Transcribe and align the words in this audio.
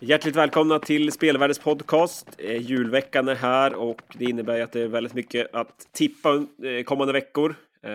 Hjärtligt 0.00 0.36
välkomna 0.36 0.78
till 0.78 1.12
Spelvärldens 1.12 1.58
podcast. 1.58 2.28
Eh, 2.38 2.62
julveckan 2.62 3.28
är 3.28 3.34
här 3.34 3.74
och 3.74 4.02
det 4.14 4.24
innebär 4.24 4.60
att 4.60 4.72
det 4.72 4.80
är 4.80 4.88
väldigt 4.88 5.14
mycket 5.14 5.54
att 5.54 5.92
tippa 5.92 6.34
eh, 6.34 6.84
kommande 6.84 7.12
veckor. 7.12 7.50
Eh, 7.82 7.90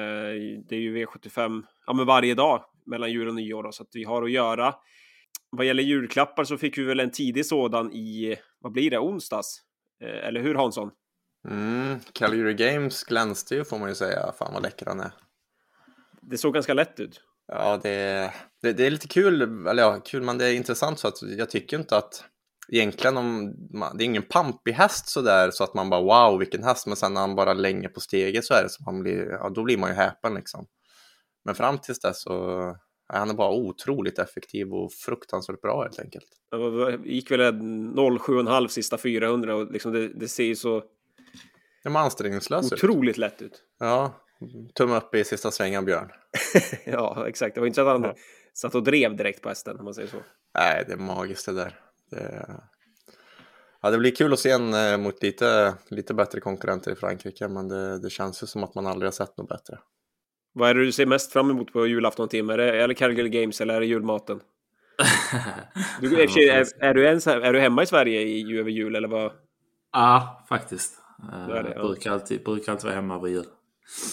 det 0.68 0.76
är 0.76 0.80
ju 0.80 1.06
V75 1.06 1.64
ja, 1.88 1.94
men 1.94 2.06
varje 2.06 2.36
dag 2.36 2.64
mellan 2.86 3.12
jul 3.12 3.28
och 3.28 3.36
nyår 3.36 3.64
då, 3.64 3.72
så 3.72 3.84
att 3.84 3.90
vi 3.94 4.04
har 4.04 4.24
att 4.24 4.32
göra. 4.32 4.76
Vad 5.50 5.66
gäller 5.66 5.84
julklappar 5.84 6.44
så 6.44 6.58
fick 6.58 6.78
vi 6.78 6.84
väl 6.84 7.00
en 7.00 7.12
tidig 7.12 7.46
sådan 7.46 7.92
i, 7.92 8.36
vad 8.60 8.72
blir 8.72 8.92
det, 8.92 9.00
onsdags? 9.00 9.62
Eller 10.02 10.42
hur 10.42 10.56
Hansson? 10.56 10.92
Mm, 11.50 12.00
Calgary 12.14 12.54
Games 12.54 13.04
glänste 13.04 13.56
ju 13.56 13.64
får 13.64 13.80
man 13.80 13.90
ju 13.90 13.96
säga. 13.96 14.32
Fan 14.40 14.54
vad 14.54 14.64
läcker 14.64 14.86
han 14.86 15.00
är. 15.00 15.12
Det 16.22 16.38
såg 16.38 16.54
ganska 16.54 16.74
lätt 16.74 17.00
ut. 17.00 17.22
Ja, 17.48 17.80
det, 17.84 18.34
det, 18.62 18.74
det, 18.74 18.86
är 18.86 18.92
lite 18.92 19.08
kul, 19.08 19.42
eller 19.68 19.84
ja, 19.84 20.00
kul, 20.06 20.24
men 20.24 20.38
det 20.38 20.46
är 20.46 20.54
intressant 20.54 21.00
så 21.00 21.08
att 21.08 21.22
jag 21.22 21.50
tycker 21.50 21.78
inte 21.80 21.98
att 21.98 22.24
egentligen 22.70 23.18
om, 23.18 23.54
det 23.96 24.04
är 24.04 24.06
ingen 24.06 24.24
pampig 24.24 24.72
häst 24.72 25.08
sådär 25.08 25.52
så 25.52 25.64
att 25.64 25.74
man 25.74 25.90
bara 25.90 26.02
wow 26.02 26.40
vilken 26.40 26.64
häst, 26.64 26.88
men 26.88 26.96
sen 26.96 27.14
när 27.14 27.22
han 27.22 27.36
bara 27.36 27.54
länger 27.54 27.90
på 27.90 28.00
steget 28.00 28.46
så 28.46 28.54
är 28.54 28.64
det 28.64 28.70
som 28.70 28.86
man 28.86 29.00
blir, 29.04 29.32
ja 29.32 29.50
då 29.50 29.64
blir 29.64 29.78
man 29.78 29.90
ju 29.90 29.96
häpen 29.96 30.34
liksom. 30.34 30.66
Men 31.46 31.56
fram 31.56 31.78
tills 31.78 32.00
dess 32.00 32.22
så 32.22 32.60
är 33.14 33.20
han 33.20 33.36
bara 33.36 33.52
otroligt 33.52 34.20
effektiv 34.20 34.74
och 34.74 34.94
fruktansvärt 34.94 35.62
bra 35.62 35.84
helt 35.84 36.00
enkelt. 36.00 36.26
Det 36.52 37.10
gick 37.10 37.32
väl 37.32 37.42
0,7,5 37.42 38.68
sista 38.68 38.98
400 38.98 39.56
och 39.56 39.72
liksom 39.72 39.92
det, 39.92 40.08
det 40.08 40.28
ser 40.28 40.44
ju 40.44 40.56
så 40.56 40.84
de 41.84 41.96
ansträngningslöst 41.96 42.74
Otroligt 42.74 43.18
lätt 43.18 43.42
ut. 43.42 43.64
Ja, 43.80 44.14
tumme 44.74 44.98
upp 44.98 45.16
i 45.16 45.24
sista 45.24 45.52
svängen 45.52 45.86
Björn. 45.86 46.12
ja, 46.86 47.26
exakt. 47.28 47.56
Det 47.56 47.62
var 47.62 47.68
inte 47.68 47.76
så 47.76 47.82
att 47.82 48.02
han 48.02 48.04
ja. 48.04 48.16
satt 48.54 48.76
och 48.76 48.84
drev 48.84 49.16
direkt 49.16 49.42
på 49.42 49.50
hästen 49.50 49.80
om 49.80 49.86
man 49.86 49.94
säger 49.94 50.08
så. 50.08 50.18
Nej, 50.56 50.84
det 50.88 50.94
är 50.94 50.98
magiskt 50.98 51.46
det 51.46 51.54
där. 51.54 51.80
Det... 52.12 52.46
Ja, 53.82 53.90
det 53.90 53.98
blir 53.98 54.16
kul 54.16 54.34
att 54.34 54.40
se 54.40 54.52
en 54.52 54.74
eh, 54.74 54.98
mot 54.98 55.24
lite, 55.24 55.74
lite 55.90 56.14
bättre 56.14 56.40
konkurrenter 56.40 56.92
i 56.92 56.96
Frankrike, 56.96 57.48
men 57.48 57.68
det, 57.68 58.00
det 58.00 58.10
känns 58.10 58.44
ju 58.44 58.48
som 58.48 58.64
att 58.64 58.76
man 58.76 58.88
aldrig 58.88 59.08
har 59.08 59.12
sett 59.12 59.38
något 59.38 59.50
bättre. 59.50 59.80
Vad 60.54 60.70
är 60.70 60.74
det 60.74 60.86
du 60.86 60.92
ser 60.92 61.06
mest 61.06 61.34
fram 61.34 61.50
emot 61.50 61.74
på 61.74 61.88
julafton, 61.88 62.28
Tim? 62.28 62.50
Är 62.50 62.58
det, 62.58 62.82
är 62.82 62.88
det 62.88 62.94
Calgary 62.94 63.30
Games 63.30 63.62
eller 63.62 63.74
är 63.74 63.80
det 63.80 63.86
julmaten? 63.86 64.40
du, 66.02 66.22
är, 66.22 66.40
är, 66.40 66.68
är, 66.80 66.94
du 66.94 67.04
ens, 67.04 67.28
är 67.28 67.54
du 67.54 67.60
hemma 67.60 67.84
i 67.84 67.86
Sverige 67.86 68.22
i, 68.22 68.58
över 68.60 68.70
jul 68.70 68.96
eller 68.96 69.08
vad? 69.08 69.32
Ja, 69.94 70.46
faktiskt. 70.50 70.94
Det 71.48 71.64
det, 71.64 71.74
ja. 71.76 71.82
brukar, 71.82 72.12
alltid, 72.12 72.44
brukar 72.44 72.72
alltid 72.72 72.86
vara 72.86 72.96
hemma 72.96 73.16
över 73.16 73.28
jul. 73.28 73.46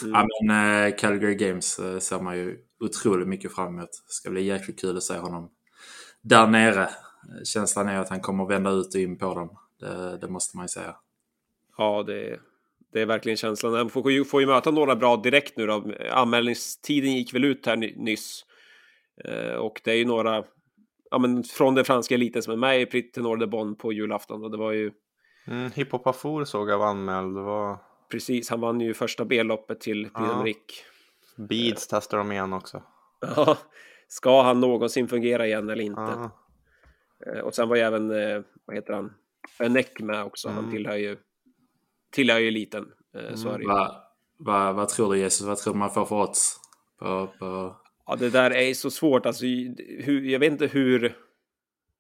Mm. 0.02 0.14
Ja, 0.14 0.26
men 0.42 0.86
uh, 0.86 0.96
Calgary 0.96 1.34
Games 1.34 1.78
uh, 1.78 1.98
ser 1.98 2.20
man 2.20 2.36
ju 2.36 2.58
otroligt 2.80 3.28
mycket 3.28 3.54
fram 3.54 3.78
emot. 3.78 3.90
Det 3.90 4.12
ska 4.12 4.30
bli 4.30 4.42
jäkligt 4.42 4.80
kul 4.80 4.96
att 4.96 5.02
se 5.02 5.18
honom 5.18 5.50
där 6.22 6.46
nere. 6.46 6.88
Känslan 7.44 7.88
är 7.88 7.98
att 7.98 8.08
han 8.08 8.20
kommer 8.20 8.46
vända 8.46 8.70
ut 8.70 8.94
och 8.94 9.00
in 9.00 9.18
på 9.18 9.34
dem. 9.34 9.58
Det, 9.80 10.18
det 10.20 10.28
måste 10.28 10.56
man 10.56 10.64
ju 10.64 10.68
säga. 10.68 10.96
Ja, 11.76 12.02
det, 12.06 12.41
det 12.92 13.00
är 13.00 13.06
verkligen 13.06 13.36
känslan. 13.36 13.74
Han 13.74 13.91
får, 13.91 14.12
ju, 14.12 14.24
får 14.24 14.41
ju 14.41 14.46
möta 14.46 14.70
några 14.70 14.96
bra 14.96 15.16
direkt 15.16 15.56
nu 15.56 15.66
då. 15.66 15.92
Anmälningstiden 16.10 17.12
gick 17.12 17.34
väl 17.34 17.44
ut 17.44 17.66
här 17.66 17.76
nyss. 17.76 18.44
Uh, 19.28 19.54
och 19.54 19.80
det 19.84 19.91
är 19.91 19.96
ju 19.96 20.04
några 20.04 20.44
ja, 21.10 21.18
men 21.18 21.44
från 21.44 21.74
den 21.74 21.84
franska 21.84 22.14
eliten 22.14 22.42
som 22.42 22.52
är 22.52 22.56
med 22.56 22.94
i 22.94 23.02
Tenor 23.02 23.36
de 23.36 23.46
Bonn 23.46 23.76
på 23.76 23.92
julafton. 23.92 24.44
Och 24.44 24.50
det 24.50 24.56
var 24.56 24.72
ju 24.72 24.91
Mm, 25.46 25.70
Hippopafour 25.70 26.44
såg 26.44 26.70
jag 26.70 26.78
var 26.78 26.86
anmäld. 26.86 27.38
Var... 27.38 27.78
Precis, 28.11 28.50
han 28.50 28.61
vann 28.61 28.80
ju 28.80 28.94
första 28.94 29.25
B-loppet 29.25 29.80
till 29.80 30.11
Prix 30.42 30.61
ja. 31.36 31.44
Beads 31.44 31.86
testar 31.89 32.19
de 32.19 32.33
igen 32.33 32.53
också. 32.53 32.83
Ja, 33.36 33.58
ska 34.08 34.42
han 34.42 34.61
någonsin 34.61 35.08
fungera 35.08 35.47
igen 35.47 35.70
eller 35.70 35.84
inte? 35.84 36.00
Ja. 36.00 36.31
Eh, 37.27 37.41
och 37.41 37.55
sen 37.55 37.69
var 37.69 37.77
ju 37.77 37.83
även, 37.83 38.11
eh, 38.11 38.42
vad 38.64 38.77
heter 38.77 38.92
han, 38.92 39.12
Önek 39.60 40.00
med 40.00 40.25
också. 40.25 40.48
Mm. 40.48 40.65
Han 40.65 40.72
tillhör 40.72 40.97
ju, 40.97 41.16
tillhör 42.12 42.38
ju 42.38 42.48
eliten. 42.48 42.93
Eh, 43.15 43.34
så 43.34 43.48
mm. 43.48 43.69
Vad 43.69 43.94
va, 44.38 44.72
va 44.72 44.87
tror 44.87 45.12
du 45.12 45.19
Jesus? 45.19 45.47
Vad 45.47 45.59
tror 45.59 45.72
du 45.72 45.78
man 45.78 45.91
får 45.91 46.04
för 46.04 46.16
odds? 46.16 46.60
På, 46.98 47.28
på... 47.38 47.77
Ja, 48.06 48.16
det 48.16 48.31
där 48.31 48.50
är 48.50 48.75
så 48.75 48.91
svårt. 48.91 49.27
Alltså, 49.27 49.44
hur, 49.98 50.31
jag 50.31 50.38
vet 50.38 50.53
inte 50.53 50.66
hur 50.66 51.16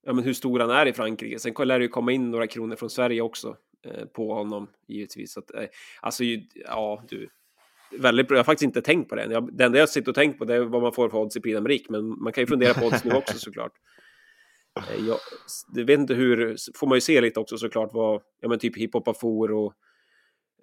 ja, 0.02 0.12
men 0.12 0.24
hur 0.24 0.32
stor 0.32 0.60
han 0.60 0.70
är 0.70 0.86
i 0.86 0.92
Frankrike. 0.92 1.38
Sen 1.38 1.54
lär 1.58 1.78
det 1.78 1.84
ju 1.84 1.88
komma 1.88 2.12
in 2.12 2.30
några 2.30 2.46
kronor 2.46 2.76
från 2.76 2.90
Sverige 2.90 3.22
också 3.22 3.56
på 4.12 4.34
honom 4.34 4.68
givetvis. 4.86 5.36
Att, 5.36 5.54
eh, 5.54 5.68
alltså, 6.00 6.24
ja, 6.54 7.04
du. 7.08 7.28
Väldigt 7.98 8.28
bra. 8.28 8.36
Jag 8.36 8.38
har 8.38 8.44
faktiskt 8.44 8.66
inte 8.66 8.82
tänkt 8.82 9.08
på 9.08 9.14
det. 9.14 9.32
Jag, 9.32 9.56
det 9.56 9.64
enda 9.64 9.78
jag 9.78 9.88
sitter 9.88 10.10
och 10.10 10.14
tänkt 10.14 10.38
på 10.38 10.44
det 10.44 10.54
är 10.54 10.60
vad 10.60 10.82
man 10.82 10.92
får 10.92 11.08
för 11.08 11.18
odds 11.18 11.36
i 11.36 11.40
Prix 11.40 11.90
men 11.90 12.22
man 12.22 12.32
kan 12.32 12.42
ju 12.42 12.46
fundera 12.46 12.74
på 12.74 12.86
odds 12.86 13.04
nu 13.04 13.12
också 13.12 13.38
såklart. 13.38 13.72
Eh, 14.76 15.06
jag, 15.06 15.18
jag 15.74 15.84
vet 15.84 16.00
inte 16.00 16.14
hur, 16.14 16.56
får 16.74 16.86
man 16.86 16.96
ju 16.96 17.00
se 17.00 17.20
lite 17.20 17.40
också 17.40 17.58
såklart 17.58 17.90
vad, 17.92 18.22
ja 18.40 18.48
men 18.48 18.58
typ 18.58 18.76
hiphop 18.76 19.08
Afour 19.08 19.52
och 19.52 19.74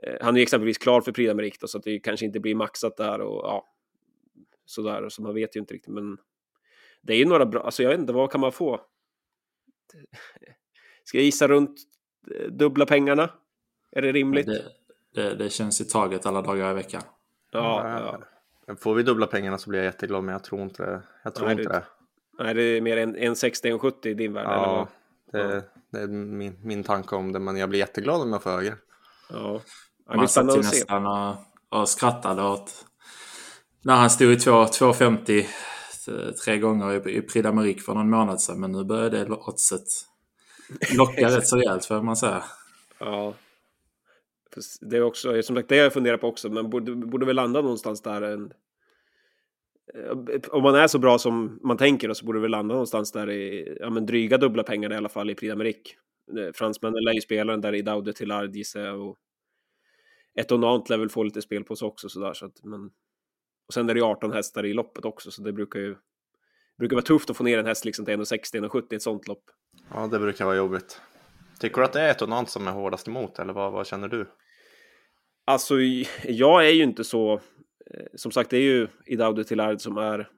eh, 0.04 0.18
han 0.22 0.36
är 0.36 0.40
ju 0.40 0.44
exempelvis 0.44 0.78
klar 0.78 1.02
för 1.02 1.12
Prix 1.12 1.32
d'Amérique 1.32 1.68
så 1.68 1.78
att 1.78 1.84
det 1.84 2.00
kanske 2.00 2.26
inte 2.26 2.40
blir 2.40 2.56
maxat 2.56 2.98
där 2.98 3.22
och 3.22 3.46
ja, 3.46 3.66
sådär, 4.66 5.10
så 5.10 5.22
man 5.22 5.34
vet 5.34 5.56
ju 5.56 5.60
inte 5.60 5.74
riktigt, 5.74 5.94
men 5.94 6.18
det 7.02 7.14
är 7.14 7.18
ju 7.18 7.26
några 7.26 7.46
bra, 7.46 7.62
alltså 7.62 7.84
jag 7.84 7.90
vet 7.90 8.00
inte, 8.00 8.14
vad 8.14 8.32
kan 8.32 8.42
man 8.42 8.52
få? 8.52 8.82
Ska 11.04 11.18
jag 11.18 11.26
gissa 11.26 11.48
runt 11.48 11.80
eh, 11.80 11.97
dubbla 12.50 12.86
pengarna? 12.86 13.30
Är 13.92 14.02
det 14.02 14.12
rimligt? 14.12 14.46
Det, 14.46 14.64
det, 15.16 15.36
det 15.36 15.50
känns 15.50 15.82
i 15.82 15.86
taget 15.86 16.26
alla 16.26 16.42
dagar 16.42 16.72
i 16.72 16.74
veckan. 16.74 17.02
Ja, 17.52 18.20
ja. 18.68 18.76
Får 18.76 18.96
vi 18.96 19.04
dubbla 19.04 19.28
pengarna 19.28 19.58
så 19.58 19.70
blir 19.70 19.80
jag 19.80 19.86
jätteglad, 19.86 20.24
men 20.24 20.34
jag 20.34 20.44
tror 20.44 20.62
inte, 20.62 21.02
jag 21.24 21.36
tror 21.36 21.48
nej, 21.48 21.58
inte 21.60 21.70
det. 21.74 21.84
Nej, 22.40 22.54
det 22.54 22.62
är 22.62 22.82
mer 22.82 22.98
en, 22.98 23.16
en 23.16 23.34
60-70 23.34 24.08
i 24.08 24.14
din 24.14 24.34
värld? 24.34 24.46
Ja, 24.46 24.88
det, 25.32 25.40
ja. 25.40 25.62
det, 25.92 26.00
är 26.00 26.08
min, 26.08 26.60
min 26.64 26.84
tanke 26.84 27.16
om 27.16 27.32
det, 27.32 27.40
men 27.40 27.58
jag 27.58 27.70
blir 27.70 27.80
jätteglad 27.80 28.22
om 28.22 28.32
jag 28.32 28.44
får 28.44 28.50
högre. 28.50 28.76
Ja. 29.30 29.62
ja 30.08 30.16
Man 30.16 30.28
satt 30.28 30.56
ju 30.56 30.58
nästan 30.58 31.06
och, 31.06 31.36
och 31.70 31.90
skrattade 31.90 32.44
åt 32.44 32.86
när 33.82 33.96
han 33.96 34.10
stod 34.10 34.32
i 34.32 34.36
2,50 34.36 35.46
tre 36.46 36.58
gånger 36.58 37.08
i, 37.08 37.18
i 37.18 37.22
Prix 37.22 37.86
för 37.86 37.94
någon 37.94 38.10
månad 38.10 38.42
sedan. 38.42 38.60
Men 38.60 38.72
nu 38.72 38.84
börjar 38.84 39.10
det 39.10 39.30
oddset 39.30 39.88
Lockar 40.98 41.30
rätt 41.30 41.48
så 41.48 41.58
rejält 41.58 41.86
får 41.86 42.02
man 42.02 42.18
säga. 42.18 42.44
Ja. 43.00 43.34
Det 44.82 44.98
är 44.98 45.02
också, 45.02 45.44
som 45.44 45.56
sagt, 45.56 45.70
det 45.70 45.78
har 45.78 45.84
jag 45.84 45.94
funderat 45.94 46.22
på 46.22 46.28
också, 46.28 46.50
men 46.50 46.70
borde, 46.70 46.96
borde 46.96 47.26
väl 47.26 47.36
landa 47.36 47.62
någonstans 47.62 48.02
där. 48.02 48.22
En, 48.22 48.54
eh, 49.94 50.40
om 50.50 50.64
man 50.64 50.76
är 50.76 50.88
så 50.88 51.00
bra 51.00 51.20
som 51.20 51.60
man 51.64 51.78
tänker 51.78 52.14
så 52.14 52.26
borde 52.26 52.40
vi 52.40 52.48
landa 52.48 52.74
någonstans 52.74 53.12
där 53.12 53.30
i 53.30 53.78
ja, 53.80 53.90
men 53.90 54.06
dryga 54.06 54.38
dubbla 54.38 54.64
pengar 54.64 54.94
i 54.94 54.96
alla 54.96 55.10
fall 55.10 55.30
i 55.30 55.36
Prix 55.36 55.54
d'Amérique. 55.54 55.88
Eh, 56.38 56.54
Fransmännen 56.54 57.04
lär 57.04 57.14
ju 57.14 57.22
spela 57.22 57.52
den 57.52 57.62
där 57.62 57.76
i 57.76 57.82
Daude 57.82 58.14
till 58.14 58.32
Ard 58.32 58.56
gissar 58.56 58.82
jag. 58.82 59.02
Och 59.02 59.18
ett 60.36 60.52
och 60.52 60.58
annat 60.58 60.90
lär 60.90 60.98
väl 60.98 61.10
få 61.10 61.24
lite 61.24 61.42
spel 61.42 61.64
på 61.64 61.76
sig 61.76 61.86
också 61.86 62.10
sådär. 62.10 62.34
Så 62.34 62.46
att, 62.46 62.64
men 62.64 62.90
och 63.68 63.74
sen 63.74 63.90
är 63.90 63.94
det 63.94 64.00
ju 64.00 64.06
18 64.06 64.32
hästar 64.32 64.66
i 64.66 64.74
loppet 64.74 65.06
också, 65.06 65.32
så 65.32 65.42
det 65.42 65.54
brukar 65.54 65.80
ju 65.80 65.96
brukar 66.78 66.96
vara 66.96 67.06
tufft 67.06 67.30
att 67.30 67.38
få 67.38 67.44
ner 67.44 67.58
en 67.58 67.66
häst 67.66 67.86
liksom 67.86 68.06
till 68.06 68.14
1,60-1,70 68.14 68.94
i 68.94 68.96
ett 68.96 69.02
sånt 69.02 69.28
lopp. 69.28 69.44
Ja, 69.94 70.08
det 70.08 70.20
brukar 70.20 70.46
vara 70.46 70.56
jobbigt. 70.56 71.02
Tycker 71.60 71.82
du 71.82 71.86
att 71.86 71.94
det 71.94 72.02
är 72.02 72.12
ett 72.12 72.22
och 72.22 72.28
annat 72.28 72.50
som 72.50 72.68
är 72.68 72.72
hårdast 72.72 73.08
emot, 73.08 73.40
eller 73.40 73.54
vad, 73.54 73.72
vad 73.72 73.88
känner 73.88 74.08
du? 74.08 74.28
Alltså, 75.46 75.76
jag 76.24 76.68
är 76.68 76.72
ju 76.72 76.84
inte 76.84 77.04
så... 77.04 77.34
Eh, 77.34 78.06
som 78.16 78.32
sagt, 78.32 78.50
det 78.50 78.58
är 78.58 78.62
ju 78.62 78.88
Idaude 79.06 79.44
Tillard 79.44 79.82
som 79.82 79.98
är 79.98 80.30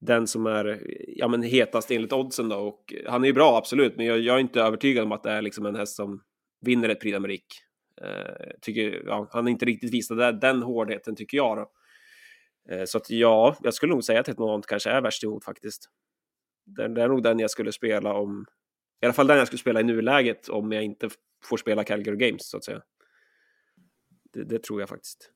den 0.00 0.26
som 0.26 0.46
är 0.46 0.82
ja, 1.08 1.28
men 1.28 1.42
hetast 1.42 1.90
enligt 1.90 2.12
oddsen 2.12 2.48
då. 2.48 2.56
Och 2.56 2.94
han 3.06 3.24
är 3.24 3.26
ju 3.28 3.32
bra, 3.32 3.56
absolut, 3.56 3.96
men 3.96 4.06
jag, 4.06 4.18
jag 4.18 4.36
är 4.36 4.40
inte 4.40 4.60
övertygad 4.60 5.04
om 5.04 5.12
att 5.12 5.22
det 5.22 5.30
är 5.30 5.42
liksom 5.42 5.66
en 5.66 5.76
häst 5.76 5.96
som 5.96 6.20
vinner 6.60 6.88
ett 6.88 7.00
Prix 7.00 7.16
d'Amérique. 7.18 7.40
Eh, 8.02 8.50
tycker, 8.62 9.02
ja, 9.06 9.28
han 9.32 9.44
har 9.44 9.50
inte 9.50 9.64
riktigt 9.64 9.94
visat 9.94 10.40
den 10.40 10.62
hårdheten, 10.62 11.16
tycker 11.16 11.36
jag. 11.36 11.56
Då. 11.56 11.70
Eh, 12.68 12.84
så 12.84 12.98
att 12.98 13.10
ja, 13.10 13.56
jag 13.62 13.74
skulle 13.74 13.92
nog 13.92 14.04
säga 14.04 14.20
att 14.20 14.28
ett 14.28 14.66
kanske 14.66 14.90
är 14.90 15.00
värst 15.00 15.24
emot 15.24 15.44
faktiskt. 15.44 15.90
Det, 16.64 16.88
det 16.88 17.02
är 17.02 17.08
nog 17.08 17.22
den 17.22 17.38
jag 17.38 17.50
skulle 17.50 17.72
spela 17.72 18.12
om, 18.14 18.46
i 19.02 19.06
alla 19.06 19.12
fall 19.12 19.26
den 19.26 19.38
jag 19.38 19.46
skulle 19.46 19.60
spela 19.60 19.80
i 19.80 19.84
nuläget 19.84 20.48
om 20.48 20.72
jag 20.72 20.82
inte 20.82 21.10
får 21.44 21.56
spela 21.56 21.84
Calgary 21.84 22.16
Games 22.16 22.48
så 22.48 22.56
att 22.56 22.64
säga. 22.64 22.82
Det, 24.32 24.44
det 24.44 24.62
tror 24.62 24.80
jag 24.80 24.88
faktiskt. 24.88 25.30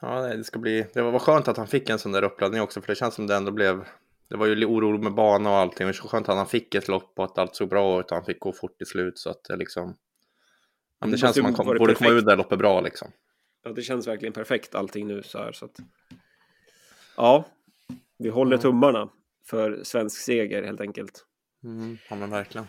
Ja, 0.00 0.20
det 0.20 0.44
ska 0.44 0.58
bli, 0.58 0.86
det 0.92 1.02
var 1.02 1.18
skönt 1.18 1.48
att 1.48 1.56
han 1.56 1.66
fick 1.66 1.90
en 1.90 1.98
sån 1.98 2.12
där 2.12 2.24
uppladdning 2.24 2.60
också 2.60 2.80
för 2.80 2.88
det 2.88 2.94
känns 2.94 3.14
som 3.14 3.26
det 3.26 3.36
ändå 3.36 3.52
blev 3.52 3.84
det 4.28 4.36
var 4.36 4.46
ju 4.46 4.66
oro 4.66 4.98
med 4.98 5.14
bana 5.14 5.50
och 5.50 5.56
allting. 5.56 5.86
Men 5.86 5.94
så 5.94 6.08
skönt 6.08 6.28
att 6.28 6.36
han 6.36 6.46
fick 6.46 6.74
ett 6.74 6.88
lopp 6.88 7.12
och 7.16 7.24
att 7.24 7.38
allt 7.38 7.56
såg 7.56 7.68
bra 7.68 8.00
ut. 8.00 8.10
Han 8.10 8.24
fick 8.24 8.40
gå 8.40 8.52
fort 8.52 8.82
i 8.82 8.84
slut 8.84 9.18
så 9.18 9.30
att 9.30 9.44
det 9.44 9.56
liksom. 9.56 9.96
Ja, 11.00 11.06
det 11.06 11.18
känns 11.18 11.36
som 11.36 11.46
att 11.46 11.56
han 11.56 11.66
borde 11.66 11.94
komma 11.94 12.10
ut 12.10 12.26
det 12.26 12.36
loppet 12.36 12.58
bra 12.58 12.80
liksom. 12.80 13.12
Ja, 13.64 13.72
det 13.72 13.82
känns 13.82 14.06
verkligen 14.06 14.32
perfekt 14.32 14.74
allting 14.74 15.06
nu 15.06 15.22
så 15.22 15.38
här 15.38 15.52
så 15.52 15.64
att. 15.64 15.76
Ja, 17.16 17.44
vi 18.18 18.28
håller 18.28 18.56
tummarna 18.56 19.08
för 19.46 19.80
svensk 19.82 20.20
seger 20.20 20.62
helt 20.62 20.80
enkelt. 20.80 21.24
Mm, 21.64 21.98
ja, 22.10 22.16
men 22.16 22.30
verkligen. 22.30 22.66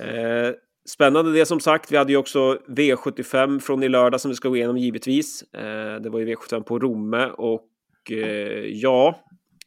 Eh, 0.00 0.54
spännande 0.88 1.32
det 1.32 1.46
som 1.46 1.60
sagt. 1.60 1.92
Vi 1.92 1.96
hade 1.96 2.12
ju 2.12 2.18
också 2.18 2.58
V75 2.68 3.60
från 3.60 3.82
i 3.82 3.88
lördag 3.88 4.20
som 4.20 4.28
vi 4.28 4.34
ska 4.34 4.48
gå 4.48 4.56
igenom 4.56 4.76
givetvis. 4.76 5.42
Eh, 5.42 6.00
det 6.00 6.10
var 6.10 6.18
ju 6.18 6.34
V75 6.34 6.62
på 6.62 6.78
Romme 6.78 7.26
och 7.26 7.70
eh, 8.10 8.64
ja, 8.66 9.24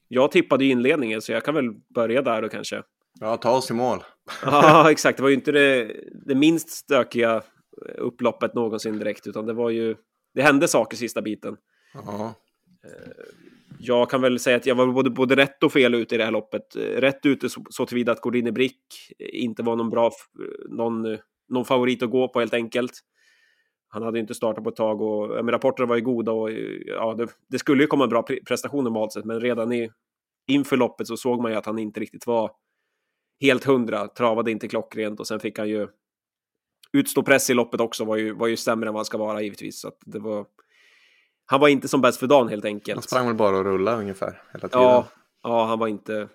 jag 0.07 0.31
tippade 0.31 0.65
i 0.65 0.69
inledningen 0.69 1.21
så 1.21 1.31
jag 1.31 1.45
kan 1.45 1.55
väl 1.55 1.69
börja 1.95 2.21
där 2.21 2.41
då 2.41 2.49
kanske. 2.49 2.83
Ja, 3.19 3.37
ta 3.37 3.51
oss 3.51 3.71
i 3.71 3.73
mål. 3.73 4.03
Ja, 4.45 4.91
exakt. 4.91 5.17
Det 5.17 5.23
var 5.23 5.29
ju 5.29 5.35
inte 5.35 5.51
det, 5.51 5.95
det 6.25 6.35
minst 6.35 6.69
stökiga 6.69 7.41
upploppet 7.97 8.53
någonsin 8.53 8.99
direkt, 8.99 9.27
utan 9.27 9.45
det 9.45 9.53
var 9.53 9.69
ju... 9.69 9.95
Det 10.33 10.41
hände 10.41 10.67
saker 10.67 10.97
sista 10.97 11.21
biten. 11.21 11.57
Ja. 11.93 12.33
Jag 13.83 14.09
kan 14.09 14.21
väl 14.21 14.39
säga 14.39 14.57
att 14.57 14.65
jag 14.65 14.75
var 14.75 14.87
både, 14.87 15.09
både 15.09 15.35
rätt 15.35 15.63
och 15.63 15.73
fel 15.73 15.95
ute 15.95 16.15
i 16.15 16.17
det 16.17 16.23
här 16.23 16.31
loppet. 16.31 16.75
Rätt 16.75 17.25
ute 17.25 17.49
så, 17.49 17.63
så 17.69 17.85
tillvida 17.85 18.11
att 18.11 18.21
Gordine 18.21 18.51
Brick 18.51 18.83
inte 19.19 19.63
var 19.63 19.75
någon 19.75 19.89
bra, 19.89 20.11
någon, 20.69 21.17
någon 21.49 21.65
favorit 21.65 22.03
att 22.03 22.09
gå 22.09 22.27
på 22.27 22.39
helt 22.39 22.53
enkelt. 22.53 22.91
Han 23.87 24.03
hade 24.03 24.19
inte 24.19 24.33
startat 24.33 24.63
på 24.63 24.69
ett 24.69 24.75
tag 24.75 25.01
och 25.01 25.45
men 25.45 25.51
rapporterna 25.51 25.87
var 25.87 25.95
ju 25.95 26.01
goda 26.01 26.31
och 26.31 26.51
ja, 26.85 27.13
det, 27.13 27.27
det 27.49 27.59
skulle 27.59 27.83
ju 27.83 27.87
komma 27.87 28.03
en 28.03 28.09
bra 28.09 28.23
prestation 28.47 28.83
normalt 28.83 29.13
sett, 29.13 29.25
men 29.25 29.41
redan 29.41 29.71
i, 29.71 29.89
inför 30.47 30.77
loppet 30.77 31.07
så 31.07 31.17
såg 31.17 31.41
man 31.41 31.51
ju 31.51 31.57
att 31.57 31.65
han 31.65 31.79
inte 31.79 31.99
riktigt 31.99 32.27
var 32.27 32.51
helt 33.41 33.63
hundra, 33.63 34.07
travade 34.07 34.51
inte 34.51 34.67
klockrent 34.67 35.19
och 35.19 35.27
sen 35.27 35.39
fick 35.39 35.59
han 35.59 35.69
ju 35.69 35.87
utstå 36.93 37.23
press 37.23 37.49
i 37.49 37.53
loppet 37.53 37.81
också, 37.81 38.05
var 38.05 38.17
ju, 38.17 38.33
var 38.33 38.47
ju 38.47 38.57
sämre 38.57 38.87
än 38.87 38.93
vad 38.93 38.99
han 38.99 39.05
ska 39.05 39.17
vara 39.17 39.41
givetvis. 39.41 39.81
Så 39.81 39.87
att 39.87 39.97
det 40.05 40.19
var, 40.19 40.45
han 41.51 41.59
var 41.59 41.67
inte 41.67 41.87
som 41.87 42.01
bäst 42.01 42.19
för 42.19 42.27
dagen 42.27 42.47
helt 42.47 42.65
enkelt. 42.65 42.95
Han 42.95 43.03
sprang 43.03 43.27
väl 43.27 43.35
bara 43.35 43.57
och 43.57 43.65
rullade 43.65 43.97
ungefär 43.97 44.41
hela 44.53 44.67
tiden. 44.67 44.81
Ja, 44.81 45.07
ja 45.43 45.65
han 45.65 45.79
var 45.79 45.87
inte 45.87 46.27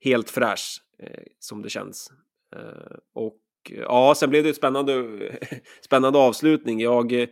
helt 0.00 0.30
fräsch 0.30 0.82
eh, 1.02 1.22
som 1.38 1.62
det 1.62 1.68
känns. 1.68 2.12
Eh, 2.56 2.96
och 3.14 3.40
ja, 3.70 4.14
sen 4.16 4.30
blev 4.30 4.44
det 4.44 4.50
ett 4.50 4.56
spännande, 4.56 5.04
spännande 5.84 6.18
avslutning. 6.18 6.80
Jag, 6.80 7.26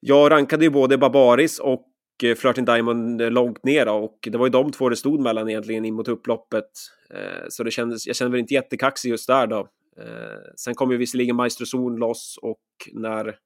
jag 0.00 0.30
rankade 0.30 0.64
ju 0.64 0.70
både 0.70 0.98
Barbaris 0.98 1.58
och 1.58 1.86
eh, 2.22 2.34
Flirting 2.34 2.64
Diamond 2.64 3.32
långt 3.32 3.64
ner 3.64 3.88
och 3.88 4.18
det 4.22 4.38
var 4.38 4.46
ju 4.46 4.50
de 4.50 4.72
två 4.72 4.88
det 4.88 4.96
stod 4.96 5.20
mellan 5.20 5.48
egentligen 5.48 5.84
in 5.84 5.94
mot 5.94 6.08
upploppet. 6.08 6.70
Eh, 7.10 7.44
så 7.48 7.62
det 7.62 7.70
kändes, 7.70 8.06
jag 8.06 8.16
kände 8.16 8.30
väl 8.30 8.40
inte 8.40 8.54
jättekaxig 8.54 9.10
just 9.10 9.26
där 9.26 9.46
då. 9.46 9.68
Eh, 10.00 10.52
sen 10.56 10.74
kom 10.74 10.90
ju 10.90 10.96
visserligen 10.96 11.36
Maestro 11.36 11.66
Zon 11.66 11.96
loss 11.96 12.38
och 12.42 12.62
när 12.92 13.43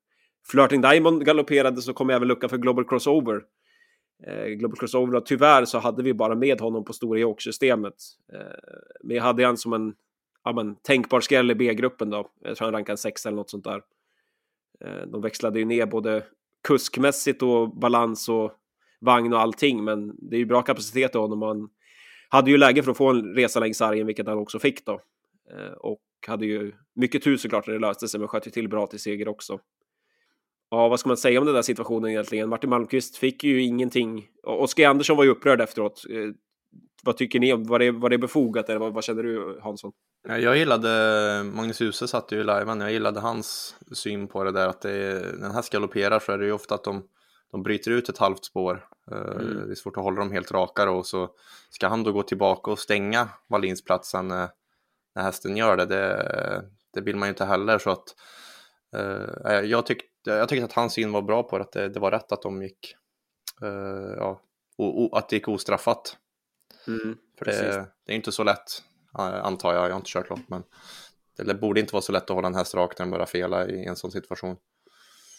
Flirting 0.51 0.81
Diamond 0.81 1.25
galopperade 1.25 1.83
så 1.83 1.93
kom 1.93 2.11
även 2.11 2.29
lucka 2.29 2.49
för 2.49 2.59
Global 2.59 2.85
Crossover. 2.85 3.43
Eh, 4.27 4.47
Global 4.47 4.79
Crossover, 4.79 5.15
och 5.15 5.27
tyvärr 5.27 5.65
så 5.65 5.79
hade 5.79 6.03
vi 6.03 6.15
bara 6.15 6.35
med 6.35 6.61
honom 6.61 6.85
på 6.85 6.93
Stora 6.93 7.19
York-systemet. 7.19 7.95
Eh, 8.33 8.41
men 9.03 9.17
jag 9.17 9.23
hade 9.23 9.47
han 9.47 9.57
som 9.57 9.73
en 9.73 9.95
ja, 10.45 10.53
men, 10.53 10.77
tänkbar 10.77 11.21
skräll 11.21 11.51
i 11.51 11.55
B-gruppen 11.55 12.11
då. 12.11 12.31
Jag 12.41 12.57
tror 12.57 12.67
han 12.67 12.75
rankade 12.75 12.93
en 12.93 12.99
sex 12.99 13.27
eller 13.27 13.37
något 13.37 13.51
sånt 13.51 13.65
där. 13.65 13.83
Eh, 14.85 15.07
de 15.07 15.23
växlade 15.23 15.59
ju 15.59 15.65
ner 15.65 15.87
både 15.87 16.25
kuskmässigt 16.69 17.43
och 17.43 17.77
balans 17.77 18.29
och 18.29 18.53
vagn 19.01 19.33
och 19.33 19.41
allting, 19.41 19.85
men 19.85 20.17
det 20.19 20.37
är 20.37 20.39
ju 20.39 20.47
bra 20.47 20.63
kapacitet 20.63 21.15
i 21.15 21.19
honom. 21.19 21.43
Han 21.43 21.69
hade 22.29 22.51
ju 22.51 22.57
läge 22.57 22.83
för 22.83 22.91
att 22.91 22.97
få 22.97 23.11
en 23.11 23.35
resa 23.35 23.61
längs 23.61 23.77
sargen, 23.77 24.07
vilket 24.07 24.27
han 24.27 24.39
också 24.39 24.59
fick 24.59 24.87
då. 24.87 25.01
Eh, 25.51 25.73
och 25.73 26.01
hade 26.27 26.47
ju 26.47 26.73
mycket 26.95 27.23
tur 27.23 27.37
såklart 27.37 27.67
när 27.67 27.75
det 27.75 27.81
löste 27.81 28.09
sig, 28.09 28.21
men 28.21 28.29
sköt 28.29 28.47
ju 28.47 28.51
till 28.51 28.69
bra 28.69 28.87
till 28.87 29.01
seger 29.01 29.29
också. 29.29 29.61
Ja, 30.71 30.89
vad 30.89 31.01
ska 31.01 31.09
man 31.09 31.17
säga 31.17 31.41
om 31.41 31.47
den 31.47 31.55
där 31.55 31.63
situationen 31.63 32.11
egentligen? 32.11 32.49
Martin 32.49 32.71
Malmqvist 32.71 33.17
fick 33.17 33.45
ju 33.45 33.63
ingenting. 33.63 34.27
Oskar 34.43 34.89
Andersson 34.89 35.17
var 35.17 35.25
ju 35.25 35.31
upprörd 35.31 35.61
efteråt. 35.61 36.05
Eh, 36.11 36.35
vad 37.03 37.17
tycker 37.17 37.41
ni? 37.41 37.53
Var 37.53 37.79
det, 37.79 37.91
var 37.91 38.11
det 38.11 38.19
befogat 38.19 38.69
eller 38.69 38.81
vad, 38.81 38.93
vad 38.93 39.05
känner 39.05 39.23
du 39.23 39.61
Hansson? 39.63 39.93
Jag 40.29 40.57
gillade, 40.57 41.43
Magnus 41.45 41.81
Djuse 41.81 42.09
satt 42.09 42.33
ju 42.33 42.41
i 42.41 42.45
liven, 42.45 42.81
jag 42.81 42.93
gillade 42.93 43.21
hans 43.21 43.77
syn 43.93 44.29
på 44.29 44.45
det 44.45 44.53
där 44.53 44.69
att 44.69 44.81
det 44.81 44.91
är, 44.91 45.21
när 45.21 45.41
den 45.41 45.51
här 45.51 45.73
galopperar 45.73 46.19
så 46.19 46.33
är 46.33 46.39
det 46.39 46.47
ju 46.47 46.53
ofta 46.53 46.75
att 46.75 46.85
de, 46.85 47.03
de 47.51 47.63
bryter 47.63 47.91
ut 47.91 48.09
ett 48.09 48.19
halvt 48.19 48.45
spår. 48.45 48.85
Eh, 49.11 49.19
mm. 49.19 49.67
Det 49.67 49.73
är 49.73 49.75
svårt 49.75 49.97
att 49.97 50.03
hålla 50.03 50.21
dem 50.21 50.33
helt 50.33 50.53
raka 50.53 50.91
och 50.91 51.07
så 51.07 51.31
ska 51.71 51.89
han 51.89 52.03
då 52.03 52.13
gå 52.13 52.23
tillbaka 52.23 52.71
och 52.71 52.79
stänga 52.79 53.29
Wallinsplatsen 53.49 54.29
när, 54.29 54.49
när 55.15 55.23
hästen 55.23 55.57
gör 55.57 55.77
det. 55.77 55.87
det. 55.87 56.65
Det 56.95 57.01
vill 57.01 57.17
man 57.17 57.29
ju 57.29 57.31
inte 57.31 57.45
heller 57.45 57.79
så 57.79 57.91
att 57.91 58.15
jag, 59.65 59.87
tyckte, 59.87 60.08
jag 60.25 60.49
tyckte 60.49 60.65
att 60.65 60.73
hans 60.73 60.93
syn 60.93 61.13
var 61.13 61.23
bra 61.23 61.43
på 61.43 61.59
det, 61.59 61.65
att 61.65 61.73
det, 61.73 61.89
det 61.89 62.01
var 62.01 62.11
rätt 62.11 62.33
att 62.33 62.43
de 62.43 62.63
gick, 62.63 62.95
uh, 63.63 64.15
ja, 64.17 64.41
o, 64.77 65.05
o, 65.05 65.17
att 65.17 65.29
det 65.29 65.37
gick 65.37 65.49
ostraffat. 65.49 66.17
Mm, 66.87 67.17
För 67.39 67.45
det, 67.45 67.87
det, 68.05 68.13
är 68.13 68.17
inte 68.17 68.33
så 68.33 68.45
lätt, 68.45 68.83
antar 69.13 69.75
jag. 69.75 69.85
Jag 69.85 69.91
har 69.91 69.97
inte 69.97 70.11
kört 70.11 70.31
lopp, 70.31 70.49
men 70.49 70.63
det 71.37 71.55
borde 71.55 71.81
inte 71.81 71.93
vara 71.93 72.03
så 72.03 72.13
lätt 72.13 72.23
att 72.23 72.37
hålla 72.37 72.49
en 72.49 72.55
häst 72.55 72.75
rakt 72.75 72.99
när 72.99 73.07
den 73.07 73.11
börjar 73.11 73.27
fela 73.27 73.69
i 73.69 73.85
en 73.85 73.97
sån 73.97 74.11
situation. 74.11 74.57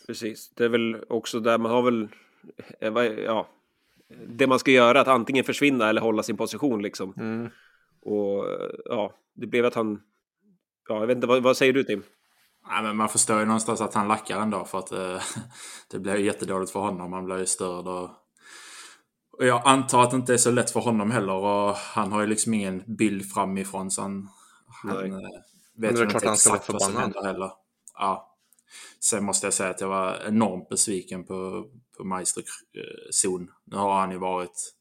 Precis, 0.08 0.50
det 0.50 0.66
är 0.66 0.70
väl 0.70 1.04
också 1.10 1.40
där 1.40 1.58
man 1.58 1.72
har 1.72 1.82
väl, 1.82 2.08
eh, 2.80 3.04
ja, 3.04 3.48
det 4.28 4.48
man 4.48 4.60
ska 4.60 4.72
göra, 4.72 5.02
att 5.02 5.08
antingen 5.08 5.44
försvinna 5.44 5.90
eller 5.90 6.02
hålla 6.02 6.24
sin 6.24 6.38
position 6.38 6.82
liksom. 6.82 7.14
Mm. 7.18 7.50
Och 8.02 8.46
ja, 8.86 9.14
det 9.34 9.48
blev 9.48 9.66
att 9.66 9.76
han, 9.76 10.02
ja, 10.90 11.00
jag 11.00 11.08
vet 11.08 11.16
inte, 11.16 11.28
vad, 11.28 11.44
vad 11.44 11.58
säger 11.58 11.74
du 11.74 11.84
Tim? 11.84 12.04
Ja, 12.70 12.82
men 12.82 12.98
man 12.98 13.10
förstår 13.10 13.40
ju 13.40 13.46
någonstans 13.46 13.82
att 13.82 13.94
han 13.94 14.08
lackar 14.08 14.40
ändå 14.40 14.66
för 14.66 14.80
att 14.80 14.92
eh, 14.92 15.22
det 15.92 16.00
blir 16.00 16.16
jättedåligt 16.16 16.72
för 16.72 16.80
honom. 16.80 17.14
Han 17.14 17.26
blir 17.26 17.38
ju 17.38 17.46
störd 17.46 17.88
och 17.88 18.10
och 19.40 19.46
jag 19.46 19.62
antar 19.66 20.04
att 20.04 20.12
det 20.12 20.18
inte 20.18 20.34
är 20.34 20.38
så 20.38 20.52
lätt 20.52 20.72
för 20.72 20.80
honom 20.80 21.12
heller 21.12 21.34
och 21.34 21.76
han 21.76 22.12
har 22.12 22.22
ju 22.22 22.28
liksom 22.28 22.54
ingen 22.54 22.84
bild 22.98 23.32
framifrån 23.32 23.92
så 23.92 24.02
han, 24.02 24.30
han 24.84 25.12
eh, 25.12 25.20
vet 25.78 26.00
ju 26.00 26.04
inte 26.04 26.30
exakt 26.30 26.70
vad 26.70 26.82
som 26.82 26.98
händer 26.98 27.24
heller. 27.24 27.52
Ja. 27.94 28.38
Sen 29.00 29.24
måste 29.24 29.46
jag 29.46 29.54
säga 29.54 29.70
att 29.70 29.82
jag 29.82 29.88
var 29.88 30.18
enormt 30.28 30.70
besviken 30.70 31.26
på, 31.26 31.66
på 31.98 32.04
Meister 32.04 32.44
zon. 33.12 33.52
Nu 33.66 33.78
har 33.78 34.00
han 34.00 34.12
ju 34.12 34.18
varit 34.18 34.74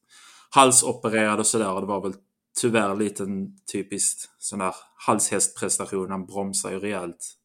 halsopererad 0.50 1.38
och 1.38 1.46
sådär 1.46 1.72
och 1.72 1.80
det 1.80 1.86
var 1.86 2.02
väl 2.02 2.14
tyvärr 2.60 2.96
lite 2.96 3.22
en 3.22 3.58
typiskt 3.72 4.30
sån 4.38 4.58
där 4.58 4.74
halshästprestation. 5.06 6.10
Han 6.10 6.26
bromsar 6.26 6.70
ju 6.70 6.78
rejält 6.78 7.37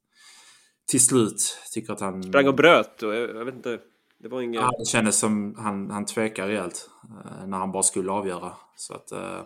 till 0.88 1.06
slut. 1.06 1.58
Tycker 1.74 1.94
att 1.94 2.00
han... 2.00 2.24
Sprang 2.24 2.48
och 2.48 2.56
bröt 2.56 3.04
och 3.04 3.16
jag, 3.16 3.30
jag 3.30 3.46
vet 3.46 3.56
inte. 3.56 3.80
Det 4.20 4.28
var 4.28 4.42
inget... 4.42 4.62
Ja, 4.62 4.76
det 4.80 4.86
kändes 4.86 5.20
som 5.20 5.56
han, 5.58 5.92
han 5.92 6.06
tvekade 6.06 6.48
rejält 6.48 6.90
eh, 7.04 7.48
när 7.48 7.58
han 7.58 7.72
bara 7.72 7.84
skulle 7.84 8.12
avgöra. 8.12 8.54
Så 8.76 8.94
att... 8.94 9.12
Eh, 9.12 9.42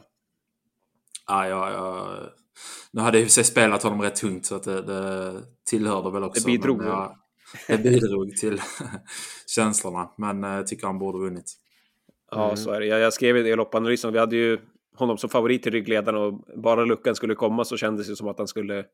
ja, 1.28 1.48
ja, 1.48 1.72
ja, 1.72 2.20
nu 2.92 3.02
hade 3.02 3.18
jag 3.18 3.28
i 3.28 3.30
sig 3.30 3.44
spelat 3.44 3.84
honom 3.84 4.02
rätt 4.02 4.16
tungt 4.16 4.46
så 4.46 4.56
att 4.56 4.64
det, 4.64 4.82
det 4.82 5.34
tillhörde 5.66 6.12
väl 6.12 6.24
också. 6.24 6.42
Det 6.42 6.52
bidrog. 6.52 6.78
Men, 6.78 6.88
ja, 6.88 7.18
det 7.68 7.78
bidrog 7.78 8.38
till 8.38 8.62
känslorna. 9.48 10.10
Men 10.18 10.44
jag 10.44 10.60
eh, 10.60 10.66
tycker 10.66 10.88
han 10.88 11.00
borde 11.00 11.20
vunnit. 11.20 11.54
Mm. 12.36 12.44
Ja, 12.44 12.56
så 12.56 12.72
är 12.72 12.80
det. 12.80 12.86
Jag, 12.86 13.00
jag 13.00 13.14
skrev 13.14 13.38
i 13.38 13.56
loppanalysen, 13.56 14.14
vi 14.14 14.20
hade 14.20 14.36
ju 14.36 14.60
honom 14.96 15.18
som 15.18 15.30
favorit 15.30 15.68
i 15.68 15.70
ryggledaren 15.70 16.22
och 16.22 16.34
bara 16.62 16.86
luckan 16.86 17.16
skulle 17.16 17.36
komma 17.36 17.66
så 17.66 17.78
kändes 17.78 18.08
det 18.08 18.16
som 18.16 18.28
att 18.28 18.38
han 18.38 18.48
skulle 18.48 18.86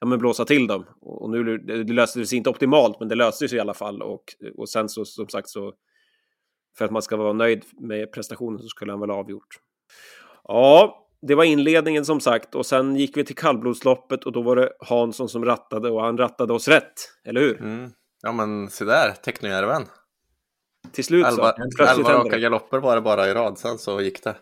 ja, 0.00 0.06
men 0.06 0.18
blåsa 0.18 0.44
till 0.44 0.66
dem. 0.66 0.84
Och 1.00 1.30
nu 1.30 1.58
det 1.58 1.92
löste 1.92 2.26
sig 2.26 2.38
inte 2.38 2.50
optimalt, 2.50 3.00
men 3.00 3.08
det 3.08 3.14
löste 3.14 3.48
sig 3.48 3.58
i 3.58 3.60
alla 3.60 3.74
fall. 3.74 4.02
Och, 4.02 4.24
och 4.56 4.68
sen 4.68 4.88
så 4.88 5.04
som 5.04 5.28
sagt 5.28 5.48
så 5.48 5.74
för 6.78 6.84
att 6.84 6.90
man 6.90 7.02
ska 7.02 7.16
vara 7.16 7.32
nöjd 7.32 7.64
med 7.80 8.12
prestationen 8.12 8.58
så 8.58 8.68
skulle 8.68 8.92
han 8.92 9.00
väl 9.00 9.10
avgjort. 9.10 9.60
Ja, 10.44 10.96
det 11.22 11.34
var 11.34 11.44
inledningen 11.44 12.04
som 12.04 12.20
sagt 12.20 12.54
och 12.54 12.66
sen 12.66 12.96
gick 12.96 13.16
vi 13.16 13.24
till 13.24 13.36
kallblodsloppet 13.36 14.24
och 14.24 14.32
då 14.32 14.42
var 14.42 14.56
det 14.56 14.72
Hansson 14.80 15.28
som 15.28 15.44
rattade 15.44 15.90
och 15.90 16.02
han 16.02 16.18
rattade 16.18 16.52
oss 16.52 16.68
rätt, 16.68 16.92
eller 17.24 17.40
hur? 17.40 17.60
Mm. 17.60 17.90
Ja 18.22 18.32
men 18.32 18.70
se 18.70 18.84
där, 18.84 19.12
Technojärven. 19.12 19.82
Till 20.92 21.04
slut 21.04 21.26
elva, 21.26 21.54
så. 21.76 21.82
Elva 21.82 22.12
raka 22.12 22.38
galopper 22.38 22.78
var 22.78 22.94
det 22.94 23.00
bara 23.00 23.28
i 23.28 23.34
rad, 23.34 23.58
sen 23.58 23.78
så 23.78 24.00
gick 24.00 24.24
det. 24.24 24.36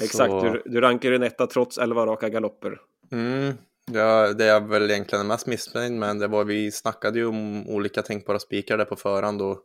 Exakt, 0.00 0.30
så... 0.30 0.40
du, 0.40 0.62
du 0.64 0.80
rankar 0.80 1.12
en 1.12 1.22
etta 1.22 1.46
trots 1.46 1.78
elva 1.78 2.06
raka 2.06 2.28
galopper. 2.28 2.80
Mm. 3.12 3.54
Ja, 3.92 4.32
det 4.32 4.44
jag 4.44 4.68
väl 4.68 4.90
egentligen 4.90 5.24
är 5.24 5.28
mest 5.28 5.46
missnöjd 5.46 5.92
med, 5.92 6.18
det 6.18 6.26
var 6.26 6.44
vi 6.44 6.72
snackade 6.72 7.18
ju 7.18 7.26
om 7.26 7.68
olika 7.68 8.02
tänkbara 8.02 8.38
spikar 8.38 8.78
där 8.78 8.84
på 8.84 8.96
förhand 8.96 9.42
och 9.42 9.58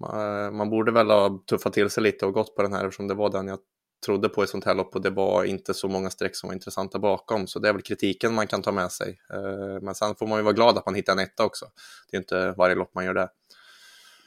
man, 0.00 0.56
man, 0.56 0.70
borde 0.70 0.92
väl 0.92 1.10
ha 1.10 1.44
tuffat 1.50 1.72
till 1.72 1.90
sig 1.90 2.02
lite 2.02 2.26
och 2.26 2.32
gått 2.32 2.56
på 2.56 2.62
den 2.62 2.72
här 2.72 2.84
eftersom 2.84 3.08
det 3.08 3.14
var 3.14 3.30
den 3.30 3.46
jag 3.46 3.58
trodde 4.06 4.28
på 4.28 4.44
i 4.44 4.46
sånt 4.46 4.64
här 4.64 4.74
lopp 4.74 4.94
och 4.94 5.02
det 5.02 5.10
var 5.10 5.44
inte 5.44 5.74
så 5.74 5.88
många 5.88 6.10
streck 6.10 6.36
som 6.36 6.46
var 6.46 6.54
intressanta 6.54 6.98
bakom. 6.98 7.46
Så 7.46 7.58
det 7.58 7.68
är 7.68 7.72
väl 7.72 7.82
kritiken 7.82 8.34
man 8.34 8.46
kan 8.46 8.62
ta 8.62 8.72
med 8.72 8.92
sig. 8.92 9.20
Eh, 9.32 9.82
men 9.82 9.94
sen 9.94 10.14
får 10.14 10.26
man 10.26 10.38
ju 10.38 10.42
vara 10.42 10.54
glad 10.54 10.78
att 10.78 10.86
man 10.86 10.94
hittar 10.94 11.12
en 11.12 11.18
etta 11.18 11.44
också. 11.44 11.66
Det 12.10 12.16
är 12.16 12.20
inte 12.20 12.54
varje 12.56 12.74
lopp 12.74 12.94
man 12.94 13.04
gör 13.04 13.14
det. 13.14 13.28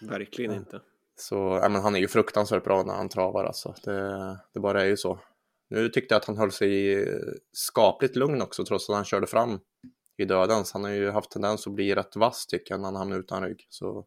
Verkligen 0.02 0.54
inte. 0.54 0.80
Så 1.16 1.60
ja, 1.62 1.70
men 1.70 1.82
han 1.82 1.96
är 1.96 2.00
ju 2.00 2.08
fruktansvärt 2.08 2.64
bra 2.64 2.84
när 2.84 2.94
han 2.94 3.10
travar 3.10 3.44
alltså. 3.44 3.76
Det, 3.84 4.40
det 4.54 4.60
bara 4.60 4.82
är 4.82 4.86
ju 4.86 4.98
så. 4.98 5.20
Nu 5.74 5.90
tyckte 5.90 6.14
jag 6.14 6.20
att 6.20 6.26
han 6.26 6.38
höll 6.38 6.52
sig 6.52 7.06
skapligt 7.52 8.16
lugn 8.16 8.42
också 8.42 8.66
trots 8.66 8.90
att 8.90 8.96
han 8.96 9.06
körde 9.06 9.28
fram 9.28 9.60
i 10.18 10.26
dödens. 10.26 10.72
Han 10.72 10.84
har 10.84 10.92
ju 10.92 11.10
haft 11.10 11.32
tendens 11.32 11.68
att 11.68 11.74
bli 11.74 11.96
rätt 11.96 12.16
vass 12.16 12.48
tycker 12.48 12.74
jag 12.74 12.82
när 12.82 12.86
han 12.86 12.96
hamnar 12.96 13.20
utan 13.20 13.44
rygg. 13.44 13.66
Så 13.70 14.06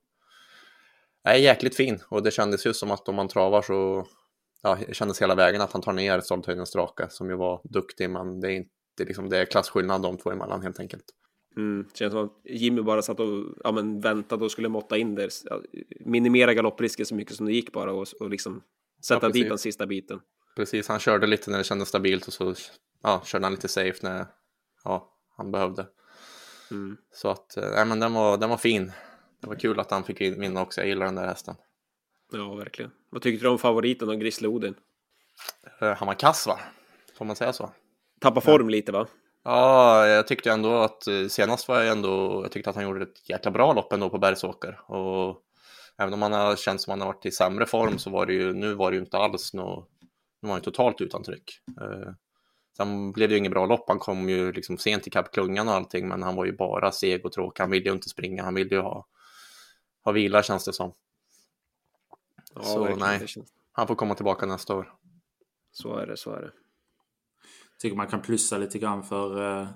är 1.25 1.35
jäkligt 1.35 1.76
fin 1.76 1.99
och 2.08 2.23
det 2.23 2.30
kändes 2.30 2.66
ju 2.66 2.75
som 2.75 2.90
att 2.90 3.08
om 3.08 3.14
man 3.14 3.28
travar 3.28 3.62
så 3.62 4.06
ja, 4.62 4.78
det 4.87 4.94
kändes 4.94 5.23
hela 5.23 5.35
vägen 5.35 5.61
att 5.61 5.73
han 5.73 5.82
tar 5.82 5.92
ner 5.92 6.20
Stolthöjdens 6.20 6.73
drake 6.73 7.06
som 7.11 7.30
ju 7.30 7.37
var 7.37 7.61
duktig 7.64 8.11
men 8.11 8.40
det 8.40 8.52
är 8.52 8.56
inte 8.56 9.04
liksom, 9.04 9.28
det 9.28 9.38
är 9.38 9.44
klasskillnad 9.44 10.02
de 10.02 10.18
två 10.18 10.30
emellan 10.30 10.62
helt 10.62 10.80
enkelt. 10.80 11.04
Mm, 11.56 11.88
känns 11.94 12.12
som 12.12 12.25
att 12.25 12.40
Jimmy 12.44 12.82
bara 12.82 13.02
satt 13.02 13.20
och 13.20 13.44
ja, 13.64 13.73
men 13.73 14.00
väntade 14.00 14.44
och 14.44 14.50
skulle 14.50 14.68
måtta 14.68 14.96
in 14.96 15.14
det. 15.14 15.28
Minimera 16.00 16.54
galopprisken 16.54 17.06
så 17.06 17.14
mycket 17.14 17.35
som 17.37 17.46
det 17.46 17.52
gick 17.52 17.73
bara 17.73 17.92
och, 17.92 18.06
och 18.20 18.30
liksom 18.30 18.62
sätta 19.06 19.26
ja, 19.26 19.32
dit 19.32 19.49
den 19.49 19.58
sista 19.58 19.87
biten. 19.87 20.20
Precis, 20.56 20.88
han 20.88 20.98
körde 20.98 21.26
lite 21.26 21.50
när 21.50 21.58
det 21.58 21.64
kändes 21.64 21.88
stabilt 21.88 22.26
och 22.26 22.32
så 22.32 22.54
ja, 23.02 23.22
körde 23.25 23.44
han 23.44 23.52
lite 23.52 23.68
safe 23.68 23.98
när 24.02 24.26
ja, 24.84 25.12
han 25.36 25.52
behövde. 25.52 25.86
Mm. 26.70 26.96
Så 27.12 27.28
att, 27.28 27.54
nej 27.56 27.84
men 27.84 28.00
den 28.00 28.12
var, 28.12 28.36
den 28.36 28.50
var 28.50 28.56
fin. 28.56 28.92
Det 29.40 29.46
var 29.46 29.54
kul 29.54 29.80
att 29.80 29.90
han 29.90 30.04
fick 30.04 30.20
vinna 30.20 30.62
också, 30.62 30.80
jag 30.80 30.88
gillar 30.88 31.06
den 31.06 31.14
där 31.14 31.26
hästen. 31.26 31.54
Ja, 32.32 32.54
verkligen. 32.54 32.90
Vad 33.10 33.22
tyckte 33.22 33.44
du 33.44 33.48
om 33.48 33.58
favoriten 33.58 34.08
och 34.08 34.20
Grizzly 34.20 34.48
Odin? 34.48 34.75
Han 35.80 36.06
var 36.06 36.14
kass 36.14 36.46
va? 36.46 36.58
Får 37.18 37.25
man 37.25 37.36
säga 37.36 37.52
så? 37.52 37.70
Tappa 38.20 38.40
form 38.40 38.66
ja. 38.66 38.70
lite 38.70 38.92
va? 38.92 39.06
Ja, 39.44 40.06
jag 40.06 40.26
tyckte 40.26 40.50
ändå 40.50 40.76
att 40.76 41.06
eh, 41.06 41.26
senast 41.28 41.68
var 41.68 41.80
jag 41.80 41.92
ändå, 41.92 42.42
jag 42.44 42.52
tyckte 42.52 42.70
att 42.70 42.76
han 42.76 42.84
gjorde 42.84 43.02
ett 43.02 43.28
jäkla 43.28 43.50
bra 43.50 43.72
lopp 43.72 43.92
ändå 43.92 44.10
på 44.10 44.18
Bergsåker. 44.18 44.80
Och 44.90 45.42
även 45.98 46.14
om 46.14 46.22
han 46.22 46.32
har 46.32 46.56
känt 46.56 46.80
som 46.80 46.92
att 46.92 46.98
han 46.98 47.06
har 47.06 47.14
varit 47.14 47.26
i 47.26 47.30
sämre 47.30 47.66
form 47.66 47.98
så 47.98 48.10
var 48.10 48.26
det 48.26 48.32
ju, 48.32 48.52
nu 48.52 48.75
var 48.75 48.90
det 48.90 48.94
ju 48.94 49.02
inte 49.02 49.18
alls 49.18 49.54
något, 49.54 49.88
nu 50.43 50.47
var 50.47 50.52
han 50.52 50.62
totalt 50.62 51.00
utan 51.00 51.23
tryck. 51.23 51.61
Eh, 51.81 52.12
sen 52.76 53.12
blev 53.12 53.28
det 53.28 53.33
ju 53.33 53.38
inget 53.38 53.52
bra 53.52 53.66
lopp, 53.66 53.85
han 53.88 53.99
kom 53.99 54.28
ju 54.28 54.52
liksom 54.52 54.78
sent 54.78 55.07
ikapp 55.07 55.33
klungan 55.33 55.69
och 55.69 55.75
allting, 55.75 56.09
men 56.09 56.23
han 56.23 56.37
var 56.37 56.45
ju 56.45 56.52
bara 56.52 56.93
seg 56.93 57.25
och 57.25 57.33
tråkig. 57.33 57.62
Han 57.62 57.71
ville 57.71 57.88
ju 57.88 57.93
inte 57.93 58.09
springa, 58.09 58.43
han 58.43 58.55
ville 58.55 58.75
ju 58.75 58.81
ha, 58.81 59.07
ha 60.05 60.12
vila 60.12 60.43
känns 60.43 60.64
det 60.64 60.73
som. 60.73 60.93
Ja, 62.55 62.62
så 62.62 62.97
nej, 62.97 63.26
han 63.73 63.87
får 63.87 63.95
komma 63.95 64.14
tillbaka 64.14 64.47
nästa 64.47 64.75
år. 64.75 64.93
Så 65.73 65.97
är 65.97 66.07
det, 66.07 66.16
så 66.16 66.33
är 66.33 66.40
det. 66.40 66.52
Tycker 67.78 67.97
man 67.97 68.07
kan 68.07 68.23
plussa 68.23 68.59
lite 68.59 68.78
grann 68.78 69.02
för 69.02 69.43
uh, 69.43 69.69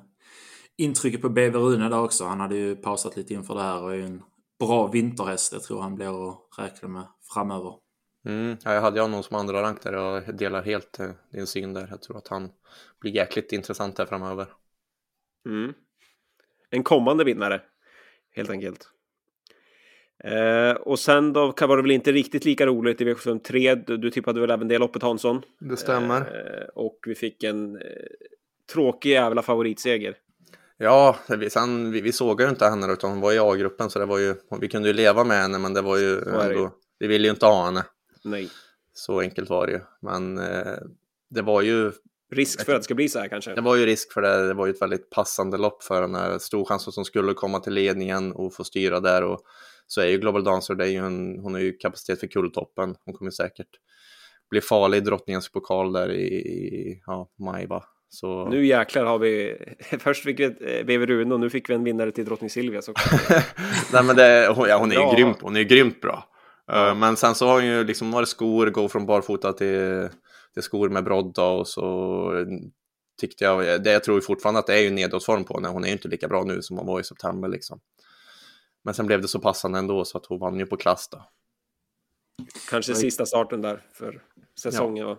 intrycket 0.76 1.22
på 1.22 1.28
BV 1.28 1.56
Rune 1.56 1.88
där 1.88 2.00
också. 2.00 2.24
Han 2.24 2.40
hade 2.40 2.56
ju 2.56 2.76
pausat 2.76 3.16
lite 3.16 3.34
inför 3.34 3.54
det 3.54 3.62
här 3.62 3.82
och 3.82 3.92
är 3.92 3.96
ju 3.96 4.04
en 4.04 4.22
bra 4.58 4.86
vinterhäst. 4.86 5.52
Jag 5.52 5.62
tror 5.62 5.80
han 5.82 5.94
blir 5.94 6.28
att 6.28 6.38
räkna 6.58 6.88
med 6.88 7.06
framöver. 7.34 7.74
Mm, 8.26 8.56
ja, 8.64 8.74
jag 8.74 8.80
hade 8.80 9.00
honom 9.00 9.22
som 9.22 9.36
andra 9.36 9.62
rank 9.62 9.82
där 9.82 9.94
och 9.96 10.22
jag 10.26 10.36
delar 10.36 10.62
helt 10.62 11.00
uh, 11.00 11.10
din 11.32 11.46
syn 11.46 11.74
där. 11.74 11.86
Jag 11.90 12.02
tror 12.02 12.18
att 12.18 12.28
han 12.28 12.50
blir 13.00 13.12
jäkligt 13.12 13.52
intressant 13.52 13.98
här 13.98 14.06
framöver. 14.06 14.46
Mm. 15.46 15.72
En 16.70 16.82
kommande 16.82 17.24
vinnare, 17.24 17.62
helt 18.36 18.50
enkelt. 18.50 18.90
Eh, 20.24 20.72
och 20.72 20.98
sen 20.98 21.32
då 21.32 21.54
var 21.60 21.76
det 21.76 21.82
väl 21.82 21.90
inte 21.90 22.12
riktigt 22.12 22.44
lika 22.44 22.66
roligt 22.66 23.00
i 23.00 23.04
V753. 23.04 23.84
Du, 23.86 23.96
du 23.96 24.10
tippade 24.10 24.40
väl 24.40 24.50
även 24.50 24.68
det 24.68 24.78
loppet 24.78 25.02
Hansson? 25.02 25.42
Det 25.60 25.76
stämmer. 25.76 26.20
Eh, 26.20 26.68
och 26.74 26.98
vi 27.06 27.14
fick 27.14 27.44
en 27.44 27.76
eh, 27.76 27.82
tråkig 28.72 29.10
jävla 29.10 29.42
favoritseger. 29.42 30.16
Ja, 30.76 31.16
sen, 31.50 31.92
vi, 31.92 32.00
vi 32.00 32.12
såg 32.12 32.40
ju 32.40 32.48
inte 32.48 32.64
henne 32.64 32.92
utan 32.92 33.10
hon 33.10 33.20
var 33.20 33.32
i 33.32 33.38
A-gruppen 33.38 33.90
så 33.90 33.98
det 33.98 34.06
var 34.06 34.18
ju, 34.18 34.34
vi 34.60 34.68
kunde 34.68 34.88
ju 34.88 34.94
leva 34.94 35.24
med 35.24 35.36
henne 35.36 35.58
men 35.58 35.74
det 35.74 35.82
var 35.82 35.98
ju 35.98 36.18
ändå, 36.18 36.70
vi 36.98 37.06
ville 37.06 37.24
ju 37.24 37.30
inte 37.30 37.46
ha 37.46 37.64
henne. 37.64 37.84
Nej. 38.24 38.50
Så 38.92 39.20
enkelt 39.20 39.50
var 39.50 39.66
det 39.66 39.72
ju. 39.72 39.80
Men 40.02 40.38
eh, 40.38 40.78
det 41.30 41.42
var 41.42 41.62
ju 41.62 41.92
Risk 42.32 42.64
för 42.64 42.72
att 42.74 42.80
det 42.80 42.84
ska 42.84 42.94
bli 42.94 43.08
så 43.08 43.18
här 43.18 43.28
kanske? 43.28 43.54
Det 43.54 43.60
var 43.60 43.76
ju 43.76 43.86
risk 43.86 44.12
för 44.12 44.22
det. 44.22 44.46
Det 44.46 44.54
var 44.54 44.66
ju 44.66 44.72
ett 44.72 44.82
väldigt 44.82 45.10
passande 45.10 45.58
lopp 45.58 45.82
för 45.82 46.02
henne. 46.02 46.38
Stor 46.40 46.64
chans 46.64 46.94
som 46.94 47.04
skulle 47.04 47.34
komma 47.34 47.60
till 47.60 47.72
ledningen 47.72 48.32
och 48.32 48.54
få 48.54 48.64
styra 48.64 49.00
där. 49.00 49.24
Och 49.24 49.40
så 49.86 50.00
är 50.00 50.06
ju 50.06 50.18
Global 50.18 50.44
Dancer, 50.44 50.74
det 50.74 50.84
är 50.84 50.88
ju 50.88 51.06
en, 51.06 51.38
hon 51.38 51.54
har 51.54 51.60
ju 51.60 51.72
kapacitet 51.72 52.20
för 52.20 52.26
kulltoppen. 52.26 52.94
Hon 53.04 53.14
kommer 53.14 53.30
säkert 53.30 53.68
bli 54.50 54.60
farlig 54.60 54.98
i 54.98 55.00
drottningens 55.00 55.52
pokal 55.52 55.92
där 55.92 56.12
i, 56.12 56.26
i 56.26 57.02
ja, 57.06 57.30
maj 57.38 57.66
va. 57.66 57.84
Så... 58.08 58.48
Nu 58.48 58.66
jäklar 58.66 59.04
har 59.04 59.18
vi, 59.18 59.56
först 59.98 60.22
fick 60.22 60.40
vi 60.40 60.44
ett 60.44 60.86
BV 60.86 61.06
Rune 61.06 61.34
och 61.34 61.40
nu 61.40 61.50
fick 61.50 61.70
vi 61.70 61.74
en 61.74 61.84
vinnare 61.84 62.12
till 62.12 62.24
drottning 62.24 62.50
Silvia. 62.50 62.82
Så... 62.82 62.92
Nej 63.92 64.04
men 64.04 64.16
det, 64.16 64.52
hon, 64.56 64.68
ja, 64.68 64.78
hon 64.78 64.90
är 64.90 64.94
ju 64.94 65.00
ja. 65.00 65.14
grymt, 65.16 65.38
hon 65.40 65.56
är 65.56 65.62
grymt 65.62 66.00
bra. 66.00 66.29
Ja. 66.72 66.94
Men 66.94 67.16
sen 67.16 67.34
så 67.34 67.46
har 67.46 67.54
hon 67.54 67.66
ju 67.66 67.84
liksom 67.84 68.10
varit 68.10 68.28
skor, 68.28 68.66
gå 68.66 68.88
från 68.88 69.06
barfota 69.06 69.52
till, 69.52 70.08
till 70.54 70.62
skor 70.62 70.88
med 70.88 71.04
brodda 71.04 71.44
och 71.44 71.68
så 71.68 72.32
tyckte 73.20 73.44
jag, 73.44 73.82
det 73.84 73.92
jag 73.92 74.04
tror 74.04 74.20
fortfarande 74.20 74.60
att 74.60 74.66
det 74.66 74.74
är 74.74 74.82
ju 74.82 74.90
nedåtform 74.90 75.44
på 75.44 75.54
henne, 75.54 75.68
hon 75.68 75.84
är 75.84 75.88
ju 75.88 75.92
inte 75.92 76.08
lika 76.08 76.28
bra 76.28 76.44
nu 76.44 76.62
som 76.62 76.76
hon 76.76 76.86
var 76.86 77.00
i 77.00 77.04
september 77.04 77.48
liksom. 77.48 77.80
Men 78.82 78.94
sen 78.94 79.06
blev 79.06 79.22
det 79.22 79.28
så 79.28 79.40
passande 79.40 79.78
ändå 79.78 80.04
så 80.04 80.18
att 80.18 80.26
hon 80.26 80.38
vann 80.38 80.58
ju 80.58 80.66
på 80.66 80.76
klass 80.76 81.08
då. 81.08 81.26
Kanske 82.70 82.94
sista 82.94 83.26
starten 83.26 83.62
där 83.62 83.82
för 83.92 84.22
säsongen. 84.62 85.08
Ja. 85.08 85.18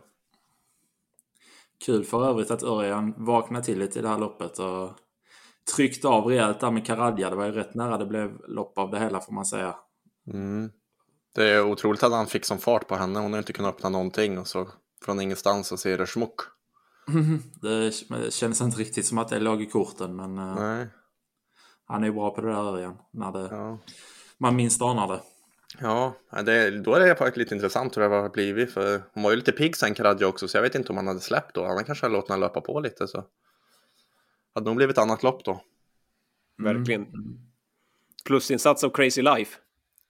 Kul 1.85 2.03
för 2.03 2.29
övrigt 2.29 2.51
att 2.51 2.63
Örjan 2.63 3.13
vaknade 3.17 3.65
till 3.65 3.79
lite 3.79 3.99
i 3.99 4.01
det 4.01 4.07
här 4.07 4.17
loppet 4.17 4.59
och 4.59 4.91
tryckte 5.75 6.07
av 6.07 6.25
rejält 6.25 6.59
där 6.59 6.71
med 6.71 6.85
Karadja. 6.85 7.29
Det 7.29 7.35
var 7.35 7.45
ju 7.45 7.51
rätt 7.51 7.75
nära 7.75 7.97
det 7.97 8.05
blev 8.05 8.41
lopp 8.47 8.77
av 8.77 8.91
det 8.91 8.99
hela 8.99 9.19
får 9.19 9.33
man 9.33 9.45
säga. 9.45 9.75
Mm. 10.33 10.71
Det 11.35 11.49
är 11.49 11.63
otroligt 11.63 12.03
att 12.03 12.11
han 12.11 12.27
fick 12.27 12.45
som 12.45 12.57
fart 12.57 12.87
på 12.87 12.95
henne. 12.95 13.19
Hon 13.19 13.31
har 13.31 13.39
inte 13.39 13.53
kunnat 13.53 13.75
öppna 13.75 13.89
någonting 13.89 14.39
och 14.39 14.47
så 14.47 14.69
från 15.05 15.21
ingenstans 15.21 15.67
så 15.67 15.77
ser 15.77 15.97
det 15.97 16.07
smock. 16.07 16.41
det 17.61 17.91
känns 18.33 18.61
inte 18.61 18.77
riktigt 18.77 19.05
som 19.05 19.17
att 19.17 19.29
det 19.29 19.39
låg 19.39 19.61
i 19.61 19.65
korten 19.65 20.15
men... 20.15 20.37
Eh, 20.37 20.55
Nej. 20.55 20.87
Han 21.85 22.03
är 22.03 22.07
ju 22.07 22.13
bra 22.13 22.35
på 22.35 22.41
det 22.41 22.47
där 22.47 22.73
Örjan. 22.73 22.97
När 23.11 23.31
det, 23.31 23.47
ja. 23.51 23.79
man 24.37 24.55
minst 24.55 24.81
anar 24.81 25.07
det. 25.07 25.21
Ja, 25.79 26.13
det, 26.45 26.83
då 26.83 26.93
är 26.93 26.99
det 26.99 27.15
faktiskt 27.15 27.37
lite 27.37 27.55
intressant 27.55 27.97
hur 27.97 28.01
det 28.01 28.07
har 28.07 28.29
blivit. 28.29 28.73
För 28.73 29.03
hon 29.13 29.23
var 29.23 29.31
ju 29.31 29.35
lite 29.35 29.51
pigg 29.51 29.75
sen 29.75 29.93
Karadja 29.93 30.27
också, 30.27 30.47
så 30.47 30.57
jag 30.57 30.61
vet 30.61 30.75
inte 30.75 30.89
om 30.89 30.97
han 30.97 31.07
hade 31.07 31.19
släppt 31.19 31.55
då. 31.55 31.65
Han 31.65 31.83
kanske 31.83 32.05
hade 32.05 32.15
låtit 32.15 32.29
henne 32.29 32.39
löpa 32.39 32.61
på 32.61 32.79
lite 32.79 33.07
så. 33.07 33.23
Hade 34.53 34.65
nog 34.65 34.75
blivit 34.75 34.97
ett 34.97 35.03
annat 35.03 35.23
lopp 35.23 35.45
då. 35.45 35.61
Verkligen. 36.57 37.07
Plusinsats 38.25 38.83
av 38.83 38.89
Crazy 38.89 39.21
Life. 39.21 39.57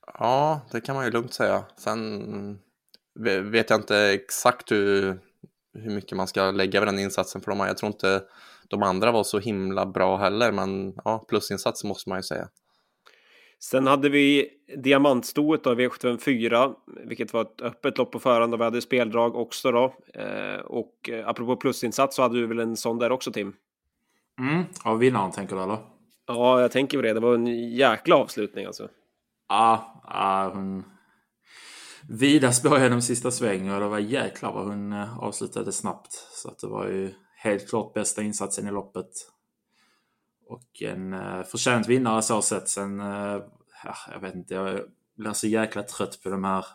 Ja, 0.07 0.61
det 0.71 0.81
kan 0.81 0.95
man 0.95 1.05
ju 1.05 1.11
lugnt 1.11 1.33
säga. 1.33 1.63
Sen 1.77 2.59
vet 3.51 3.69
jag 3.69 3.79
inte 3.79 3.97
exakt 3.97 4.71
hur, 4.71 5.19
hur 5.73 5.91
mycket 5.91 6.17
man 6.17 6.27
ska 6.27 6.51
lägga 6.51 6.79
vid 6.79 6.87
den 6.87 6.99
insatsen 6.99 7.41
för 7.41 7.51
dem. 7.51 7.59
Jag 7.59 7.77
tror 7.77 7.91
inte 7.91 8.23
de 8.69 8.83
andra 8.83 9.11
var 9.11 9.23
så 9.23 9.39
himla 9.39 9.85
bra 9.85 10.17
heller, 10.17 10.51
men 10.51 10.93
ja, 11.05 11.25
plusinsats 11.27 11.83
måste 11.83 12.09
man 12.09 12.17
ju 12.19 12.23
säga. 12.23 12.47
Sen 13.59 13.87
hade 13.87 14.09
vi 14.09 14.49
diamantstoet 14.77 15.63
då, 15.63 15.73
V754, 15.73 16.73
vilket 17.05 17.33
var 17.33 17.41
ett 17.41 17.61
öppet 17.61 17.97
lopp 17.97 18.11
på 18.11 18.19
förhand 18.19 18.53
och 18.53 18.59
vi 18.59 18.63
hade 18.63 18.81
speldrag 18.81 19.35
också 19.35 19.71
då. 19.71 19.95
Eh, 20.13 20.59
och 20.65 21.09
eh, 21.09 21.27
apropå 21.27 21.55
plusinsats 21.55 22.15
så 22.15 22.21
hade 22.21 22.39
du 22.39 22.47
väl 22.47 22.59
en 22.59 22.77
sån 22.77 22.99
där 22.99 23.11
också 23.11 23.31
Tim? 23.31 23.53
Mm, 24.39 24.63
av 24.83 24.99
vinnaren 24.99 25.31
tänker 25.31 25.55
du 25.55 25.63
eller? 25.63 25.77
Ja, 26.27 26.61
jag 26.61 26.71
tänker 26.71 26.97
på 26.97 27.01
det. 27.01 27.13
Det 27.13 27.19
var 27.19 27.33
en 27.33 27.69
jäkla 27.75 28.15
avslutning 28.15 28.65
alltså. 28.65 28.87
Ja, 29.51 30.01
ja 30.07 30.51
hon... 30.53 30.83
Vida 32.09 32.51
spår 32.51 32.79
genom 32.79 33.01
sista 33.01 33.31
svängen 33.31 33.73
och 33.73 33.79
det 33.79 33.87
var 33.87 33.99
jäklar 33.99 34.51
vad 34.51 34.65
hon 34.65 34.93
eh, 34.93 35.19
avslutade 35.19 35.71
snabbt. 35.71 36.13
Så 36.13 36.49
att 36.49 36.59
det 36.59 36.67
var 36.67 36.87
ju 36.87 37.13
helt 37.37 37.69
klart 37.69 37.93
bästa 37.93 38.21
insatsen 38.21 38.67
i 38.67 38.71
loppet. 38.71 39.09
Och 40.47 40.81
en 40.81 41.13
eh, 41.13 41.43
förtjänt 41.43 41.87
vinnare 41.87 42.21
så 42.21 42.41
sett. 42.41 42.69
Sen, 42.69 42.99
eh, 42.99 43.41
jag 44.11 44.19
vet 44.21 44.35
inte, 44.35 44.53
jag 44.53 44.81
blir 45.17 45.33
så 45.33 45.47
jäkla 45.47 45.83
trött 45.83 46.23
på 46.23 46.29
de 46.29 46.43
här 46.43 46.65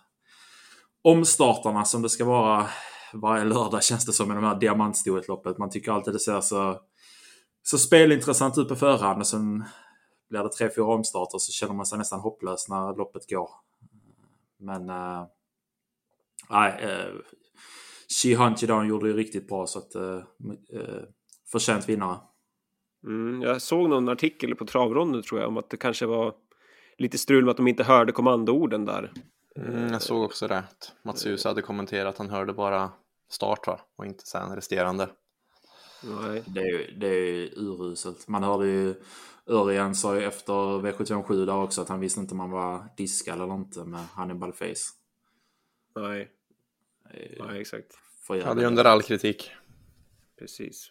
omstartarna 1.03 1.85
som 1.85 2.03
det 2.03 2.09
ska 2.09 2.25
vara 2.25 2.67
varje 3.13 3.45
lördag 3.45 3.85
känns 3.85 4.07
det 4.07 4.13
som 4.13 4.33
i 4.33 4.35
de 4.35 4.45
här 4.45 4.61
diamantstoet-loppet. 4.61 5.59
Man 5.59 5.71
tycker 5.71 5.93
alltid 5.93 6.15
det 6.15 6.21
ser 6.21 6.41
så, 6.41 6.81
så 7.63 7.79
spelintressant 7.79 8.59
ut 8.59 8.69
på 8.69 8.77
förhand 8.77 9.21
och 9.21 9.27
sen 9.27 9.65
blir 10.29 10.43
det 10.43 10.49
tre, 10.49 10.71
fyra 10.77 10.85
omstarter 10.85 11.39
så 11.39 11.53
känner 11.53 11.75
man 11.75 11.87
sig 11.87 11.99
nästan 11.99 12.21
hopplös 12.21 12.69
när 12.69 12.97
loppet 12.97 13.31
går. 13.31 13.51
Men 14.59 14.91
äh, 14.91 15.27
nej, 16.51 16.85
äh, 16.85 17.15
She 18.09 18.55
idag 18.63 18.87
gjorde 18.87 19.09
ju 19.09 19.17
riktigt 19.17 19.49
bra 19.49 19.67
så 19.67 19.79
att 19.79 19.95
eh, 19.95 20.17
eh, 20.73 21.03
förtjänt 21.53 21.89
vinnare. 21.89 22.19
Mm, 23.05 23.43
jag 23.43 23.63
såg 23.63 23.89
någon 23.89 24.09
artikel 24.09 24.55
på 24.55 24.67
travronden 24.67 25.23
tror 25.23 25.41
jag 25.41 25.49
om 25.49 25.57
att 25.57 25.71
det 25.71 25.77
kanske 25.77 26.07
var 26.07 26.35
lite 26.99 27.19
strul 27.19 27.45
med 27.45 27.51
att 27.51 27.57
de 27.57 27.69
inte 27.69 27.85
hörde 27.85 28.13
kommandoorden 28.13 28.85
där. 28.85 29.13
Mm, 29.57 29.93
jag 29.93 30.03
såg 30.03 30.23
också 30.23 30.49
det. 30.49 30.65
Mats 31.03 31.27
Hus 31.27 31.45
hade 31.45 31.63
kommenterat 31.63 32.09
att 32.15 32.19
han 32.19 32.31
hörde 32.31 32.53
bara 32.53 32.91
start 33.31 33.67
va? 33.67 33.81
och 33.97 34.07
inte 34.07 34.27
sen 34.27 34.55
resterande. 34.55 35.09
Nej. 36.03 36.43
Det 36.47 36.61
är 36.61 36.67
ju 36.67 36.99
det 36.99 37.07
är 37.07 37.59
uruselt. 37.59 38.29
Man 38.29 38.43
hörde 38.43 38.67
ju 38.67 38.95
Örjan 39.49 39.95
sa 39.95 40.17
ju 40.17 40.25
efter 40.25 40.53
V757 40.53 41.47
där 41.47 41.57
också 41.57 41.83
att 41.83 41.89
han 41.89 42.01
visste 42.01 42.21
inte 42.21 42.35
om 42.35 42.41
han 42.41 42.51
var 42.51 42.85
diskad 42.97 43.43
eller 43.43 43.55
inte 43.55 43.85
med 43.85 44.01
Hannibal 44.15 44.53
Face. 44.53 44.93
Nej. 45.97 46.29
Ja, 47.39 47.57
exakt. 47.57 47.99
Ja, 48.29 48.55
det 48.55 48.63
är 48.63 48.67
under 48.67 48.85
all 48.85 49.03
kritik. 49.03 49.51
Precis. 50.39 50.91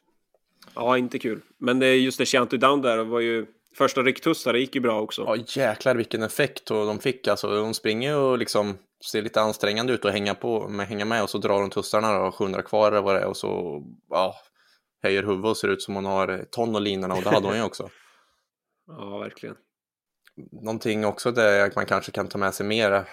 Ja, 0.76 0.98
inte 0.98 1.20
kul. 1.20 1.42
Men 1.58 1.80
det 1.80 1.88
är 1.88 1.96
just 1.96 2.18
det, 2.18 2.26
Shanty 2.26 2.58
Down 2.58 2.82
där 2.82 3.04
var 3.04 3.20
ju 3.20 3.46
första 3.78 4.04
rycktussar, 4.04 4.54
det 4.54 4.60
gick 4.60 4.76
ju 4.76 4.82
bra 4.82 5.02
också. 5.02 5.22
Ja, 5.22 5.36
jäklar 5.36 5.96
vilken 5.96 6.24
effekt 6.24 6.72
och 6.72 6.86
de 6.86 7.00
fick 7.00 7.28
alltså. 7.28 7.48
De 7.48 7.74
springer 7.74 8.18
och 8.18 8.38
liksom 8.38 8.78
ser 9.12 9.22
lite 9.22 9.42
ansträngande 9.42 9.94
ut 9.94 10.06
och 10.06 10.12
hänga, 10.12 10.36
på, 10.36 10.68
med, 10.68 10.88
hänga 10.88 11.06
med 11.06 11.24
och 11.24 11.30
så 11.30 11.38
drar 11.38 11.62
de 11.62 11.70
tussarna 11.70 12.20
då, 12.20 12.32
700 12.32 12.62
kvar 12.62 12.92
eller 12.92 13.02
vad 13.02 13.16
det 13.16 13.22
är 13.22 13.28
och 13.28 13.38
så 13.38 13.84
ja, 14.10 14.36
höjer 15.04 15.24
huvudet 15.24 15.46
och 15.46 15.58
ser 15.58 15.68
ut 15.68 15.82
som 15.82 15.96
hon 15.96 16.06
har 16.06 16.46
ton 16.52 16.76
och 16.76 16.82
linorna 16.82 17.16
och 17.16 17.24
det 17.24 17.30
hade 17.30 17.48
hon 17.48 17.58
ju 17.58 17.64
också. 17.64 17.90
Ja, 18.88 19.18
verkligen. 19.18 19.56
Någonting 20.52 21.06
också 21.06 21.32
där 21.32 21.72
man 21.76 21.86
kanske 21.86 22.12
kan 22.12 22.28
ta 22.28 22.38
med 22.38 22.54
sig 22.54 22.66
mer 22.66 23.06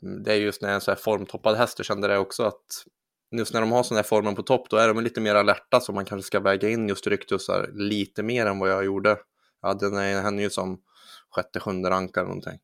det 0.00 0.32
är 0.32 0.36
just 0.36 0.62
när 0.62 0.74
en 0.74 0.80
så 0.80 0.90
här 0.90 0.98
formtoppad 0.98 1.56
häst, 1.56 1.78
jag 1.78 1.86
kände 1.86 2.08
det 2.08 2.18
också 2.18 2.42
att 2.42 2.84
just 3.36 3.54
när 3.54 3.60
de 3.60 3.72
har 3.72 3.82
sån 3.82 3.96
här 3.96 4.04
formen 4.04 4.34
på 4.34 4.42
topp, 4.42 4.70
då 4.70 4.76
är 4.76 4.88
de 4.88 5.00
lite 5.00 5.20
mer 5.20 5.34
alerta 5.34 5.80
så 5.80 5.92
man 5.92 6.04
kanske 6.04 6.26
ska 6.26 6.40
väga 6.40 6.68
in 6.68 6.88
just 6.88 7.06
ryktusar 7.06 7.70
lite 7.72 8.22
mer 8.22 8.46
än 8.46 8.58
vad 8.58 8.70
jag 8.70 8.84
gjorde. 8.84 9.18
Ja, 9.62 9.74
den 9.74 9.96
är 9.96 10.22
henne 10.22 10.42
ju 10.42 10.50
som 10.50 10.82
sjätte, 11.30 11.60
sjunde 11.60 11.90
rankare 11.90 12.24
någonting. 12.24 12.58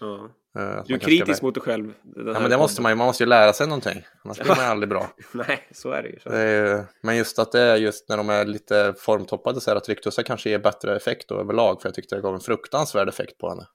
Ja. 0.00 0.30
Uh, 0.58 0.82
du 0.86 0.94
är 0.94 0.98
kritisk 0.98 1.42
mot 1.42 1.54
dig 1.54 1.62
själv. 1.62 1.94
Ja, 2.16 2.22
men 2.22 2.50
det 2.50 2.58
måste 2.58 2.82
man 2.82 2.92
ju. 2.92 2.96
Man 2.96 3.06
måste 3.06 3.22
ju 3.22 3.28
lära 3.28 3.52
sig 3.52 3.66
någonting. 3.66 4.06
Annars 4.24 4.38
blir 4.38 4.48
man 4.48 4.58
ju 4.58 4.62
aldrig 4.70 4.88
bra. 4.88 5.10
Nej, 5.32 5.68
så 5.70 5.90
är 5.90 6.02
det 6.02 6.08
ju. 6.08 6.18
Det 6.24 6.38
är, 6.38 6.84
men 7.02 7.16
just 7.16 7.38
att 7.38 7.52
det 7.52 7.60
är 7.60 7.76
just 7.76 8.08
när 8.08 8.16
de 8.16 8.28
är 8.30 8.44
lite 8.44 8.94
formtoppade 8.98 9.60
så 9.60 9.70
är 9.70 9.74
det 9.74 9.78
att 9.78 9.88
ryktusar 9.88 10.22
kanske 10.22 10.50
ger 10.50 10.58
bättre 10.58 10.96
effekt 10.96 11.28
då 11.28 11.40
överlag. 11.40 11.82
För 11.82 11.88
jag 11.88 11.94
tyckte 11.94 12.14
det 12.14 12.22
gav 12.22 12.34
en 12.34 12.40
fruktansvärd 12.40 13.08
effekt 13.08 13.38
på 13.38 13.48
henne. 13.48 13.66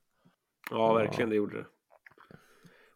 Ja, 0.71 0.93
verkligen 0.93 1.29
det 1.29 1.35
gjorde 1.35 1.57
det. 1.57 1.65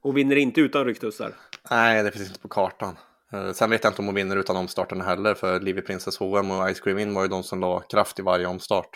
Hon 0.02 0.16
vinner 0.16 0.36
inte 0.36 0.62
utan 0.62 0.86
ryktussar. 0.86 1.34
Nej, 1.70 2.04
det 2.04 2.12
finns 2.12 2.28
inte 2.28 2.40
på 2.40 2.48
kartan. 2.48 2.98
Eh, 3.34 3.52
sen 3.52 3.70
vet 3.70 3.84
jag 3.84 3.92
inte 3.92 4.02
om 4.02 4.06
hon 4.06 4.16
vinner 4.16 4.38
utan 4.38 4.56
omstarten 4.56 5.02
heller, 5.02 5.34
för 5.34 5.60
Livy 5.60 5.82
Princess 5.82 6.18
HM 6.18 6.52
och 6.52 6.76
Ice 6.76 6.80
Cream 6.80 7.00
In 7.00 7.14
var 7.14 7.22
ju 7.22 7.28
de 7.28 7.44
som 7.44 7.60
la 7.60 7.80
kraft 7.80 8.20
i 8.20 8.22
varje 8.22 8.48
omstart. 8.48 8.90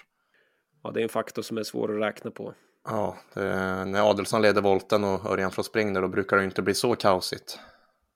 Ja, 0.84 0.92
det 0.92 1.00
är 1.00 1.04
en 1.04 1.10
faktor 1.10 1.42
som 1.42 1.58
är 1.58 1.64
svår 1.64 1.96
att 1.96 2.02
räkna 2.02 2.32
på. 2.32 2.54
Ja, 2.84 3.18
det, 3.34 3.46
när 3.86 4.10
Adelsson 4.10 4.42
leder 4.42 4.62
volten 4.62 5.04
och 5.04 5.26
Örjan 5.26 5.52
från 5.52 5.66
springer 5.66 6.02
då 6.02 6.08
brukar 6.08 6.38
det 6.38 6.44
inte 6.44 6.62
bli 6.62 6.74
så 6.74 6.96
kaosigt. 6.96 7.60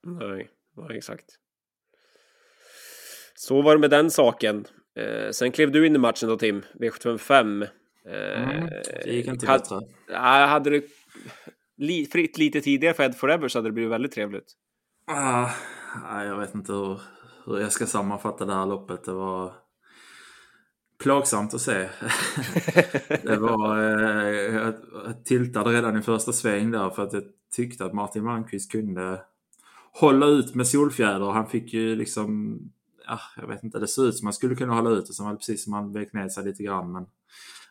Nej, 0.02 0.50
ja, 0.76 0.94
exakt. 0.94 1.24
Så 3.34 3.62
var 3.62 3.74
det 3.74 3.80
med 3.80 3.90
den 3.90 4.10
saken. 4.10 4.66
Eh, 4.96 5.30
sen 5.30 5.52
klev 5.52 5.72
du 5.72 5.86
in 5.86 5.96
i 5.96 5.98
matchen 5.98 6.28
då 6.28 6.36
Tim, 6.36 6.62
V755. 6.80 7.68
Eh, 8.06 8.42
mm, 8.42 8.66
det 9.04 9.10
gick 9.10 9.26
inte 9.26 9.46
bättre. 9.46 9.80
Ja, 10.08 10.46
hade 10.46 10.70
du 10.70 10.88
li, 11.76 12.06
fritt 12.06 12.38
lite 12.38 12.60
tidigare 12.60 12.94
för 12.94 13.02
Ed 13.02 13.16
Forever 13.16 13.48
så 13.48 13.58
hade 13.58 13.68
det 13.68 13.72
blivit 13.72 13.92
väldigt 13.92 14.12
trevligt. 14.12 14.52
Ah, 15.06 15.50
jag 16.22 16.38
vet 16.38 16.54
inte 16.54 16.72
hur, 16.72 17.00
hur 17.46 17.60
jag 17.60 17.72
ska 17.72 17.86
sammanfatta 17.86 18.44
det 18.44 18.54
här 18.54 18.66
loppet. 18.66 19.04
Det 19.04 19.12
var 19.12 19.52
plågsamt 20.98 21.54
att 21.54 21.60
se. 21.60 21.72
det 23.22 23.36
var, 23.36 23.78
eh, 23.78 24.54
jag, 24.54 24.74
jag 25.04 25.24
tiltade 25.24 25.70
redan 25.70 25.96
i 25.98 26.02
första 26.02 26.32
sväng 26.32 26.70
där 26.70 26.90
för 26.90 27.02
att 27.02 27.12
jag 27.12 27.22
tyckte 27.56 27.84
att 27.84 27.92
Martin 27.92 28.24
Malmqvist 28.24 28.72
kunde 28.72 29.20
hålla 29.92 30.26
ut 30.26 30.54
med 30.54 30.66
Solfjäder. 30.66 31.30
Han 31.30 31.46
fick 31.46 31.72
ju 31.72 31.96
liksom, 31.96 32.58
ja, 33.06 33.20
jag 33.36 33.46
vet 33.48 33.64
inte, 33.64 33.78
det 33.78 33.88
såg 33.88 34.06
ut 34.06 34.16
som 34.16 34.26
man 34.26 34.32
skulle 34.32 34.54
kunna 34.54 34.74
hålla 34.74 34.90
ut 34.90 35.08
och 35.08 35.14
så 35.14 35.24
var 35.24 35.30
det 35.30 35.36
precis 35.36 35.64
som 35.64 35.72
han 35.72 35.92
vek 35.92 36.12
ner 36.12 36.28
sig 36.28 36.44
lite 36.44 36.62
grann. 36.62 36.92
Men 36.92 37.06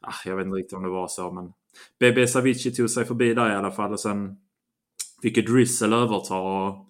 ja, 0.02 0.12
jag 0.26 0.36
vet 0.36 0.46
inte 0.46 0.58
riktigt 0.58 0.78
om 0.78 0.84
det 0.84 0.90
var 0.90 1.08
så. 1.08 1.32
Men 1.32 1.54
BB 2.00 2.28
Savici 2.28 2.72
tog 2.72 2.90
sig 2.90 3.06
förbi 3.06 3.34
där 3.34 3.52
i 3.52 3.56
alla 3.56 3.72
fall 3.72 3.92
och 3.92 4.00
sen 4.00 4.38
fick 5.22 5.38
ju 5.38 5.44
Drizzle 5.44 5.96
överta. 5.96 6.36
Och, 6.36 6.90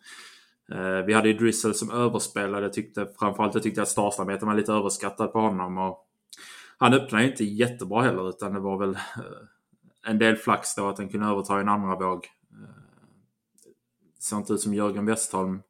eh, 0.75 1.05
vi 1.05 1.13
hade 1.13 1.27
ju 1.27 1.37
Drizzle 1.37 1.73
som 1.73 1.91
överspelade. 1.91 2.69
Tyckte 2.69 3.07
framförallt 3.19 3.53
jag 3.53 3.63
tyckte 3.63 3.81
att 3.81 3.89
startsamheten 3.89 4.47
var 4.47 4.55
lite 4.55 4.73
överskattad 4.73 5.33
på 5.33 5.39
honom. 5.39 5.77
Och 5.77 6.04
han 6.77 6.93
öppnade 6.93 7.23
ju 7.23 7.31
inte 7.31 7.43
jättebra 7.43 8.01
heller 8.01 8.29
utan 8.29 8.53
det 8.53 8.59
var 8.59 8.77
väl 8.77 8.95
eh, 8.95 8.99
en 10.07 10.19
del 10.19 10.35
flax 10.35 10.75
då 10.75 10.87
att 10.87 10.97
han 10.97 11.09
kunde 11.09 11.27
överta 11.27 11.59
en 11.59 11.69
andra 11.69 11.95
våg. 11.95 12.25
Eh, 12.51 12.75
det 14.15 14.23
såg 14.23 14.39
inte 14.39 14.53
ut 14.53 14.61
som 14.61 14.73
Jörgen 14.73 15.05
Westholm 15.05 15.61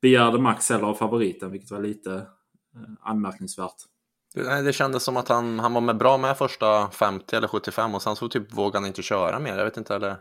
begärde 0.00 0.38
max 0.38 0.70
heller 0.70 0.84
av 0.84 0.94
favoriten 0.94 1.50
vilket 1.50 1.70
var 1.70 1.80
lite 1.80 2.14
eh, 2.14 2.92
anmärkningsvärt. 3.00 3.76
Det, 4.34 4.62
det 4.62 4.72
kändes 4.72 5.02
som 5.02 5.16
att 5.16 5.28
han, 5.28 5.58
han 5.58 5.72
var 5.74 5.80
med 5.80 5.96
bra 5.96 6.18
med 6.18 6.38
första 6.38 6.90
50 6.90 7.36
eller 7.36 7.48
75 7.48 7.94
och 7.94 8.02
sen 8.02 8.16
så 8.16 8.28
typ 8.28 8.52
vågade 8.52 8.78
han 8.78 8.86
inte 8.86 9.02
köra 9.02 9.38
mer. 9.38 9.56
Jag 9.56 9.64
vet 9.64 9.76
inte 9.76 9.94
eller. 9.94 10.16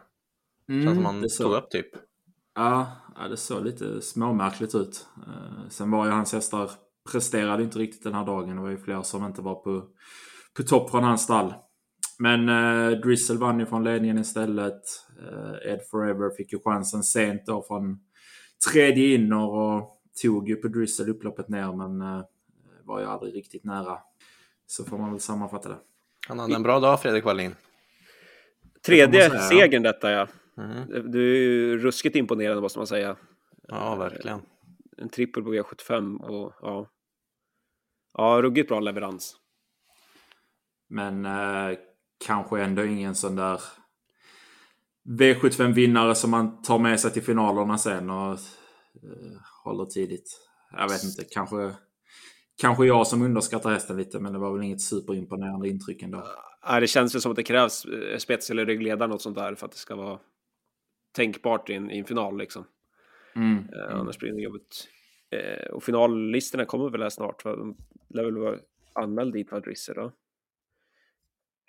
Mm, 0.70 0.86
känns 0.86 0.96
som 0.96 1.06
han 1.06 1.26
tog 1.38 1.54
upp 1.54 1.70
typ. 1.70 1.88
Ja, 2.56 2.92
ja, 3.16 3.28
det 3.28 3.38
såg 3.38 3.64
lite 3.64 4.02
småmärkligt 4.02 4.76
ut. 4.76 5.08
sen 5.70 5.92
var 5.92 6.06
ju 6.06 6.12
hans 6.12 6.34
hästar 6.34 6.72
presterade 7.12 7.64
inte 7.64 7.80
riktigt 7.80 8.04
den 8.04 8.14
här 8.14 8.26
dagen. 8.26 8.56
Det 8.56 8.62
var 8.62 8.70
ju 8.70 8.78
flera 8.78 9.04
som 9.04 9.26
inte 9.26 9.42
var 9.42 9.56
på 9.56 9.84
på 10.58 10.64
topp 10.64 10.92
från 10.92 11.04
hans 11.04 11.24
stall. 11.24 11.54
Men 12.20 12.50
eh, 12.50 13.00
Drizzle 13.00 13.38
vann 13.38 13.60
ju 13.60 13.66
från 13.66 13.84
ledningen 13.84 14.18
istället. 14.18 14.82
Eh, 15.22 15.72
Ed 15.72 15.80
Forever 15.92 16.30
fick 16.38 16.54
ju 16.54 16.60
chansen 16.60 17.04
sent 17.04 17.46
då 17.46 17.64
från 17.64 18.00
tredje 18.72 19.16
inner 19.16 19.50
och 19.50 20.02
tog 20.22 20.50
ju 20.50 20.56
på 20.56 20.68
Drizzle 20.68 21.12
upploppet 21.12 21.50
ner 21.50 21.74
men 21.74 22.02
eh, 22.02 22.24
var 22.84 23.00
ju 23.00 23.06
aldrig 23.06 23.36
riktigt 23.36 23.64
nära. 23.64 23.98
Så 24.68 24.84
får 24.84 24.98
man 24.98 25.12
väl 25.12 25.20
sammanfatta 25.20 25.70
det. 25.70 25.78
Han 26.28 26.40
hade 26.40 26.56
en 26.56 26.64
bra 26.64 26.80
dag 26.80 27.02
Fredrik 27.02 27.26
Wallin. 27.26 27.56
Tredje 28.86 29.40
segern 29.40 29.84
detta 29.84 30.12
ja. 30.12 30.28
Mm. 30.58 31.12
Du 31.12 31.32
är 31.32 31.40
ju 31.40 31.78
ruskigt 31.78 32.16
imponerande 32.16 32.62
måste 32.62 32.80
man 32.80 32.88
säga. 32.88 33.16
Ja, 33.68 33.96
verkligen. 33.96 34.42
En 34.98 35.10
trippel 35.10 35.44
på 35.44 35.54
V75 35.54 36.18
och 36.18 36.54
ja. 36.62 36.90
Ja, 38.14 38.40
ruggigt 38.42 38.70
bra 38.70 38.80
leverans. 38.80 39.36
Men 40.90 41.26
eh, 41.26 41.78
kanske 42.26 42.62
ändå 42.62 42.86
ingen 42.86 43.16
sån 43.16 43.36
där 43.36 43.62
V75-vinnare 45.10 46.16
som 46.16 46.32
man 46.32 46.62
tar 46.62 46.80
med 46.80 47.00
sig 47.00 47.12
till 47.12 47.24
finalerna 47.24 47.78
sen 47.78 48.10
och 48.10 48.32
eh, 48.32 49.38
håller 49.64 49.86
tidigt. 49.86 50.40
Jag 50.72 50.90
vet 50.90 51.04
inte, 51.04 51.24
kanske, 51.24 51.72
kanske 52.62 52.86
jag 52.86 53.08
som 53.08 53.22
underskattar 53.22 53.72
hästen 53.72 53.98
lite, 53.98 54.20
men 54.20 54.34
det 54.34 54.40
var 54.40 54.54
väl 54.54 54.64
inget 54.64 54.82
superimponerande 54.82 55.70
intryck 55.70 56.02
ändå. 56.02 56.24
Ja, 56.62 56.80
det 56.80 56.88
känns 56.88 57.16
väl 57.16 57.22
som 57.22 57.32
att 57.32 57.36
det 57.36 57.44
krävs 57.44 57.86
eh, 57.86 58.18
spets 58.18 58.50
eller 58.50 58.66
ryggledare 58.66 59.10
något 59.10 59.22
sånt 59.22 59.38
där 59.38 59.56
för 59.56 59.66
att 59.66 59.72
det 59.72 59.78
ska 59.78 59.96
vara 59.96 60.20
tänkbart 61.12 61.70
i 61.70 61.74
en, 61.74 61.92
i 61.92 62.00
en 62.00 62.06
final 62.06 62.38
liksom. 62.38 62.66
Mm. 63.36 63.58
Eh, 63.58 64.00
annars 64.00 64.18
blir 64.18 64.32
det 64.32 64.42
jobbigt. 64.42 64.88
Eh, 65.30 65.70
och 65.72 65.84
finallistorna 65.84 66.66
kommer 66.66 66.90
väl 66.90 67.02
här 67.02 67.10
snart? 67.10 67.46
Va? 67.46 67.56
De 67.56 67.78
lär 68.10 68.24
väl 68.24 68.38
vara 68.38 68.58
anmäld 68.94 69.34
dit 69.34 69.52
vad 69.52 69.64
Drisser 69.64 69.96
då? 69.96 70.12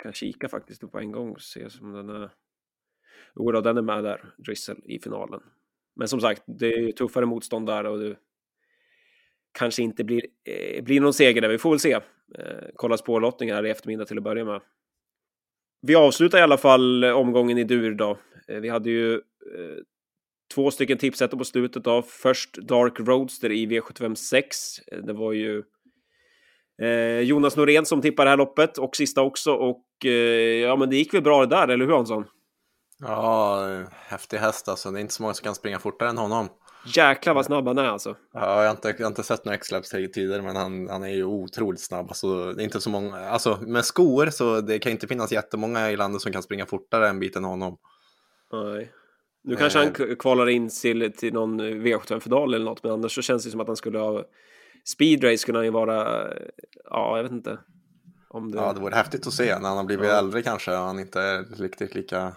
Kan 0.03 0.13
kika 0.13 0.49
faktiskt 0.49 0.93
på 0.93 0.99
en 0.99 1.13
gång 1.13 1.31
och 1.31 1.43
se 1.43 1.69
om 1.81 1.93
den 1.93 2.09
är... 2.09 2.31
Jo 3.37 3.53
då, 3.53 3.61
den 3.61 3.77
är 3.77 3.83
med 3.83 4.05
där, 4.05 4.35
Drizzle, 4.39 4.77
i 4.85 4.99
finalen. 4.99 5.41
Men 5.97 6.09
som 6.09 6.21
sagt, 6.21 6.43
det 6.47 6.67
är 6.67 6.79
ju 6.79 6.93
tuffare 6.93 7.27
motstånd 7.27 7.67
där 7.67 7.87
och 7.87 7.99
det 7.99 8.17
kanske 9.53 9.83
inte 9.83 10.05
blir, 10.05 10.23
eh, 10.45 10.85
blir 10.85 11.01
någon 11.01 11.15
seger 11.15 11.41
där. 11.41 11.49
Vi 11.49 11.59
får 11.59 11.71
väl 11.71 11.81
se. 11.81 11.93
Eh, 11.93 12.69
kolla 12.75 12.97
på 12.97 13.33
här 13.41 13.67
i 13.67 13.71
eftermiddag 13.71 14.05
till 14.05 14.19
att 14.19 14.25
börja 14.25 14.45
med. 14.45 14.61
Vi 15.83 15.95
avslutar 15.95 16.39
i 16.39 16.43
alla 16.43 16.59
fall 16.59 17.05
eh, 17.05 17.13
omgången 17.13 17.59
i 17.59 17.65
dur 17.65 17.95
då. 17.95 18.19
Eh, 18.49 18.61
vi 18.61 18.69
hade 18.69 18.91
ju 18.91 19.15
eh, 19.15 19.77
två 20.55 20.71
stycken 20.71 20.99
tipsetter 20.99 21.37
på 21.37 21.45
slutet 21.45 21.85
då. 21.85 22.03
Först 22.03 22.57
Dark 22.57 23.01
Roadster 23.01 23.53
i 23.53 23.67
V75 23.67 24.15
6. 24.15 24.79
Eh, 24.79 24.99
det 24.99 25.13
var 25.13 25.33
ju 25.33 25.63
Eh, 26.81 27.21
Jonas 27.21 27.57
Norén 27.57 27.87
som 27.87 28.03
tippar 28.03 28.25
det 28.25 28.31
här 28.31 28.37
loppet 28.37 28.79
och 28.79 28.97
sista 28.97 29.23
också. 29.23 29.53
Och 29.53 29.85
eh, 30.05 30.11
ja, 30.61 30.77
men 30.77 30.91
det 30.91 30.97
gick 30.97 31.15
väl 31.15 31.23
bra 31.23 31.47
det 31.47 31.57
där, 31.57 31.69
eller 31.69 31.87
hur 31.87 31.93
Hansson? 31.93 32.25
Ja, 33.01 33.67
häftig 33.91 34.39
häst 34.39 34.69
alltså. 34.69 34.91
Det 34.91 34.99
är 34.99 35.01
inte 35.01 35.15
så 35.15 35.23
många 35.23 35.35
som 35.35 35.45
kan 35.45 35.55
springa 35.55 35.79
fortare 35.79 36.09
än 36.09 36.19
honom. 36.19 36.49
Jäklar 36.87 37.35
vad 37.35 37.47
snabb 37.47 37.67
han 37.67 37.79
är 37.79 37.89
alltså. 37.89 38.17
Ja, 38.33 38.63
jag 38.63 38.69
har 38.69 38.71
inte, 38.71 38.95
jag 38.99 39.05
har 39.05 39.11
inte 39.11 39.23
sett 39.23 39.45
några 39.45 39.57
X-Labs 39.57 39.91
tidigare, 39.91 40.43
men 40.43 40.57
han, 40.57 40.89
han 40.89 41.03
är 41.03 41.09
ju 41.09 41.25
otroligt 41.25 41.81
snabb. 41.81 42.07
Alltså, 42.09 42.53
det 42.53 42.63
är 42.63 42.65
inte 42.65 42.81
så 42.81 42.91
många, 42.91 43.17
alltså 43.17 43.59
med 43.61 43.85
skor 43.85 44.27
så 44.27 44.61
det 44.61 44.79
kan 44.79 44.93
inte 44.93 45.07
finnas 45.07 45.33
jättemånga 45.33 45.91
i 45.91 45.97
landet 45.97 46.23
som 46.23 46.33
kan 46.33 46.43
springa 46.43 46.67
fortare 46.67 47.09
en 47.09 47.21
bit 47.21 47.37
än 47.37 47.45
honom. 47.45 47.77
Nej. 48.53 48.93
Nu 49.45 49.57
kanske 49.57 49.79
han 49.79 49.89
eh. 49.89 50.17
kvalar 50.19 50.49
in 50.49 50.71
till, 50.83 51.13
till 51.13 51.33
någon 51.33 51.61
V75-final 51.61 52.55
eller 52.55 52.65
något, 52.65 52.83
men 52.83 52.93
annars 52.93 53.15
så 53.15 53.23
känns 53.23 53.45
det 53.45 53.51
som 53.51 53.61
att 53.61 53.67
han 53.67 53.77
skulle 53.77 53.99
ha 53.99 54.25
speedrace 54.85 55.39
skulle 55.39 55.59
han 55.59 55.65
ju 55.65 55.71
vara, 55.71 56.29
ja, 56.85 57.17
jag 57.17 57.23
vet 57.23 57.33
inte. 57.33 57.59
Om 58.29 58.51
det... 58.51 58.59
Ja, 58.59 58.73
det 58.73 58.81
vore 58.81 58.95
häftigt 58.95 59.27
att 59.27 59.33
se 59.33 59.59
när 59.59 59.69
han 59.69 59.77
har 59.77 59.85
blivit 59.85 60.09
ja. 60.09 60.19
äldre 60.19 60.43
kanske 60.43 60.71
och 60.71 60.85
han 60.85 60.99
inte 60.99 61.21
är 61.21 61.43
riktigt 61.43 61.95
lika 61.95 62.37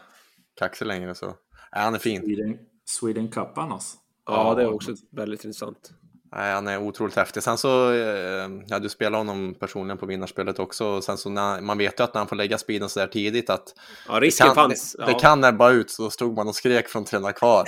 kaxig 0.60 0.86
längre 0.86 1.15
så. 1.15 1.25
Ja, 1.71 1.79
han 1.79 1.95
är 1.95 1.99
fin. 1.99 2.21
Sweden, 2.21 2.58
Sweden 2.86 3.32
Cup 3.32 3.58
annars. 3.58 3.84
Ja, 4.25 4.49
ja, 4.49 4.56
det 4.56 4.63
är 4.63 4.73
också 4.73 4.95
väldigt 5.12 5.45
intressant. 5.45 5.93
Nej, 6.36 6.53
han 6.53 6.67
är 6.67 6.77
otroligt 6.77 7.15
häftig. 7.15 7.43
Sen 7.43 7.58
så, 7.58 7.91
eh, 7.91 8.49
ja 8.67 8.79
du 8.79 8.89
spelar 8.89 9.17
honom 9.17 9.56
personligen 9.60 9.97
på 9.97 10.06
vinnarspelet 10.06 10.60
också. 10.60 11.01
Sen 11.01 11.17
så 11.17 11.29
när, 11.29 11.62
man 11.62 11.77
vet 11.77 11.99
ju 11.99 12.03
att 12.03 12.13
när 12.13 12.19
han 12.19 12.27
får 12.27 12.36
lägga 12.36 12.58
speeden 12.58 12.89
så 12.89 12.99
där 12.99 13.08
tidigt 13.08 13.49
att 13.49 13.75
ja, 14.08 14.19
risken 14.19 14.47
det 14.47 14.56
kan, 14.56 14.69
fanns. 14.69 14.95
Det, 14.99 15.06
det 15.06 15.13
kan 15.13 15.43
ebba 15.43 15.71
ut, 15.71 15.91
så 15.91 16.10
stod 16.10 16.36
man 16.36 16.47
och 16.47 16.56
skrek 16.56 16.88
från 16.88 17.06
tränare 17.06 17.34
kvar. 17.34 17.67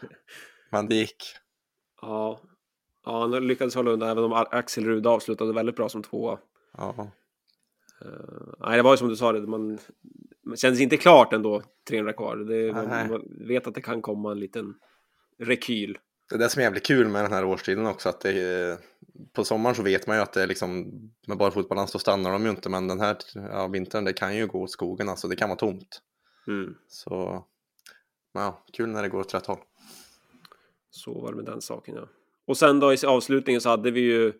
Men 0.70 0.88
det 0.88 0.94
gick. 0.94 1.16
Ja, 2.00 2.40
Ja, 3.04 3.20
han 3.20 3.46
lyckades 3.46 3.74
hålla 3.74 3.90
undan 3.90 4.08
även 4.08 4.24
om 4.24 4.32
Axel 4.32 4.84
Rude 4.84 5.08
avslutade 5.08 5.52
väldigt 5.52 5.76
bra 5.76 5.88
som 5.88 6.02
tvåa. 6.02 6.38
Ja. 6.76 7.12
Uh, 8.04 8.54
nej, 8.58 8.76
det 8.76 8.82
var 8.82 8.90
ju 8.90 8.96
som 8.96 9.08
du 9.08 9.16
sa, 9.16 9.32
det, 9.32 9.46
man, 9.46 9.78
man 10.44 10.56
kändes 10.56 10.80
inte 10.80 10.96
klart 10.96 11.32
ändå, 11.32 11.62
300 11.88 12.12
kvar. 12.12 12.36
Det, 12.36 12.72
man, 12.72 12.88
man, 12.88 13.22
vet 13.48 13.66
att 13.66 13.74
det 13.74 13.80
kan 13.80 14.02
komma 14.02 14.32
en 14.32 14.40
liten 14.40 14.74
rekyl. 15.38 15.98
Det 16.28 16.34
är 16.34 16.38
det 16.38 16.48
som 16.48 16.60
är 16.60 16.64
jävligt 16.64 16.86
kul 16.86 17.08
med 17.08 17.24
den 17.24 17.32
här 17.32 17.44
årstiden 17.44 17.86
också, 17.86 18.08
att 18.08 18.20
det, 18.20 18.78
på 19.32 19.44
sommaren 19.44 19.76
så 19.76 19.82
vet 19.82 20.06
man 20.06 20.16
ju 20.16 20.22
att 20.22 20.32
det 20.32 20.42
är 20.42 20.46
liksom, 20.46 20.92
med 21.26 21.38
bara 21.38 21.50
fotbollens 21.50 21.90
så 21.90 21.98
stannar 21.98 22.32
de 22.32 22.44
ju 22.44 22.50
inte, 22.50 22.68
men 22.68 22.88
den 22.88 23.00
här 23.00 23.16
ja, 23.34 23.66
vintern, 23.66 24.04
det 24.04 24.12
kan 24.12 24.36
ju 24.36 24.46
gå 24.46 24.62
åt 24.62 24.70
skogen, 24.70 25.08
alltså 25.08 25.28
det 25.28 25.36
kan 25.36 25.48
vara 25.48 25.58
tomt. 25.58 26.02
Mm. 26.46 26.74
Så, 26.88 27.44
ja, 28.32 28.64
kul 28.72 28.88
när 28.88 29.02
det 29.02 29.08
går 29.08 29.20
åt 29.20 29.34
rätt 29.34 29.46
håll. 29.46 29.60
Så 30.90 31.20
var 31.20 31.30
det 31.30 31.36
med 31.36 31.44
den 31.44 31.60
saken, 31.60 31.94
ja. 31.94 32.08
Och 32.46 32.56
sen 32.56 32.80
då 32.80 32.92
i 32.92 32.96
avslutningen 33.06 33.60
så 33.60 33.68
hade 33.68 33.90
vi 33.90 34.00
ju 34.00 34.32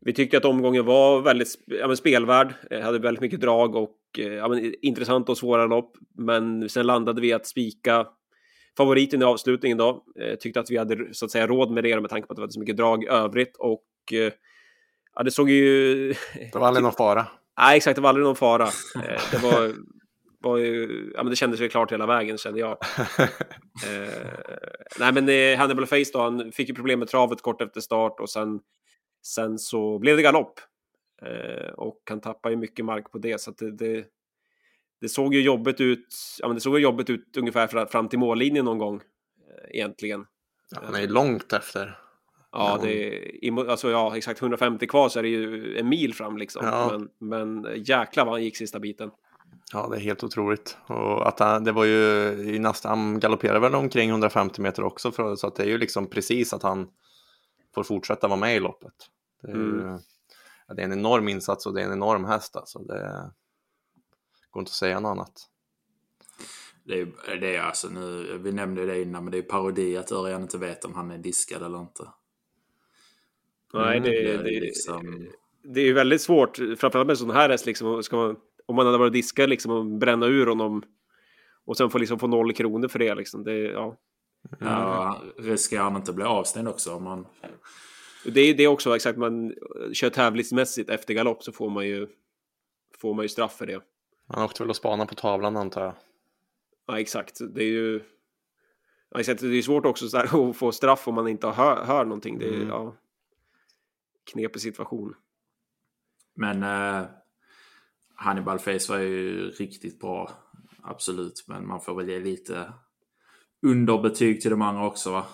vi 0.00 0.12
tyckte 0.12 0.36
att 0.36 0.44
omgången 0.44 0.84
var 0.84 1.20
väldigt 1.20 1.48
ja, 1.66 1.86
men 1.86 1.96
spelvärd, 1.96 2.54
eh, 2.70 2.80
hade 2.80 2.98
väldigt 2.98 3.20
mycket 3.20 3.40
drag 3.40 3.76
och 3.76 3.98
eh, 4.18 4.32
ja, 4.32 4.48
men, 4.48 4.74
intressant 4.82 5.28
och 5.28 5.38
svåra 5.38 5.66
lopp. 5.66 5.96
Men 6.18 6.68
sen 6.68 6.86
landade 6.86 7.20
vi 7.20 7.32
att 7.32 7.46
spika 7.46 8.06
favoriten 8.76 9.22
i 9.22 9.24
avslutningen 9.24 9.78
då. 9.78 10.04
Eh, 10.20 10.34
tyckte 10.34 10.60
att 10.60 10.70
vi 10.70 10.76
hade 10.76 11.14
så 11.14 11.24
att 11.24 11.30
säga 11.30 11.46
råd 11.46 11.70
med 11.70 11.84
det 11.84 12.00
med 12.00 12.10
tanke 12.10 12.26
på 12.26 12.32
att 12.32 12.36
det 12.36 12.42
var 12.42 12.48
så 12.48 12.60
mycket 12.60 12.76
drag 12.76 13.04
övrigt 13.04 13.56
och 13.58 13.84
ja, 15.14 15.22
det 15.22 15.30
såg 15.30 15.50
ju... 15.50 16.08
Det 16.52 16.54
var 16.54 16.66
aldrig 16.66 16.82
någon 16.82 16.92
fara. 16.92 17.26
Nej, 17.60 17.76
exakt, 17.76 17.96
det 17.96 18.02
var 18.02 18.08
aldrig 18.08 18.24
någon 18.26 18.36
fara. 18.36 18.68
det 19.30 19.42
var, 19.42 19.72
var 20.40 20.56
ju, 20.56 21.10
ja 21.14 21.22
men 21.22 21.30
det 21.30 21.36
kändes 21.36 21.60
ju 21.60 21.68
klart 21.68 21.92
hela 21.92 22.06
vägen 22.06 22.38
kände 22.38 22.60
jag. 22.60 22.70
eh, 23.86 24.28
nej 24.98 25.12
men 25.12 25.58
Hannibal 25.58 25.86
Face 25.86 26.10
då, 26.12 26.20
han 26.20 26.52
fick 26.52 26.68
ju 26.68 26.74
problem 26.74 26.98
med 26.98 27.08
travet 27.08 27.42
kort 27.42 27.62
efter 27.62 27.80
start 27.80 28.20
och 28.20 28.30
sen 28.30 28.60
Sen 29.22 29.58
så 29.58 29.98
blev 29.98 30.16
det 30.16 30.22
galopp 30.22 30.60
eh, 31.22 31.72
och 31.72 32.02
han 32.08 32.20
tappade 32.20 32.54
ju 32.54 32.60
mycket 32.60 32.84
mark 32.84 33.12
på 33.12 33.18
det 33.18 33.40
så 33.40 33.50
att 33.50 33.58
det, 33.58 33.72
det, 33.72 34.04
det 35.00 35.08
såg 35.08 35.34
ju 35.34 35.42
jobbigt 35.42 35.80
ut. 35.80 36.06
Ja, 36.38 36.48
men 36.48 36.54
det 36.54 36.60
såg 36.60 36.76
ju 36.76 36.82
jobbigt 36.82 37.10
ut 37.10 37.36
ungefär 37.36 37.86
fram 37.86 38.08
till 38.08 38.18
mållinjen 38.18 38.64
någon 38.64 38.78
gång 38.78 38.96
eh, 38.96 39.76
egentligen. 39.76 40.26
Ja, 40.70 40.80
han 40.84 40.94
är 40.94 41.00
ju 41.00 41.06
långt 41.06 41.52
efter. 41.52 41.98
Ja, 42.52 42.78
det 42.82 43.16
är, 43.46 43.70
alltså, 43.70 43.90
ja, 43.90 44.16
exakt 44.16 44.42
150 44.42 44.86
kvar 44.86 45.08
så 45.08 45.18
är 45.18 45.22
det 45.22 45.28
ju 45.28 45.76
en 45.78 45.88
mil 45.88 46.14
fram 46.14 46.36
liksom. 46.36 46.66
Ja. 46.66 46.90
Men, 46.92 47.08
men 47.28 47.74
jäklar 47.84 48.24
vad 48.24 48.34
han 48.34 48.44
gick 48.44 48.56
sista 48.56 48.80
biten. 48.80 49.10
Ja, 49.72 49.88
det 49.88 49.96
är 49.96 50.00
helt 50.00 50.24
otroligt. 50.24 50.76
Och 50.86 51.28
att 51.28 51.38
han, 51.38 51.64
det 51.64 51.72
var 51.72 51.84
ju 51.84 52.28
i 52.54 52.58
nästa, 52.58 52.88
han 52.88 53.20
galopperade 53.20 53.60
väl 53.60 53.74
omkring 53.74 54.10
150 54.10 54.60
meter 54.60 54.84
också, 54.84 55.12
för, 55.12 55.36
så 55.36 55.46
att 55.46 55.56
det 55.56 55.62
är 55.62 55.66
ju 55.66 55.78
liksom 55.78 56.06
precis 56.06 56.52
att 56.52 56.62
han 56.62 56.88
får 57.74 57.82
fortsätta 57.82 58.28
vara 58.28 58.40
med 58.40 58.56
i 58.56 58.60
loppet. 58.60 58.94
Det 59.42 59.50
är, 59.50 59.54
mm. 59.54 59.98
det 60.76 60.82
är 60.82 60.84
en 60.84 60.92
enorm 60.92 61.28
insats 61.28 61.66
och 61.66 61.74
det 61.74 61.80
är 61.80 61.86
en 61.86 61.92
enorm 61.92 62.24
häst 62.24 62.56
alltså. 62.56 62.78
Det 62.78 63.30
går 64.50 64.60
inte 64.60 64.70
att 64.70 64.74
säga 64.74 65.00
något 65.00 65.10
annat. 65.10 65.48
Det 66.84 67.00
är, 67.00 67.36
det 67.40 67.56
är 67.56 67.60
alltså 67.60 67.88
nu, 67.88 68.38
vi 68.38 68.52
nämnde 68.52 68.86
det 68.86 69.02
innan, 69.02 69.24
men 69.24 69.32
det 69.32 69.38
är 69.38 69.42
parodi 69.42 69.96
att 69.96 70.12
Örjan 70.12 70.42
inte 70.42 70.58
vet 70.58 70.84
om 70.84 70.94
han 70.94 71.10
är 71.10 71.18
diskad 71.18 71.62
eller 71.62 71.80
inte. 71.80 72.02
Nej, 73.74 74.00
det, 74.00 74.30
mm, 74.30 74.36
det, 74.36 74.50
det, 74.50 74.56
är 74.56 74.60
liksom... 74.60 75.28
det 75.62 75.80
är 75.80 75.94
väldigt 75.94 76.20
svårt, 76.20 76.56
framförallt 76.56 77.06
med 77.06 77.18
sån 77.18 77.30
här 77.30 77.48
häst, 77.48 77.66
liksom, 77.66 78.02
ska 78.02 78.16
man, 78.16 78.36
om 78.68 78.76
man 78.76 78.86
hade 78.86 78.98
varit 78.98 79.12
diskad 79.12 79.48
liksom, 79.48 79.72
och 79.72 79.86
bränna 79.86 80.26
ur 80.26 80.46
honom 80.46 80.82
och 81.64 81.76
sen 81.76 81.90
få, 81.90 81.98
liksom, 81.98 82.18
få 82.18 82.26
noll 82.26 82.52
kronor 82.52 82.88
för 82.88 82.98
det. 82.98 83.14
Liksom. 83.14 83.44
det 83.44 83.58
ja. 83.58 83.96
Ja, 84.60 85.22
riskerar 85.38 85.82
han 85.82 85.96
inte 85.96 86.12
bli 86.12 86.24
avstängd 86.24 86.68
också 86.68 86.94
om 86.94 87.04
man... 87.04 87.26
Det 88.24 88.40
är 88.40 88.54
det 88.54 88.66
också 88.66 88.96
exakt, 88.96 89.18
man 89.18 89.54
kör 89.92 90.10
tävlingsmässigt 90.10 90.90
efter 90.90 91.14
galopp 91.14 91.42
så 91.42 91.52
får 91.52 91.70
man 91.70 91.86
ju, 91.86 92.08
får 92.98 93.14
man 93.14 93.24
ju 93.24 93.28
straff 93.28 93.56
för 93.56 93.66
det. 93.66 93.82
Han 94.28 94.44
åkte 94.44 94.62
väl 94.62 94.70
och 94.70 94.76
spana 94.76 95.06
på 95.06 95.14
tavlan 95.14 95.56
antar 95.56 95.84
jag. 95.84 95.94
Ja, 96.86 97.00
exakt. 97.00 97.38
Det 97.54 97.62
är 97.62 97.68
ju... 97.68 98.00
Ja, 99.10 99.20
exakt. 99.20 99.40
Det 99.40 99.58
är 99.58 99.62
svårt 99.62 99.86
också 99.86 100.08
så 100.08 100.16
här, 100.16 100.50
att 100.50 100.56
få 100.56 100.72
straff 100.72 101.08
om 101.08 101.14
man 101.14 101.28
inte 101.28 101.46
hör, 101.46 101.84
hör 101.84 102.04
någonting. 102.04 102.38
Det 102.38 102.48
är 102.48 102.54
mm. 102.54 102.68
ja, 102.68 102.94
knepig 104.32 104.62
situation. 104.62 105.14
Men 106.34 106.62
eh, 106.62 107.06
Hannibal 108.20 108.58
Face 108.58 108.92
var 108.92 108.98
ju 108.98 109.50
riktigt 109.50 110.00
bra. 110.00 110.30
Absolut, 110.82 111.44
men 111.46 111.66
man 111.66 111.80
får 111.80 111.94
väl 111.94 112.08
ge 112.08 112.18
lite 112.18 112.72
underbetyg 113.66 114.40
till 114.40 114.50
de 114.50 114.62
andra 114.62 114.86
också 114.86 115.10
va? 115.10 115.26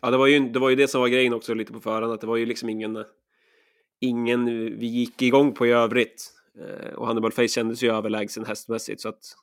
Ja, 0.00 0.10
det 0.10 0.16
var 0.16 0.26
ju 0.26 0.48
det, 0.48 0.58
var 0.58 0.70
ju 0.70 0.76
det 0.76 0.88
som 0.88 1.00
var 1.00 1.08
grejen 1.08 1.34
också 1.34 1.54
lite 1.54 1.72
på 1.72 1.80
förhand, 1.80 2.12
att 2.12 2.20
det 2.20 2.26
var 2.26 2.36
ju 2.36 2.46
liksom 2.46 2.68
ingen, 2.68 3.04
ingen 4.00 4.44
vi 4.78 4.86
gick 4.86 5.22
igång 5.22 5.52
på 5.52 5.66
i 5.66 5.70
övrigt. 5.70 6.30
Eh, 6.58 6.94
och 6.94 7.06
Hannibal 7.06 7.32
Face 7.32 7.48
kändes 7.48 7.82
ju 7.82 7.92
överlägsen 7.92 8.44
hästmässigt 8.44 9.00
så 9.00 9.08
att 9.08 9.36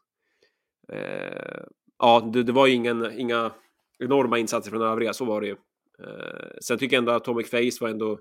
eh, 0.93 1.63
ja, 1.99 2.29
det, 2.33 2.43
det, 2.43 2.51
var 2.51 2.67
ju 2.67 2.73
ingen, 2.73 3.19
inga 3.19 3.51
enorma 3.99 4.37
insatser 4.37 4.71
från 4.71 4.81
övriga, 4.81 5.13
så 5.13 5.25
var 5.25 5.41
det 5.41 5.47
ju. 5.47 5.55
Eh, 6.03 6.57
sen 6.61 6.77
tycker 6.77 6.95
jag 6.95 7.01
ändå 7.01 7.11
att 7.11 7.21
Atomic 7.21 7.49
Face 7.49 7.77
var 7.81 7.89
ändå 7.89 8.19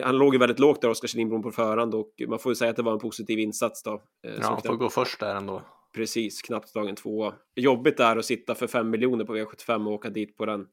han 0.00 0.18
låg 0.18 0.34
ju 0.34 0.38
väldigt 0.38 0.58
lågt 0.58 0.80
där, 0.80 0.88
Oskar 0.88 1.16
Lindblom 1.16 1.42
på 1.42 1.50
förhand 1.50 1.94
och 1.94 2.12
man 2.28 2.38
får 2.38 2.50
ju 2.52 2.56
säga 2.56 2.70
att 2.70 2.76
det 2.76 2.82
var 2.82 2.92
en 2.92 2.98
positiv 2.98 3.38
insats 3.38 3.82
då. 3.82 4.02
Eh, 4.26 4.32
ja, 4.40 4.46
han 4.46 4.62
får 4.62 4.76
gå 4.76 4.88
först 4.90 5.20
där 5.20 5.34
ändå. 5.34 5.62
Precis, 5.94 6.42
knappt 6.42 6.74
dagen 6.74 6.96
två. 6.96 7.32
Jobbigt 7.54 7.96
där 7.96 8.16
att 8.16 8.24
sitta 8.24 8.54
för 8.54 8.66
fem 8.66 8.90
miljoner 8.90 9.24
på 9.24 9.36
V75 9.36 9.86
och 9.86 9.92
åka 9.92 10.10
dit 10.10 10.36
på 10.36 10.46
den. 10.46 10.66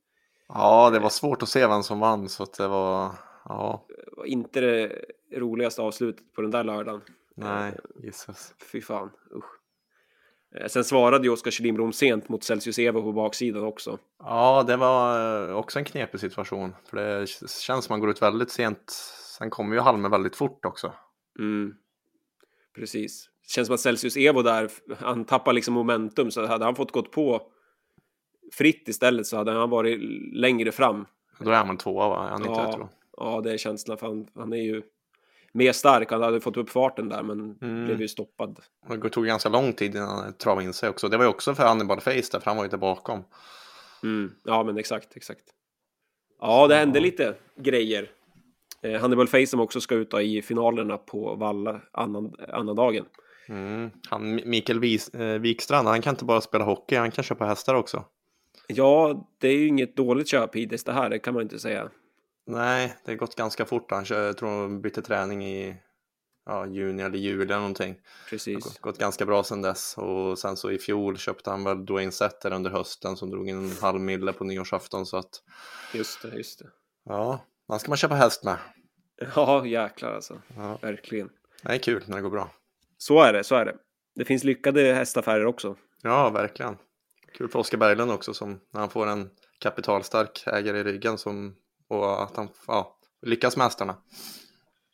Ja, 0.48 0.90
det 0.90 1.00
var 1.00 1.10
svårt 1.10 1.44
att 1.44 1.50
se 1.50 1.68
vem 1.68 1.84
som 1.84 2.00
vann 2.00 2.30
så 2.30 2.44
att 2.44 2.54
det 2.54 2.68
var, 2.68 3.12
ja. 3.46 3.86
Var 4.18 4.26
inte 4.26 4.62
det 4.62 5.02
roligaste 5.36 5.82
avslutet 5.82 6.34
på 6.34 6.42
den 6.42 6.52
där 6.52 6.64
lördagen. 6.64 7.02
Nej, 7.36 7.74
Jesus. 8.04 8.54
Fy 8.72 8.82
fan, 8.82 9.10
usch. 9.36 9.59
Eh, 10.56 10.68
sen 10.68 10.84
svarade 10.84 11.24
ju 11.24 11.34
Oskar 11.34 11.52
Kjellin 11.52 11.94
sent 11.94 12.30
mot 12.30 12.44
Celsius 12.44 12.80
Evo 12.80 13.02
på 13.02 13.12
baksidan 13.12 13.64
också. 13.64 14.00
Ja, 14.20 14.64
det 14.68 14.78
var 14.78 15.50
eh, 15.50 15.56
också 15.56 15.80
en 15.80 15.86
knepig 15.86 16.20
situation. 16.20 16.76
För 16.86 16.98
det 16.98 17.30
känns 17.30 17.66
som 17.66 17.78
att 17.78 17.90
man 17.90 18.00
går 18.00 18.10
ut 18.10 18.22
väldigt 18.22 18.52
sent. 18.52 18.92
Sen 19.38 19.50
kommer 19.50 19.76
ju 19.76 19.82
Halme 19.82 20.10
väldigt 20.10 20.36
fort 20.36 20.66
också. 20.66 20.94
Mm. 21.40 21.74
Precis 22.76 23.30
känns 23.50 23.68
som 23.68 23.74
att 23.74 23.80
Celsius 23.80 24.18
Evo 24.18 24.42
där, 24.42 24.72
han 24.98 25.26
tappar 25.26 25.54
liksom 25.54 25.74
momentum, 25.74 26.32
så 26.32 26.46
hade 26.46 26.66
han 26.66 26.76
fått 26.76 26.92
gått 26.92 27.12
på 27.12 27.42
fritt 28.54 28.88
istället 28.88 29.28
så 29.28 29.38
hade 29.38 29.52
han 29.52 29.70
varit 29.70 30.00
längre 30.34 30.72
fram. 30.72 31.06
Då 31.40 31.52
är 31.52 31.56
han 31.56 31.78
tvåa 31.78 32.10
va? 32.10 32.28
Han 32.30 32.42
inte 32.42 32.62
ja, 32.62 32.74
tror. 32.74 32.90
ja, 33.18 33.42
det 33.42 33.54
är 33.54 33.58
känslan 33.58 33.98
för 33.98 34.08
han, 34.08 34.28
han 34.36 34.54
är 34.54 34.64
ju 34.64 34.82
mer 35.52 35.72
stark. 35.72 36.12
Han 36.12 36.22
hade 36.22 36.42
fått 36.42 36.58
upp 36.58 36.70
farten 36.70 37.10
där 37.10 37.24
men 37.24 37.58
mm. 37.62 37.86
blev 37.86 38.02
ju 38.02 38.08
stoppad. 38.08 38.60
Det 39.02 39.10
tog 39.10 39.26
ganska 39.26 39.50
lång 39.50 39.74
tid 39.74 39.96
innan 39.96 40.10
han 40.10 40.34
travade 40.34 40.66
in 40.66 40.74
sig 40.74 40.90
också. 40.90 41.10
Det 41.10 41.18
var 41.18 41.26
ju 41.26 41.30
också 41.30 41.56
för 41.56 41.64
Hannibal 41.64 42.00
Face 42.00 42.12
där, 42.12 42.40
för 42.40 42.46
han 42.46 42.58
var 42.58 42.64
ju 42.64 42.70
där 42.70 42.78
bakom. 42.78 43.24
Mm. 44.04 44.32
Ja, 44.44 44.64
men 44.64 44.78
exakt, 44.78 45.18
exakt. 45.18 45.44
Ja, 46.42 46.68
det 46.68 46.76
hände 46.76 47.00
lite 47.00 47.36
grejer. 47.58 48.10
Eh, 48.82 49.02
Hannibal 49.02 49.28
Face 49.28 49.48
som 49.48 49.60
också 49.60 49.82
ska 49.82 49.96
ut 49.96 50.14
i 50.14 50.42
finalerna 50.42 50.98
på 50.98 51.36
Valla 51.36 51.82
annan, 51.92 52.34
annan 52.54 52.76
dagen. 52.76 53.06
Mm. 53.50 53.90
Han, 54.10 54.42
Mikael 54.46 54.80
Vis, 54.80 55.10
eh, 55.10 55.40
Wikstrand, 55.40 55.88
han 55.88 56.02
kan 56.02 56.14
inte 56.14 56.26
bara 56.26 56.42
spela 56.42 56.64
hockey, 56.64 56.96
han 56.96 57.12
kan 57.12 57.24
köpa 57.24 57.46
hästar 57.46 57.76
också. 57.76 58.06
Ja, 58.68 59.28
det 59.40 59.48
är 59.48 59.58
ju 59.58 59.68
inget 59.68 59.96
dåligt 59.96 60.28
köp 60.28 60.56
hittills 60.56 60.84
det 60.84 60.94
här, 60.94 61.10
det 61.10 61.20
kan 61.20 61.34
man 61.34 61.44
inte 61.44 61.60
säga. 61.60 61.90
Nej, 62.50 62.96
det 63.06 63.12
har 63.12 63.18
gått 63.18 63.36
ganska 63.36 63.66
fort. 63.66 63.92
Han 63.92 64.06
kör, 64.06 64.26
jag 64.26 64.38
tror 64.38 64.50
han 64.50 64.82
bytte 64.82 65.02
träning 65.02 65.46
i 65.46 65.76
ja, 66.46 66.66
juni 66.66 67.04
eller 67.04 67.18
juli 67.18 67.44
eller 67.44 67.56
någonting. 67.56 67.96
Precis. 68.30 68.64
Det 68.64 68.70
har 68.70 68.92
gått 68.92 68.98
ganska 69.00 69.26
bra 69.26 69.44
sedan 69.44 69.62
dess. 69.62 69.98
Och 69.98 70.40
sen 70.40 70.58
så 70.58 70.72
i 70.72 70.78
fjol 70.78 71.18
köpte 71.18 71.50
han 71.50 71.64
väl 71.64 71.86
Dwayne 71.86 72.12
Setter 72.12 72.54
under 72.54 72.72
hösten 72.72 73.18
som 73.18 73.30
drog 73.30 73.50
in 73.50 73.58
en 73.58 73.78
halv 73.82 74.02
mille 74.02 74.34
på 74.34 74.44
nyårsafton. 74.44 75.06
Så 75.06 75.18
att... 75.18 75.44
Just 75.94 76.22
det, 76.22 76.38
just 76.38 76.60
det. 76.60 76.70
Ja, 77.06 77.46
man 77.68 77.80
ska 77.80 77.90
man 77.90 77.98
köpa 77.98 78.16
häst 78.16 78.44
med. 78.44 78.58
Ja, 79.36 79.66
jäklar 79.66 80.14
alltså. 80.14 80.42
Ja. 80.56 80.78
Verkligen. 80.82 81.30
Det 81.64 81.74
är 81.74 81.78
kul 81.78 82.04
när 82.08 82.16
det 82.16 82.22
går 82.22 82.30
bra. 82.30 82.52
Så 82.98 83.22
är 83.22 83.34
det, 83.34 83.44
så 83.44 83.56
är 83.56 83.66
det. 83.66 83.76
Det 84.16 84.26
finns 84.26 84.44
lyckade 84.44 84.94
hästaffärer 84.94 85.46
också. 85.46 85.76
Ja, 86.02 86.30
verkligen. 86.30 86.78
Kul 87.38 87.50
för 87.50 87.60
Oskar 87.60 87.78
Berglund 87.78 88.12
också 88.12 88.34
som 88.34 88.60
när 88.72 88.80
han 88.80 88.90
får 88.90 89.08
en 89.08 89.30
kapitalstark 89.60 90.44
ägare 90.46 90.80
i 90.80 90.84
ryggen 90.84 91.18
som, 91.18 91.56
och 91.90 92.24
att 92.24 92.38
han 92.38 92.50
ja, 92.68 92.98
lyckas 93.22 93.58
med 93.58 93.64
hästarna. 93.64 93.96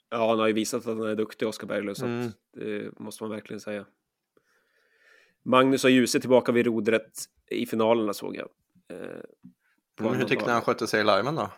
Ja, 0.10 0.30
han 0.30 0.40
har 0.40 0.48
ju 0.48 0.54
visat 0.54 0.88
att 0.88 0.98
han 0.98 1.08
är 1.08 1.16
duktig, 1.16 1.48
Oskar 1.48 1.68
Berglund, 1.68 1.98
så 1.98 2.06
mm. 2.06 2.32
det 2.54 3.00
måste 3.00 3.24
man 3.24 3.32
verkligen 3.32 3.60
säga. 3.60 3.86
Magnus 5.46 5.84
och 5.84 5.90
Ljuse 5.90 6.20
tillbaka 6.20 6.52
vid 6.52 6.66
rodret 6.66 7.12
i 7.52 7.66
finalerna 7.66 8.14
såg 8.14 8.36
jag. 8.36 8.50
Eh, 8.90 10.10
hur 10.12 10.26
tyckte 10.26 10.46
ni 10.46 10.52
han 10.52 10.62
skötte 10.62 10.88
sig 10.88 11.02
i 11.02 11.04
liven 11.04 11.36
då? 11.36 11.52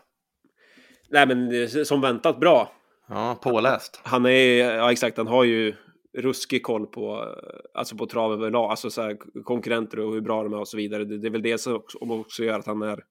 Nej, 1.10 1.28
men 1.28 1.70
som 1.86 2.02
väntat 2.02 2.40
bra. 2.40 2.72
Ja, 3.08 3.40
påläst. 3.42 4.02
Han 4.04 4.26
är, 4.26 4.76
ja 4.76 4.92
exakt, 4.92 5.18
han 5.18 5.28
har 5.28 5.44
ju 5.44 5.76
ruskig 6.18 6.64
koll 6.64 6.88
på, 6.88 7.36
alltså 7.74 7.98
på 7.98 8.06
trav 8.06 8.34
överlag, 8.34 8.70
alltså 8.70 8.90
så 8.90 9.02
här, 9.02 9.18
konkurrenter 9.44 10.00
och 10.00 10.14
hur 10.14 10.22
bra 10.22 10.44
de 10.44 10.54
är 10.54 10.60
och 10.60 10.68
så 10.68 10.78
vidare. 10.78 11.06
Det, 11.06 11.18
det 11.18 11.28
är 11.28 11.32
väl 11.32 11.42
det 11.42 11.58
som 11.58 11.76
också, 11.76 11.98
också 11.98 12.44
gör 12.44 12.60
att 12.60 12.66
han 12.66 12.82
är 12.82 13.04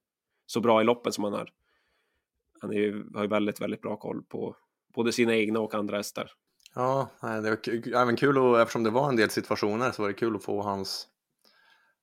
så 0.47 0.61
bra 0.61 0.81
i 0.81 0.85
loppen 0.85 1.13
som 1.13 1.25
han 1.25 1.35
är. 1.35 1.53
Han 2.67 2.77
är 2.77 3.15
har 3.15 3.23
ju 3.23 3.29
väldigt, 3.29 3.61
väldigt 3.61 3.83
bra 3.83 3.97
koll 3.97 4.23
på 4.23 4.57
både 4.95 5.13
sina 5.13 5.35
egna 5.35 5.61
och 5.61 5.75
andra 5.75 5.97
hästar. 5.97 6.31
Ja, 6.75 7.09
det 7.21 7.51
var 7.51 7.97
även 8.03 8.17
kul 8.17 8.39
och 8.39 8.61
eftersom 8.61 8.83
det 8.83 8.91
var 8.91 9.09
en 9.09 9.17
del 9.17 9.31
situationer 9.31 9.91
så 9.91 10.03
var 10.03 10.09
det 10.09 10.15
kul 10.15 10.37
att 10.37 10.45
få 10.45 10.63
hans, 10.63 11.07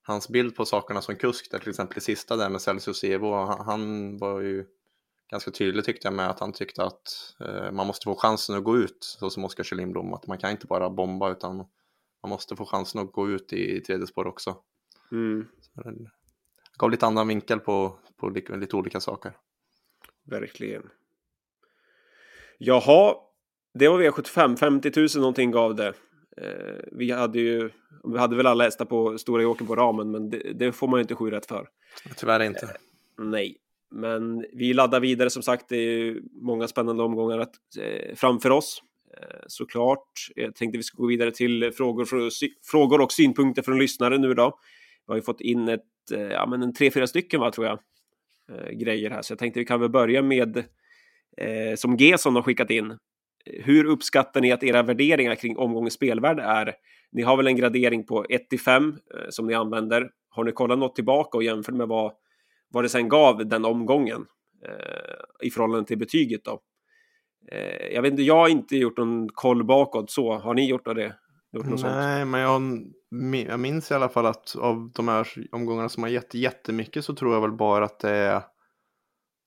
hans 0.01 0.29
bild 0.29 0.55
på 0.55 0.65
sakerna 0.65 1.01
som 1.01 1.15
kusk 1.15 1.51
där 1.51 1.59
till 1.59 1.69
exempel 1.69 1.97
i 1.97 2.01
sista 2.01 2.35
där 2.35 2.49
med 2.49 2.61
Celsius 2.61 3.03
Evo. 3.03 3.33
Han, 3.33 3.65
han 3.65 4.17
var 4.17 4.41
ju 4.41 4.65
ganska 5.31 5.51
tydlig 5.51 5.85
tyckte 5.85 6.07
jag 6.07 6.13
med 6.13 6.29
att 6.29 6.39
han 6.39 6.53
tyckte 6.53 6.83
att 6.83 7.35
eh, 7.39 7.71
man 7.71 7.87
måste 7.87 8.03
få 8.03 8.15
chansen 8.15 8.57
att 8.57 8.63
gå 8.63 8.77
ut, 8.77 8.97
så 8.99 9.29
som 9.29 9.45
Oskar 9.45 9.63
Kjellin 9.63 9.97
att 9.97 10.27
man 10.27 10.37
kan 10.37 10.51
inte 10.51 10.67
bara 10.67 10.89
bomba 10.89 11.31
utan 11.31 11.55
man 12.21 12.29
måste 12.29 12.55
få 12.55 12.65
chansen 12.65 13.01
att 13.01 13.11
gå 13.11 13.29
ut 13.29 13.53
i, 13.53 13.77
i 13.77 13.81
tredje 13.81 14.07
spår 14.07 14.27
också. 14.27 14.55
Mm. 15.11 15.47
Så 15.61 15.81
det 15.81 16.09
gav 16.77 16.91
lite 16.91 17.05
annan 17.05 17.27
vinkel 17.27 17.59
på, 17.59 17.99
på 18.17 18.29
lite, 18.29 18.57
lite 18.57 18.75
olika 18.75 18.99
saker. 18.99 19.37
Verkligen. 20.25 20.89
Jaha, 22.57 23.15
det 23.73 23.87
var 23.87 23.99
V75. 23.99 24.55
50 24.55 24.91
000 24.95 25.09
någonting 25.15 25.51
gav 25.51 25.75
det. 25.75 25.93
Eh, 26.37 26.79
vi 26.91 27.11
hade 27.11 27.39
ju, 27.39 27.69
vi 28.03 28.17
hade 28.17 28.35
väl 28.35 28.47
alla 28.47 28.63
hästar 28.63 28.85
på 28.85 29.17
Stora 29.17 29.41
Jokern 29.41 29.67
på 29.67 29.75
ramen, 29.75 30.11
men 30.11 30.29
det, 30.29 30.53
det, 30.53 30.71
får 30.71 30.87
man 30.87 30.97
ju 30.97 31.01
inte 31.01 31.15
sju 31.15 31.29
rätt 31.29 31.45
för. 31.45 31.67
Tyvärr 32.17 32.39
inte. 32.43 32.65
Eh, 32.65 33.25
nej, 33.25 33.57
men 33.91 34.45
vi 34.53 34.73
laddar 34.73 34.99
vidare 34.99 35.29
som 35.29 35.43
sagt. 35.43 35.69
Det 35.69 35.77
är 35.77 35.97
ju 35.97 36.21
många 36.31 36.67
spännande 36.67 37.03
omgångar 37.03 37.39
att, 37.39 37.55
eh, 37.79 38.15
framför 38.15 38.49
oss. 38.49 38.83
Eh, 39.17 39.39
såklart. 39.47 40.27
Jag 40.35 40.55
tänkte 40.55 40.77
vi 40.77 40.83
ska 40.83 40.97
gå 40.97 41.07
vidare 41.07 41.31
till 41.31 41.71
frågor, 41.71 42.29
frågor 42.71 43.01
och 43.01 43.11
synpunkter 43.11 43.61
från 43.61 43.79
lyssnare 43.79 44.17
nu 44.17 44.31
idag. 44.31 44.53
Vi 45.07 45.11
har 45.11 45.15
ju 45.15 45.21
fått 45.21 45.41
in 45.41 45.69
ett, 45.69 45.81
eh, 46.13 46.21
ja, 46.21 46.45
men 46.45 46.63
en 46.63 46.73
tre, 46.73 46.91
fyra 46.91 47.07
stycken 47.07 47.39
va, 47.39 47.51
tror 47.51 47.67
jag, 47.67 47.79
Eh, 48.51 48.71
grejer 48.71 49.09
här. 49.09 49.21
Så 49.21 49.31
jag 49.31 49.39
tänkte 49.39 49.59
vi 49.59 49.65
kan 49.65 49.79
väl 49.79 49.89
börja 49.89 50.21
med, 50.21 50.57
eh, 51.37 51.75
som 51.75 51.97
Gesson 51.97 52.35
har 52.35 52.41
skickat 52.41 52.69
in. 52.69 52.97
Hur 53.45 53.85
uppskattar 53.85 54.41
ni 54.41 54.51
att 54.51 54.63
era 54.63 54.83
värderingar 54.83 55.35
kring 55.35 55.57
omgångens 55.57 55.93
spelvärde 55.93 56.43
är? 56.43 56.73
Ni 57.11 57.21
har 57.21 57.37
väl 57.37 57.47
en 57.47 57.55
gradering 57.55 58.05
på 58.05 58.25
1 58.29 58.49
till 58.49 58.59
5 58.59 58.89
eh, 58.89 59.29
som 59.29 59.47
ni 59.47 59.53
använder. 59.53 60.09
Har 60.29 60.43
ni 60.43 60.51
kollat 60.51 60.79
något 60.79 60.95
tillbaka 60.95 61.37
och 61.37 61.43
jämfört 61.43 61.75
med 61.75 61.87
vad, 61.87 62.13
vad 62.69 62.83
det 62.83 62.89
sen 62.89 63.09
gav 63.09 63.47
den 63.47 63.65
omgången 63.65 64.25
eh, 64.65 65.47
i 65.47 65.49
förhållande 65.49 65.87
till 65.87 65.97
betyget 65.97 66.45
då? 66.45 66.61
Eh, 67.51 67.93
jag 67.93 68.01
vet 68.01 68.11
inte, 68.11 68.23
jag 68.23 68.35
har 68.35 68.49
inte 68.49 68.77
gjort 68.77 68.97
någon 68.97 69.29
koll 69.29 69.63
bakåt 69.63 70.11
så. 70.11 70.33
Har 70.33 70.53
ni 70.53 70.69
gjort 70.69 70.85
det? 70.85 71.15
Gjort 71.53 71.65
Nej, 71.65 71.77
sånt? 71.77 72.31
men 72.31 72.41
jag, 72.41 72.61
jag 73.49 73.59
minns 73.59 73.91
i 73.91 73.93
alla 73.93 74.09
fall 74.09 74.25
att 74.25 74.55
av 74.55 74.91
de 74.93 75.07
här 75.07 75.27
omgångarna 75.51 75.89
som 75.89 76.03
har 76.03 76.09
gett 76.09 76.33
jättemycket 76.33 77.05
så 77.05 77.15
tror 77.15 77.33
jag 77.33 77.41
väl 77.41 77.51
bara 77.51 77.85
att 77.85 77.99
det 77.99 78.09
är 78.09 78.43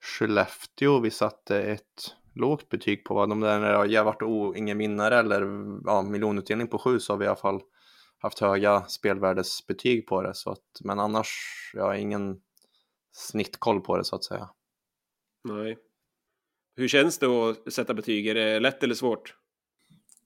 Skellefteå 0.04 1.00
vi 1.00 1.10
satte 1.10 1.62
ett 1.62 2.14
lågt 2.34 2.68
betyg 2.68 3.04
på. 3.04 3.14
Va? 3.14 3.26
De 3.26 3.40
där 3.40 3.60
när 3.60 3.72
har 3.72 4.04
varit 4.04 4.56
ingen 4.56 4.78
vinnare 4.78 5.18
eller 5.18 5.42
ja, 5.84 6.02
miljonutdelning 6.02 6.68
på 6.68 6.78
sju 6.78 6.98
så 6.98 7.12
har 7.12 7.18
vi 7.18 7.24
i 7.24 7.28
alla 7.28 7.36
fall 7.36 7.60
haft 8.18 8.38
höga 8.38 8.82
spelvärdesbetyg 8.82 10.06
på 10.06 10.22
det. 10.22 10.34
Så 10.34 10.50
att, 10.50 10.80
men 10.84 11.00
annars, 11.00 11.30
jag 11.74 11.84
har 11.84 11.94
ingen 11.94 12.36
snittkoll 13.12 13.80
på 13.80 13.96
det 13.96 14.04
så 14.04 14.16
att 14.16 14.24
säga. 14.24 14.50
Nej. 15.44 15.78
Hur 16.76 16.88
känns 16.88 17.18
det 17.18 17.26
att 17.26 17.72
sätta 17.72 17.94
betyg? 17.94 18.26
Är 18.26 18.34
det 18.34 18.60
lätt 18.60 18.82
eller 18.82 18.94
svårt? 18.94 19.34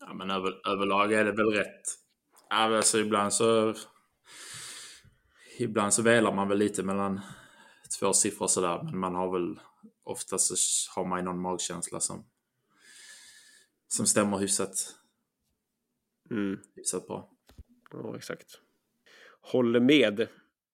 Ja, 0.00 0.14
men 0.14 0.30
över, 0.30 0.68
överlag 0.68 1.12
är 1.12 1.24
det 1.24 1.32
väl 1.32 1.52
rätt. 1.52 1.82
Alltså 2.50 2.98
ibland 2.98 3.32
så... 3.32 3.74
Ibland 5.58 5.94
så 5.94 6.02
välar 6.02 6.34
man 6.34 6.48
väl 6.48 6.58
lite 6.58 6.82
mellan 6.82 7.20
två 8.00 8.12
siffror 8.12 8.46
sådär, 8.46 8.80
men 8.82 8.98
man 8.98 9.14
har 9.14 9.32
väl 9.32 9.60
oftast 10.04 10.58
så 10.58 11.00
har 11.00 11.08
man 11.08 11.24
någon 11.24 11.40
magkänsla 11.40 12.00
som, 12.00 12.24
som 13.88 14.06
stämmer 14.06 14.38
hyfsat, 14.38 14.94
mm. 16.30 16.58
hyfsat 16.76 17.06
bra. 17.06 17.30
Ja, 17.92 18.16
exakt. 18.16 18.60
Håller 19.40 19.80
med. 19.80 20.20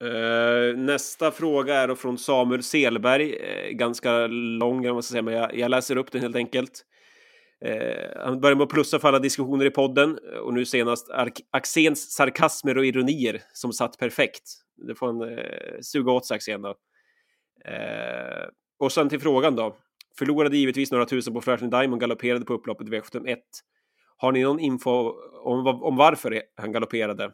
Uh, 0.04 0.76
nästa 0.76 1.30
fråga 1.30 1.74
är 1.74 1.88
då 1.88 1.96
från 1.96 2.18
Samuel 2.18 2.62
Selberg. 2.62 3.32
Uh, 3.32 3.70
ganska 3.70 4.26
lång, 4.26 4.86
man 4.86 5.02
ska 5.02 5.12
säga, 5.12 5.22
men 5.22 5.34
jag, 5.34 5.58
jag, 5.58 5.70
läser 5.70 5.96
upp 5.96 6.12
den 6.12 6.22
helt 6.22 6.36
enkelt. 6.36 6.84
Eh, 7.66 8.22
han 8.24 8.40
börjar 8.40 8.57
med 8.57 8.64
att 8.64 8.70
plussa 8.70 8.98
för 8.98 9.09
alla 9.09 9.18
diskussioner 9.18 9.64
i 9.64 9.70
podden 9.70 10.18
eh, 10.33 10.38
och 10.38 10.55
nu 10.55 10.64
senast 10.64 11.11
Axéns 11.50 12.12
sarkasmer 12.12 12.79
och 12.79 12.87
ironier 12.87 13.42
som 13.52 13.72
satt 13.72 13.98
perfekt. 13.98 14.42
Det 14.76 14.94
får 14.94 15.07
han 15.07 15.22
eh, 15.22 15.81
suga 15.81 16.12
åt 16.12 16.26
sig 16.26 16.35
Axén 16.35 16.62
då. 16.62 16.74
och 18.79 18.92
sen 18.92 19.09
till 19.09 19.20
frågan 19.20 19.57
då. 19.57 19.76
Förlorade 20.18 20.57
givetvis 20.57 20.92
några 20.92 21.07
tusen 21.07 21.35
på 21.35 21.40
Flashing 21.40 21.70
Diamond, 21.70 22.00
galopperade 22.00 22.44
på 22.44 22.55
upploppet 22.55 22.88
V71. 22.88 23.37
Har 24.16 24.33
ni 24.33 24.42
någon 24.42 24.61
info 24.61 24.90
om, 25.44 25.66
om 25.66 25.96
varför 25.96 26.42
han 26.57 26.72
galopperade? 26.72 27.33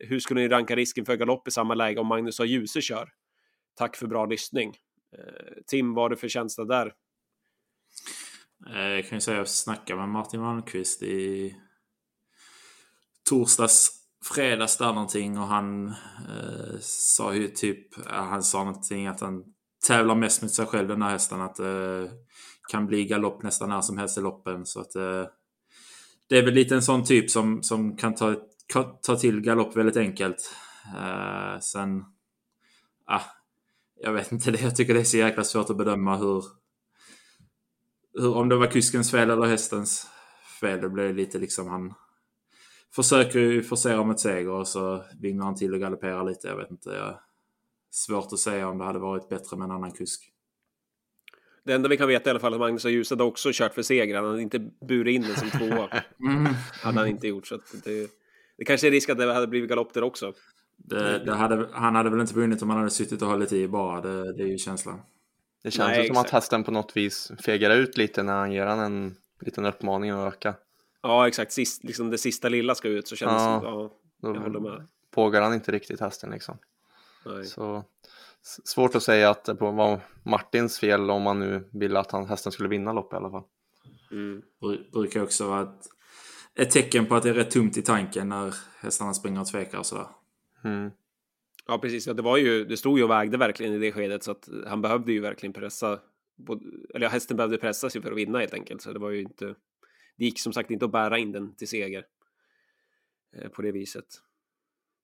hur 0.00 0.20
skulle 0.20 0.40
ni 0.40 0.48
ranka 0.48 0.76
risken 0.76 1.04
för 1.04 1.16
galopp 1.16 1.48
i 1.48 1.50
samma 1.50 1.74
läge 1.74 2.00
om 2.00 2.06
Magnus 2.06 2.40
och 2.40 2.46
Djuse 2.46 2.80
kör? 2.80 3.08
Tack 3.74 3.96
för 3.96 4.06
bra 4.06 4.26
lyssning. 4.26 4.74
Eh, 5.18 5.62
Tim, 5.66 5.94
vad 5.94 6.04
har 6.04 6.10
du 6.10 6.16
för 6.16 6.28
känsla 6.28 6.64
där? 6.64 6.92
Eh, 8.66 8.88
jag 8.88 9.08
kan 9.08 9.16
ju 9.16 9.20
säga 9.20 9.36
att 9.36 9.40
jag 9.40 9.48
snackade 9.48 10.00
med 10.00 10.08
Martin 10.08 10.40
Malmqvist 10.40 11.02
i 11.02 11.56
torsdags, 13.28 13.90
fredags 14.34 14.76
där 14.76 14.92
någonting 14.92 15.38
och 15.38 15.46
han 15.46 15.88
eh, 15.88 16.78
sa 16.80 17.34
ju 17.34 17.48
typ, 17.48 17.98
eh, 17.98 18.24
han 18.24 18.42
sa 18.42 18.64
någonting 18.64 19.06
att 19.06 19.20
han 19.20 19.44
tävlar 19.86 20.14
mest 20.14 20.42
mot 20.42 20.50
sig 20.50 20.66
själv 20.66 20.88
den 20.88 21.02
här 21.02 21.10
hästen. 21.10 21.40
Att 21.40 21.56
det 21.56 22.02
eh, 22.02 22.10
kan 22.70 22.86
bli 22.86 23.04
galopp 23.04 23.42
nästan 23.42 23.68
när 23.68 23.80
som 23.80 23.98
helst 23.98 24.18
i 24.18 24.20
loppen. 24.20 24.66
Så 24.66 24.80
att 24.80 24.94
eh, 24.94 25.24
det 26.28 26.38
är 26.38 26.44
väl 26.44 26.54
lite 26.54 26.74
en 26.74 26.82
sån 26.82 27.04
typ 27.04 27.30
som, 27.30 27.62
som 27.62 27.96
kan 27.96 28.14
ta 28.14 28.36
ta 29.02 29.16
till 29.16 29.40
galopp 29.40 29.76
väldigt 29.76 29.96
enkelt. 29.96 30.54
Eh, 30.96 31.60
sen, 31.60 32.04
ah, 33.06 33.22
jag 34.02 34.12
vet 34.12 34.32
inte, 34.32 34.50
det. 34.50 34.60
jag 34.62 34.76
tycker 34.76 34.94
det 34.94 35.00
är 35.00 35.04
så 35.04 35.16
jäkla 35.16 35.44
svårt 35.44 35.70
att 35.70 35.76
bedöma 35.76 36.16
hur, 36.16 36.44
hur 38.14 38.36
om 38.36 38.48
det 38.48 38.56
var 38.56 38.66
kuskens 38.66 39.10
fel 39.10 39.30
eller 39.30 39.46
hästens 39.46 40.06
fel. 40.60 40.80
Det 40.80 40.88
blir 40.88 41.14
lite 41.14 41.38
liksom 41.38 41.68
han 41.68 41.94
försöker 42.94 43.38
ju 43.38 43.62
forcera 43.62 44.04
mot 44.04 44.20
seger 44.20 44.50
och 44.50 44.68
så 44.68 45.04
vinglar 45.20 45.44
han 45.44 45.54
till 45.54 45.74
och 45.74 45.80
galopperar 45.80 46.24
lite. 46.24 46.48
Jag 46.48 46.56
vet 46.56 46.70
inte. 46.70 46.90
Jag, 46.90 47.18
svårt 47.90 48.32
att 48.32 48.38
säga 48.38 48.68
om 48.68 48.78
det 48.78 48.84
hade 48.84 48.98
varit 48.98 49.28
bättre 49.28 49.56
med 49.56 49.64
en 49.64 49.70
annan 49.70 49.92
kusk. 49.92 50.32
Det 51.64 51.72
enda 51.72 51.88
vi 51.88 51.96
kan 51.96 52.08
veta 52.08 52.30
i 52.30 52.30
alla 52.30 52.40
fall 52.40 52.52
är 52.52 52.56
att 52.56 52.60
Magnus 52.60 52.84
och 52.84 52.90
Ljus 52.90 53.10
hade 53.10 53.24
också 53.24 53.50
kört 53.52 53.74
för 53.74 53.82
seger. 53.82 54.16
Han 54.16 54.24
hade 54.24 54.42
inte 54.42 54.58
burit 54.88 55.14
in 55.14 55.22
den 55.22 55.36
som 55.36 55.50
tvåa. 55.50 55.88
mm. 56.28 56.52
hade 56.82 56.98
han 56.98 57.08
inte 57.08 57.28
gjort. 57.28 57.46
Så 57.46 57.58
det, 57.84 58.10
det 58.56 58.64
kanske 58.64 58.86
är 58.86 58.90
risk 58.90 59.08
att 59.08 59.18
det 59.18 59.34
hade 59.34 59.46
blivit 59.46 59.68
galopp 59.68 59.94
där 59.94 60.02
också. 60.02 60.32
Det, 60.76 61.24
det 61.24 61.34
hade, 61.34 61.68
han 61.72 61.94
hade 61.94 62.10
väl 62.10 62.20
inte 62.20 62.34
vunnit 62.34 62.62
om 62.62 62.70
han 62.70 62.78
hade 62.78 62.90
suttit 62.90 63.22
och 63.22 63.28
hållit 63.28 63.52
i 63.52 63.68
bara. 63.68 64.00
Det, 64.00 64.32
det 64.36 64.42
är 64.42 64.46
ju 64.46 64.58
känslan. 64.58 65.00
Det 65.62 65.70
känns 65.70 65.88
Nej, 65.88 66.06
som 66.06 66.12
exakt. 66.12 66.26
att 66.26 66.32
hästen 66.32 66.64
på 66.64 66.70
något 66.70 66.96
vis 66.96 67.32
fegar 67.44 67.70
ut 67.70 67.96
lite 67.96 68.22
när 68.22 68.34
han 68.34 68.52
ger 68.52 68.66
han 68.66 68.78
en 68.78 69.16
liten 69.40 69.66
uppmaning 69.66 70.10
att 70.10 70.34
öka. 70.34 70.54
Ja, 71.02 71.28
exakt. 71.28 71.52
Sist, 71.52 71.84
liksom 71.84 72.10
det 72.10 72.18
sista 72.18 72.48
lilla 72.48 72.74
ska 72.74 72.88
ut 72.88 73.08
så 73.08 73.16
känns 73.16 73.32
ja, 73.32 73.60
ja 73.62 73.90
jag 74.20 74.40
håller 74.40 74.60
med. 74.60 74.88
Pågar 75.10 75.42
han 75.42 75.54
inte 75.54 75.72
riktigt 75.72 76.00
hästen 76.00 76.30
liksom. 76.30 76.58
Nej. 77.26 77.44
Så 77.44 77.84
svårt 78.42 78.94
att 78.94 79.02
säga 79.02 79.30
att 79.30 79.44
det 79.44 79.54
var 79.54 80.00
Martins 80.22 80.78
fel 80.78 81.10
om 81.10 81.22
man 81.22 81.38
nu 81.38 81.68
ville 81.72 81.98
att 81.98 82.12
han, 82.12 82.26
hästen 82.26 82.52
skulle 82.52 82.68
vinna 82.68 82.92
loppet 82.92 83.12
i 83.12 83.16
alla 83.16 83.30
fall. 83.30 83.42
Mm. 84.10 84.42
Brukar 84.92 85.22
också 85.22 85.48
vara 85.48 85.60
att 85.60 85.88
ett 86.54 86.70
tecken 86.70 87.06
på 87.06 87.14
att 87.14 87.22
det 87.22 87.30
är 87.30 87.34
rätt 87.34 87.50
tomt 87.50 87.76
i 87.76 87.82
tanken 87.82 88.28
när 88.28 88.54
hästarna 88.80 89.14
springer 89.14 89.40
och 89.40 89.46
tvekar 89.46 89.78
och 89.78 89.86
sådär. 89.86 90.06
Mm. 90.64 90.90
Ja, 91.70 91.78
precis. 91.78 92.06
Ja, 92.06 92.12
det, 92.12 92.22
var 92.22 92.36
ju, 92.36 92.64
det 92.64 92.76
stod 92.76 92.98
ju 92.98 93.04
och 93.04 93.10
vägde 93.10 93.36
verkligen 93.36 93.72
i 93.74 93.78
det 93.78 93.92
skedet 93.92 94.22
så 94.22 94.30
att 94.30 94.48
han 94.66 94.82
behövde 94.82 95.12
ju 95.12 95.20
verkligen 95.20 95.52
pressa. 95.52 96.00
Eller 96.94 97.06
ja, 97.06 97.08
hästen 97.08 97.36
behövde 97.36 97.58
pressa 97.58 97.90
sig 97.90 98.02
för 98.02 98.10
att 98.10 98.16
vinna 98.16 98.38
helt 98.38 98.54
enkelt. 98.54 98.82
Så 98.82 98.92
det 98.92 98.98
var 98.98 99.10
ju 99.10 99.20
inte. 99.20 99.54
Det 100.16 100.24
gick 100.24 100.40
som 100.40 100.52
sagt 100.52 100.70
inte 100.70 100.84
att 100.84 100.92
bära 100.92 101.18
in 101.18 101.32
den 101.32 101.54
till 101.56 101.68
seger. 101.68 102.04
Eh, 103.36 103.48
på 103.48 103.62
det 103.62 103.72
viset. 103.72 104.04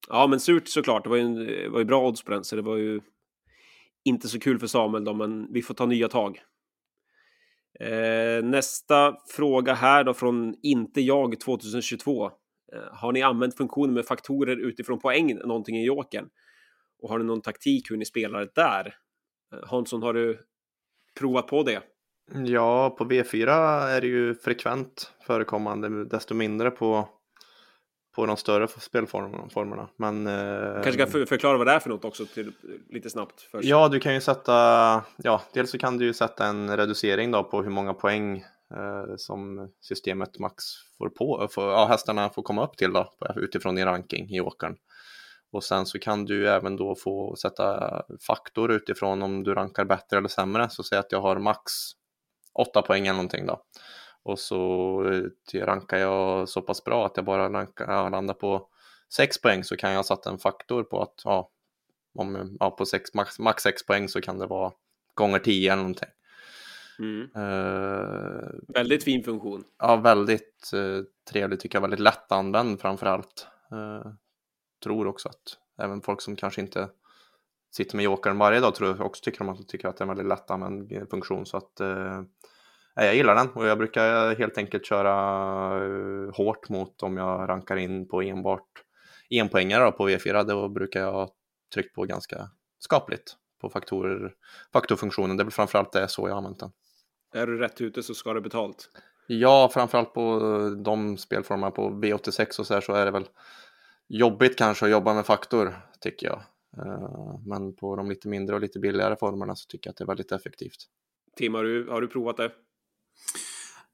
Ja, 0.09 0.27
men 0.27 0.41
surt 0.41 0.69
såklart. 0.69 1.05
Det 1.05 1.11
var 1.11 1.17
ju, 1.17 1.69
var 1.69 1.79
ju 1.79 1.85
bra 1.85 2.09
odds 2.09 2.23
på 2.23 2.31
den, 2.31 2.45
så 2.45 2.57
det 2.57 2.63
var 2.63 2.77
ju 2.77 3.01
inte 4.05 4.29
så 4.29 4.41
kul 4.41 4.59
för 4.59 4.67
Samuel 4.67 5.05
då, 5.05 5.15
men 5.15 5.53
vi 5.53 5.63
får 5.63 5.75
ta 5.75 5.87
nya 5.87 6.09
tag. 6.09 6.43
Eh, 7.81 8.45
nästa 8.45 9.17
fråga 9.29 9.75
här 9.75 10.05
då 10.05 10.15
från 10.15 10.55
Inte 10.63 11.01
jag 11.01 11.41
2022. 11.41 12.27
Eh, 12.27 12.31
har 12.93 13.13
ni 13.13 13.23
använt 13.23 13.57
funktionen 13.57 13.95
med 13.95 14.07
faktorer 14.07 14.57
utifrån 14.57 14.99
poäng 14.99 15.35
någonting 15.35 15.77
i 15.77 15.85
Jokern? 15.85 16.29
Och 17.07 17.13
har 17.13 17.19
ni 17.19 17.25
någon 17.25 17.43
taktik 17.43 17.91
hur 17.91 17.97
ni 17.97 18.05
spelar 18.05 18.49
där? 18.55 18.95
Eh, 19.53 19.69
Hansson, 19.69 20.03
har 20.03 20.15
du 20.15 20.39
provat 21.19 21.47
på 21.47 21.63
det? 21.63 21.83
Ja, 22.47 22.91
på 22.99 23.05
V4 23.05 23.49
är 23.89 24.01
det 24.01 24.07
ju 24.07 24.35
frekvent 24.35 25.13
förekommande, 25.27 26.05
desto 26.05 26.35
mindre 26.35 26.71
på 26.71 27.09
på 28.15 28.27
de 28.27 28.37
större 28.37 28.69
spelformerna. 28.69 29.89
Men, 29.97 30.27
eh, 30.27 30.83
kanske 30.83 31.05
kan 31.05 31.27
förklara 31.27 31.59
vad 31.59 31.67
det 31.67 31.73
är 31.73 31.79
för 31.79 31.91
något 31.91 32.05
också 32.05 32.27
till, 32.27 32.53
lite 32.89 33.11
snabbt. 33.11 33.41
Först. 33.41 33.69
Ja, 33.69 33.89
du 33.89 34.01
kan 34.01 34.15
ju 34.15 34.21
sätta, 34.21 34.53
ja, 35.17 35.43
dels 35.53 35.71
så 35.71 35.79
kan 35.79 35.99
du 35.99 36.05
ju 36.05 36.13
sätta 36.13 36.47
en 36.47 36.77
reducering 36.77 37.31
då 37.31 37.45
på 37.45 37.63
hur 37.63 37.71
många 37.71 37.95
poäng 37.95 38.37
eh, 38.75 39.17
som 39.17 39.71
systemet 39.81 40.39
max 40.39 40.65
får 40.99 41.09
på, 41.09 41.49
för, 41.51 41.71
ja, 41.71 41.87
hästarna 41.87 42.31
får 42.31 42.43
komma 42.43 42.65
upp 42.65 42.77
till 42.77 42.93
då, 42.93 43.13
utifrån 43.37 43.75
din 43.75 43.85
ranking 43.85 44.31
i 44.31 44.41
åkern. 44.41 44.77
Och 45.51 45.65
sen 45.65 45.87
så 45.87 45.99
kan 45.99 46.25
du 46.25 46.49
även 46.49 46.77
då 46.77 46.95
få 46.95 47.37
sätta 47.37 48.03
faktor 48.27 48.73
utifrån 48.73 49.23
om 49.23 49.43
du 49.43 49.55
rankar 49.55 49.85
bättre 49.85 50.17
eller 50.17 50.29
sämre. 50.29 50.71
Så 50.71 50.83
säg 50.83 50.99
att 50.99 51.13
jag 51.13 51.21
har 51.21 51.39
max 51.39 51.73
8 52.55 52.83
poäng 52.83 53.07
eller 53.07 53.17
någonting 53.17 53.47
då. 53.47 53.63
Och 54.23 54.39
så 54.39 55.03
eh, 55.55 55.67
rankar 55.67 55.99
jag 55.99 56.49
så 56.49 56.63
pass 56.63 56.85
bra 56.85 57.07
att 57.07 57.17
jag 57.17 57.25
bara 57.25 57.53
rankar, 57.53 57.93
jag 57.93 58.11
landar 58.11 58.35
på 58.35 58.69
6 59.15 59.41
poäng 59.41 59.65
så 59.65 59.77
kan 59.77 59.93
jag 59.93 60.07
sätta 60.07 60.31
en 60.31 60.39
faktor 60.39 60.83
på 60.83 61.03
att 61.03 61.21
ja, 61.25 61.51
om, 62.15 62.57
ja, 62.61 62.71
på 62.71 62.87
sex, 62.87 63.15
max, 63.15 63.39
max 63.39 63.63
6 63.63 63.87
poäng 63.87 64.09
så 64.09 64.21
kan 64.21 64.39
det 64.39 64.47
vara 64.47 64.73
gånger 65.15 65.39
10 65.39 65.73
eller 65.73 65.83
någonting. 65.83 66.09
Mm. 66.99 67.21
Uh, 67.37 68.49
väldigt 68.69 69.05
fin 69.05 69.25
funktion. 69.25 69.65
Ja, 69.79 69.97
väldigt 69.97 70.71
uh, 70.75 71.03
trevlig 71.31 71.61
tycker 71.61 71.77
jag. 71.77 71.83
Väldigt 71.83 72.01
lättanvänd 72.01 72.81
framför 72.81 73.07
allt. 73.07 73.47
Uh, 73.73 74.13
tror 74.85 75.07
också 75.07 75.29
att 75.29 75.59
även 75.83 76.03
folk 76.03 76.21
som 76.21 76.37
kanske 76.37 76.61
inte 76.61 76.89
sitter 77.77 77.97
med 77.97 78.05
jokern 78.05 78.39
varje 78.39 78.61
dag 78.61 78.75
tror 78.75 78.97
jag 78.97 79.07
också 79.07 79.23
tycker, 79.25 79.43
om 79.43 79.49
att, 79.49 79.69
tycker 79.69 79.89
att 79.89 79.97
det 79.97 80.03
är 80.03 80.05
en 80.05 80.09
väldigt 80.09 80.27
lättanvänd 80.27 81.11
funktion. 81.11 81.47
Så 81.47 81.57
att 81.57 81.81
uh, 81.81 82.23
jag 82.95 83.15
gillar 83.15 83.35
den 83.35 83.49
och 83.51 83.67
jag 83.67 83.79
brukar 83.79 84.35
helt 84.35 84.59
enkelt 84.59 84.87
köra 84.87 85.15
hårt 86.31 86.69
mot 86.69 87.03
om 87.03 87.17
jag 87.17 87.49
rankar 87.49 87.77
in 87.77 88.09
på 88.09 88.23
enbart 88.23 88.83
enpoängare 89.31 89.93
på 89.93 90.09
V4. 90.09 90.45
Då 90.45 90.69
brukar 90.69 91.01
jag 91.01 91.31
trycka 91.75 91.91
på 91.95 92.05
ganska 92.05 92.51
skapligt 92.79 93.37
på 93.61 93.71
faktorer, 93.71 94.35
faktorfunktionen. 94.73 95.37
Det 95.37 95.43
är 95.43 95.45
väl 95.45 95.53
framförallt 95.53 95.93
det 95.93 96.09
så 96.09 96.29
jag 96.29 96.35
har 96.35 96.39
använt 96.39 96.61
den. 96.61 96.71
Är 97.35 97.47
du 97.47 97.59
rätt 97.59 97.81
ute 97.81 98.03
så 98.03 98.15
ska 98.15 98.35
du 98.35 98.41
betalt. 98.41 98.91
Ja, 99.27 99.71
framförallt 99.73 100.15
på 100.15 100.41
de 100.85 101.17
spelformerna 101.17 101.71
på 101.71 101.91
V86 101.91 102.61
och 102.61 102.67
så 102.67 102.75
här 102.75 102.81
så 102.81 102.93
är 102.93 103.05
det 103.05 103.11
väl 103.11 103.29
jobbigt 104.09 104.59
kanske 104.59 104.85
att 104.85 104.91
jobba 104.93 105.15
med 105.15 105.27
faktor 105.27 105.77
tycker 106.01 106.27
jag. 106.27 106.43
Eh, 106.79 107.41
men 107.47 107.77
på 107.77 107.97
de 107.97 108.09
lite 108.09 108.29
mindre 108.29 108.55
och 108.55 108.61
lite 108.61 108.79
billigare 108.79 109.17
formerna 109.17 109.57
så 109.57 109.67
tycker 109.67 109.89
jag 109.89 109.93
att 109.93 109.97
det 109.97 110.05
är 110.05 110.07
väldigt 110.07 110.33
effektivt. 110.33 110.87
Tim, 111.37 111.55
har 111.55 111.65
du, 111.65 111.89
har 111.89 112.01
du 112.01 112.09
provat 112.09 112.37
det? 112.37 112.53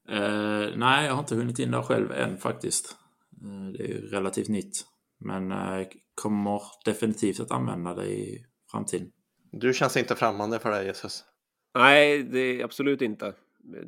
Uh, 0.09 0.77
nej, 0.77 1.05
jag 1.05 1.13
har 1.13 1.19
inte 1.19 1.35
hunnit 1.35 1.59
in 1.59 1.71
där 1.71 1.81
själv 1.81 2.11
än 2.11 2.37
faktiskt. 2.37 2.95
Uh, 3.43 3.71
det 3.71 3.83
är 3.83 3.87
ju 3.87 4.07
relativt 4.07 4.47
nytt. 4.49 4.85
Men 5.19 5.51
uh, 5.51 5.87
kommer 6.15 6.61
definitivt 6.85 7.39
att 7.39 7.51
använda 7.51 7.93
det 7.93 8.05
i 8.05 8.45
framtiden. 8.71 9.11
Du 9.51 9.73
känns 9.73 9.97
inte 9.97 10.15
främmande 10.15 10.59
för 10.59 10.71
det, 10.71 10.85
Jesus? 10.85 11.23
Nej, 11.75 12.23
det 12.23 12.39
är 12.39 12.63
absolut 12.63 13.01
inte. 13.01 13.33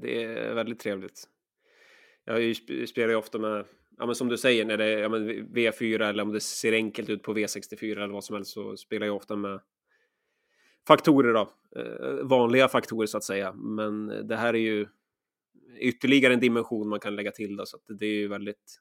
Det 0.01 0.23
är 0.23 0.53
väldigt 0.53 0.79
trevligt. 0.79 1.23
Jag 2.25 2.55
spelar 2.89 3.09
ju 3.09 3.15
ofta 3.15 3.37
med, 3.37 3.65
ja 3.97 4.05
men 4.05 4.15
som 4.15 4.29
du 4.29 4.37
säger, 4.37 4.65
när 4.65 4.77
det 4.77 4.85
är 4.85 4.97
ja, 4.97 5.09
men 5.09 5.29
V4 5.29 6.03
eller 6.03 6.23
om 6.23 6.31
det 6.31 6.39
ser 6.39 6.73
enkelt 6.73 7.09
ut 7.09 7.23
på 7.23 7.33
V64 7.33 7.91
eller 7.91 8.13
vad 8.13 8.23
som 8.23 8.35
helst 8.35 8.51
så 8.51 8.77
spelar 8.77 9.07
jag 9.07 9.15
ofta 9.15 9.35
med 9.35 9.59
faktorer 10.87 11.33
då. 11.33 11.49
Eh, 11.75 12.25
vanliga 12.25 12.67
faktorer 12.67 13.07
så 13.07 13.17
att 13.17 13.23
säga. 13.23 13.53
Men 13.53 14.27
det 14.27 14.35
här 14.35 14.53
är 14.53 14.59
ju 14.59 14.87
ytterligare 15.79 16.33
en 16.33 16.39
dimension 16.39 16.89
man 16.89 16.99
kan 16.99 17.15
lägga 17.15 17.31
till 17.31 17.55
då, 17.55 17.65
så 17.65 17.77
att 17.77 17.99
det 17.99 18.05
är 18.05 18.13
ju 18.13 18.27
väldigt, 18.27 18.79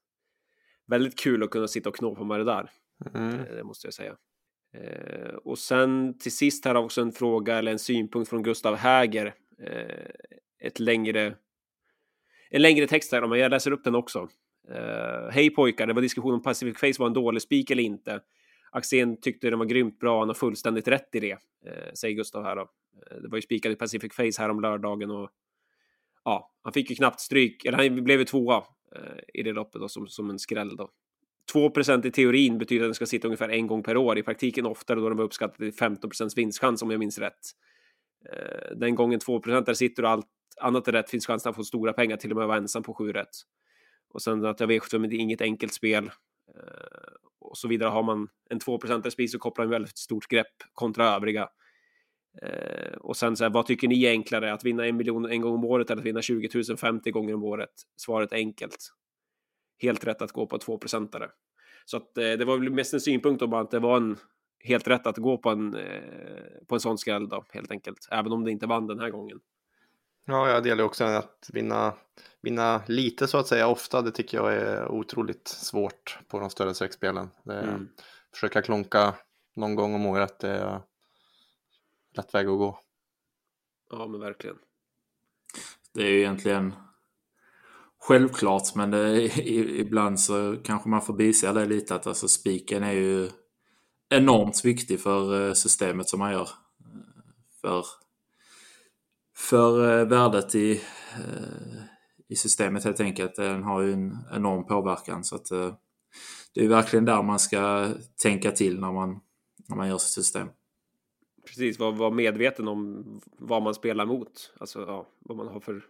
väldigt 0.87 1.19
kul 1.19 1.43
att 1.43 1.51
kunna 1.51 1.69
sitta 1.69 1.89
och 1.89 1.97
knåpa 1.97 2.25
med 2.25 2.41
det 2.41 2.45
där. 2.45 2.71
Mm. 3.15 3.35
Eh, 3.35 3.55
det 3.57 3.65
måste 3.65 3.87
jag 3.87 3.95
säga. 3.95 4.17
Eh, 4.75 5.35
och 5.35 5.59
sen 5.59 6.19
till 6.19 6.33
sist 6.33 6.65
här 6.65 6.75
också 6.75 7.01
en 7.01 7.13
fråga 7.13 7.59
eller 7.59 7.73
en 7.73 7.79
synpunkt 7.79 8.31
från 8.31 8.43
Gustav 8.43 8.77
Häger. 8.77 9.35
Ett 10.59 10.81
längre, 10.81 11.37
en 12.51 12.63
längre 12.63 12.87
text 12.87 13.13
här, 13.13 13.27
men 13.27 13.39
jag 13.39 13.51
läser 13.51 13.71
upp 13.71 13.85
den 13.85 13.95
också. 13.95 14.29
Uh, 14.71 15.31
Hej 15.31 15.51
pojkar, 15.51 15.87
det 15.87 15.93
var 15.93 16.03
diskussion 16.03 16.35
om 16.35 16.43
Pacific 16.43 16.79
Face 16.79 16.99
var 16.99 17.07
en 17.07 17.13
dålig 17.13 17.43
spik 17.43 17.71
eller 17.71 17.83
inte. 17.83 18.21
Axén 18.75 19.21
tyckte 19.21 19.51
den 19.51 19.59
var 19.59 19.67
grymt 19.67 19.99
bra, 20.01 20.19
han 20.19 20.29
har 20.29 20.35
fullständigt 20.35 20.89
rätt 20.89 21.15
i 21.15 21.21
det, 21.21 21.33
eh, 21.67 21.93
säger 21.95 22.17
Gustav 22.17 22.45
här 22.45 22.57
då. 22.57 22.63
Eh, 22.63 23.17
det 23.23 23.29
var 23.29 23.39
ju 23.39 23.43
spikad 23.43 23.73
i 23.73 23.77
Pacific 23.77 24.15
Face 24.15 24.43
här 24.43 24.49
om 24.49 24.61
lördagen 24.61 25.11
och 25.11 25.31
ja, 26.25 26.53
han 26.63 26.73
fick 26.73 26.91
ju 26.91 26.97
knappt 26.97 27.21
stryk, 27.21 27.65
eller 27.65 27.79
han 27.79 28.05
blev 28.05 28.19
ju 28.19 28.25
tvåa 28.25 28.57
eh, 28.97 29.19
i 29.35 29.43
det 29.43 29.53
loppet 29.53 29.81
då, 29.81 29.89
som, 29.89 30.09
som 30.09 30.31
en 30.31 30.39
skräll 30.39 30.77
då. 30.77 30.91
2 31.53 31.71
i 32.05 32.11
teorin 32.11 32.59
betyder 32.59 32.85
att 32.85 32.89
den 32.89 32.95
ska 32.95 33.07
sitta 33.07 33.29
ungefär 33.29 33.49
en 33.49 33.67
gång 33.67 33.83
per 33.83 33.97
år. 33.97 34.19
I 34.19 34.23
praktiken 34.23 34.67
oftare 34.67 35.01
då 35.01 35.09
den 35.09 35.19
var 35.19 35.25
uppskattad 35.25 35.57
till 35.57 35.73
15% 35.73 36.37
vinstchans 36.37 36.83
om 36.83 36.91
jag 36.91 36.99
minns 36.99 37.19
rätt. 37.19 37.41
Eh, 38.33 38.77
den 38.77 38.95
gången 38.95 39.21
2 39.21 39.39
där 39.39 39.75
sitter 39.75 40.03
och 40.03 40.11
allt 40.11 40.27
annat 40.61 40.89
är 40.89 40.93
rätt 40.93 41.11
finns 41.11 41.27
chansen 41.27 41.51
att 41.51 41.57
få 41.57 41.65
stora 41.65 41.93
pengar 41.93 42.17
till 42.17 42.31
och 42.31 42.37
med 42.37 42.43
att 42.43 42.49
vara 42.49 42.59
ensam 42.59 42.83
på 42.83 42.95
7 42.95 43.13
rätt. 43.13 43.37
Och 44.15 44.23
sen 44.23 44.45
att 44.45 44.61
jag 44.61 44.67
vet 44.67 44.83
att 44.83 44.91
det 44.91 45.17
är 45.17 45.21
inget 45.21 45.41
enkelt 45.41 45.73
spel. 45.73 46.11
Eh, 46.57 47.15
och 47.41 47.59
så 47.59 47.69
vidare 47.69 47.89
har 47.89 48.03
man 48.03 48.29
en 48.51 48.59
2 48.59 48.81
spis 49.11 49.33
så 49.33 49.39
kopplar 49.39 49.65
man 49.65 49.71
väldigt 49.71 49.99
stort 49.99 50.29
grepp 50.29 50.55
kontra 50.73 51.09
övriga. 51.15 51.49
Eh, 52.43 52.97
och 52.97 53.17
sen 53.17 53.37
så 53.37 53.45
här, 53.45 53.51
vad 53.51 53.67
tycker 53.67 53.89
ni 53.89 54.05
är 54.05 54.11
enklare? 54.11 54.53
Att 54.53 54.65
vinna 54.65 54.87
en 54.87 54.97
miljon 54.97 55.31
en 55.31 55.41
gång 55.41 55.55
om 55.55 55.65
året 55.65 55.91
eller 55.91 56.03
att 56.03 56.07
vinna 56.07 56.23
20 56.23 56.49
000 56.69 56.77
50 56.77 57.11
gånger 57.11 57.35
om 57.35 57.45
året? 57.45 57.71
Svaret 57.97 58.33
är 58.33 58.37
enkelt 58.37 58.77
helt 59.83 60.07
rätt 60.07 60.23
att 60.23 60.33
gå 60.33 60.47
på 60.47 60.59
2 60.59 60.79
procentare. 60.79 61.31
Så 61.85 61.97
att 61.97 62.19
eh, 62.19 62.33
det 62.33 62.45
var 62.45 62.59
väl 62.59 62.71
mest 62.71 62.95
en 62.95 63.01
synpunkt 63.01 63.43
om 63.43 63.53
att 63.53 63.71
det 63.71 63.79
var 63.79 63.97
en 63.97 64.17
helt 64.65 64.89
rätt 64.89 65.07
att 65.07 65.19
gå 65.19 65.39
på 65.39 65.51
en, 65.51 65.75
eh, 65.75 66.65
på 66.69 66.75
en 66.75 66.81
sån 66.81 66.99
skräll 66.99 67.29
då, 67.29 67.45
helt 67.49 67.71
enkelt. 67.71 68.09
Även 68.11 68.33
om 68.33 68.45
det 68.45 68.51
inte 68.51 68.67
vann 68.67 68.87
den 68.87 68.99
här 68.99 69.11
gången. 69.11 69.41
Ja, 70.25 70.51
jag 70.51 70.63
delar 70.63 70.85
också 70.85 71.05
att 71.05 71.51
vinna, 71.53 71.95
vinna 72.43 72.83
lite 72.87 73.27
så 73.27 73.39
att 73.39 73.47
säga 73.47 73.69
ofta. 73.69 74.03
Det 74.03 74.11
tycker 74.11 74.39
jag 74.39 74.55
är 74.55 74.89
otroligt 74.89 75.49
svårt 75.49 76.19
på 76.29 76.41
de 76.41 76.51
större 76.51 76.75
streckspelen. 76.75 77.31
Mm. 77.47 77.89
Försöka 78.33 78.63
klonka 78.63 79.15
någon 79.57 79.75
gång 79.75 79.95
om 79.95 80.07
året, 80.07 80.39
det 80.39 80.49
är 80.49 80.81
rätt 82.17 82.35
väg 82.35 82.47
att 82.47 82.59
gå. 82.59 82.81
Ja, 83.91 84.07
men 84.07 84.21
verkligen. 84.21 84.57
Det 85.95 86.03
är 86.03 86.11
ju 86.11 86.19
egentligen 86.19 86.75
självklart, 88.01 88.75
men 88.75 88.91
det, 88.91 89.23
ibland 89.81 90.21
så 90.21 90.57
kanske 90.65 90.89
man 90.89 91.03
får 91.03 91.15
bise 91.15 91.53
det 91.53 91.67
lite 91.67 91.95
att 91.95 92.07
alltså 92.07 92.29
spiken 92.29 92.83
är 92.83 92.93
ju 92.93 93.31
enormt 94.09 94.65
viktig 94.65 95.01
för 95.01 95.49
eh, 95.49 95.53
systemet 95.53 96.09
som 96.09 96.19
man 96.19 96.33
gör. 96.33 96.49
För, 97.61 97.85
för 99.37 100.01
eh, 100.01 100.07
värdet 100.07 100.55
i, 100.55 100.73
eh, 101.13 101.83
i 102.29 102.37
systemet 102.37 102.85
helt 102.85 103.01
enkelt. 103.01 103.35
Den 103.35 103.63
har 103.63 103.81
ju 103.81 103.93
en 103.93 104.19
enorm 104.33 104.67
påverkan 104.67 105.25
så 105.25 105.37
att 105.37 105.47
det 106.55 106.65
är 106.65 106.69
verkligen 106.69 107.05
där 107.05 107.23
man 107.23 107.39
ska 107.39 107.89
tänka 108.23 108.51
till 108.51 108.81
när 108.81 108.93
man, 108.93 109.21
när 109.69 109.77
man 109.77 109.89
gör 109.89 109.99
sitt 109.99 110.25
system. 110.25 110.49
Precis, 111.47 111.79
vara 111.79 111.91
var 111.91 112.11
medveten 112.11 112.69
om 112.69 113.05
vad 113.39 113.63
man 113.63 113.75
spelar 113.75 114.07
mot. 114.07 114.55
Alltså 114.61 114.81
ja, 114.81 115.07
vad 115.19 115.37
man 115.37 115.49
har 115.49 115.61
för 115.61 115.85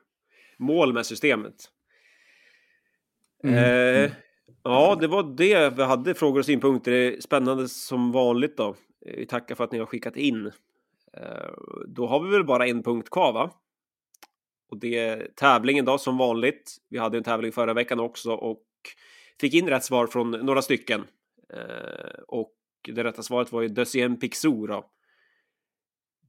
mål 0.58 0.92
med 0.92 1.06
systemet. 1.06 1.54
Mm. 3.44 3.54
Eh, 4.04 4.12
ja, 4.62 4.96
det 5.00 5.06
var 5.06 5.22
det 5.22 5.70
vi 5.70 5.82
hade, 5.82 6.14
frågor 6.14 6.38
och 6.38 6.46
synpunkter. 6.46 7.20
Spännande 7.20 7.68
som 7.68 8.12
vanligt 8.12 8.56
då. 8.56 8.74
Vi 9.00 9.26
tackar 9.26 9.54
för 9.54 9.64
att 9.64 9.72
ni 9.72 9.78
har 9.78 9.86
skickat 9.86 10.16
in. 10.16 10.52
Eh, 11.16 11.50
då 11.86 12.06
har 12.06 12.20
vi 12.20 12.30
väl 12.30 12.44
bara 12.44 12.66
en 12.66 12.82
punkt 12.82 13.10
kvar, 13.10 13.32
va? 13.32 13.50
Och 14.70 14.78
det 14.78 14.98
är 14.98 15.30
tävlingen 15.34 15.84
då, 15.84 15.98
som 15.98 16.18
vanligt. 16.18 16.76
Vi 16.88 16.98
hade 16.98 17.18
en 17.18 17.24
tävling 17.24 17.52
förra 17.52 17.74
veckan 17.74 18.00
också 18.00 18.32
och 18.32 18.62
fick 19.40 19.54
in 19.54 19.68
rätt 19.68 19.84
svar 19.84 20.06
från 20.06 20.30
några 20.30 20.62
stycken. 20.62 21.04
Eh, 21.52 22.20
och 22.28 22.54
det 22.88 23.04
rätta 23.04 23.22
svaret 23.22 23.52
var 23.52 23.62
ju 23.62 23.68
Deuxième 23.68 24.16
Pixou 24.16 24.66
då. 24.66 24.90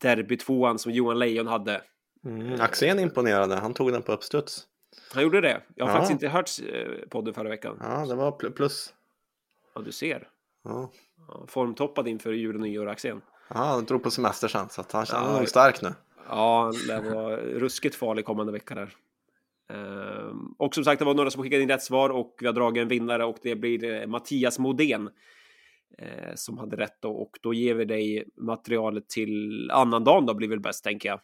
Derby-tvåan 0.01 0.79
som 0.79 0.91
Johan 0.91 1.19
Lejon 1.19 1.47
hade. 1.47 1.81
Mm, 2.25 2.61
Axén 2.61 2.99
imponerade, 2.99 3.55
han 3.55 3.73
tog 3.73 3.91
den 3.91 4.01
på 4.01 4.11
uppstuds. 4.11 4.67
Han 5.13 5.23
gjorde 5.23 5.41
det. 5.41 5.61
Jag 5.75 5.85
har 5.85 5.91
ja. 5.91 5.97
faktiskt 5.97 6.11
inte 6.11 6.27
hört 6.27 6.49
eh, 6.73 7.07
podden 7.09 7.33
förra 7.33 7.49
veckan. 7.49 7.77
Ja, 7.81 8.05
det 8.05 8.15
var 8.15 8.31
plus. 8.31 8.93
Ja, 9.75 9.81
du 9.81 9.91
ser. 9.91 10.29
Ja. 10.63 10.91
Formtoppad 11.47 12.07
inför 12.07 12.33
jul 12.33 12.55
och 12.55 12.61
nyår, 12.61 12.87
Axén. 12.87 13.21
Ja, 13.47 13.55
han 13.55 13.85
drog 13.85 14.03
på 14.03 14.11
semester 14.11 14.47
sen, 14.47 14.69
så 14.69 14.83
han 14.91 15.05
känner 15.05 15.31
ja, 15.31 15.37
nog 15.37 15.49
stark 15.49 15.81
nu. 15.81 15.93
Ja, 16.29 16.71
det 16.87 17.01
var 17.01 17.37
ruskigt 17.37 17.95
farlig 17.95 18.25
kommande 18.25 18.51
vecka 18.51 18.75
där. 18.75 18.95
Ehm, 19.69 20.55
och 20.57 20.75
som 20.75 20.83
sagt, 20.83 20.99
det 20.99 21.05
var 21.05 21.13
några 21.13 21.31
som 21.31 21.43
skickade 21.43 21.63
in 21.63 21.69
rätt 21.69 21.83
svar 21.83 22.09
och 22.09 22.35
vi 22.39 22.45
har 22.45 22.53
dragit 22.53 22.81
en 22.81 22.87
vinnare 22.87 23.25
och 23.25 23.37
det 23.41 23.55
blir 23.55 23.83
eh, 23.83 24.07
Mattias 24.07 24.59
Modén 24.59 25.09
eh, 25.97 26.35
som 26.35 26.57
hade 26.57 26.77
rätt 26.77 27.01
då 27.01 27.11
och 27.11 27.39
då 27.41 27.53
ger 27.53 27.75
vi 27.75 27.85
dig 27.85 28.27
materialet 28.37 29.09
till 29.09 29.71
annandagen 29.71 30.25
då 30.25 30.33
blir 30.33 30.47
väl 30.47 30.59
bäst 30.59 30.83
tänker 30.83 31.09
jag. 31.09 31.19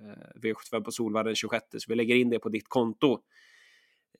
Eh, 0.00 0.40
V75 0.42 0.80
på 0.84 0.90
Solvalla 0.90 1.34
26, 1.34 1.66
så 1.70 1.84
vi 1.88 1.94
lägger 1.94 2.14
in 2.14 2.30
det 2.30 2.38
på 2.38 2.48
ditt 2.48 2.68
konto. 2.68 3.18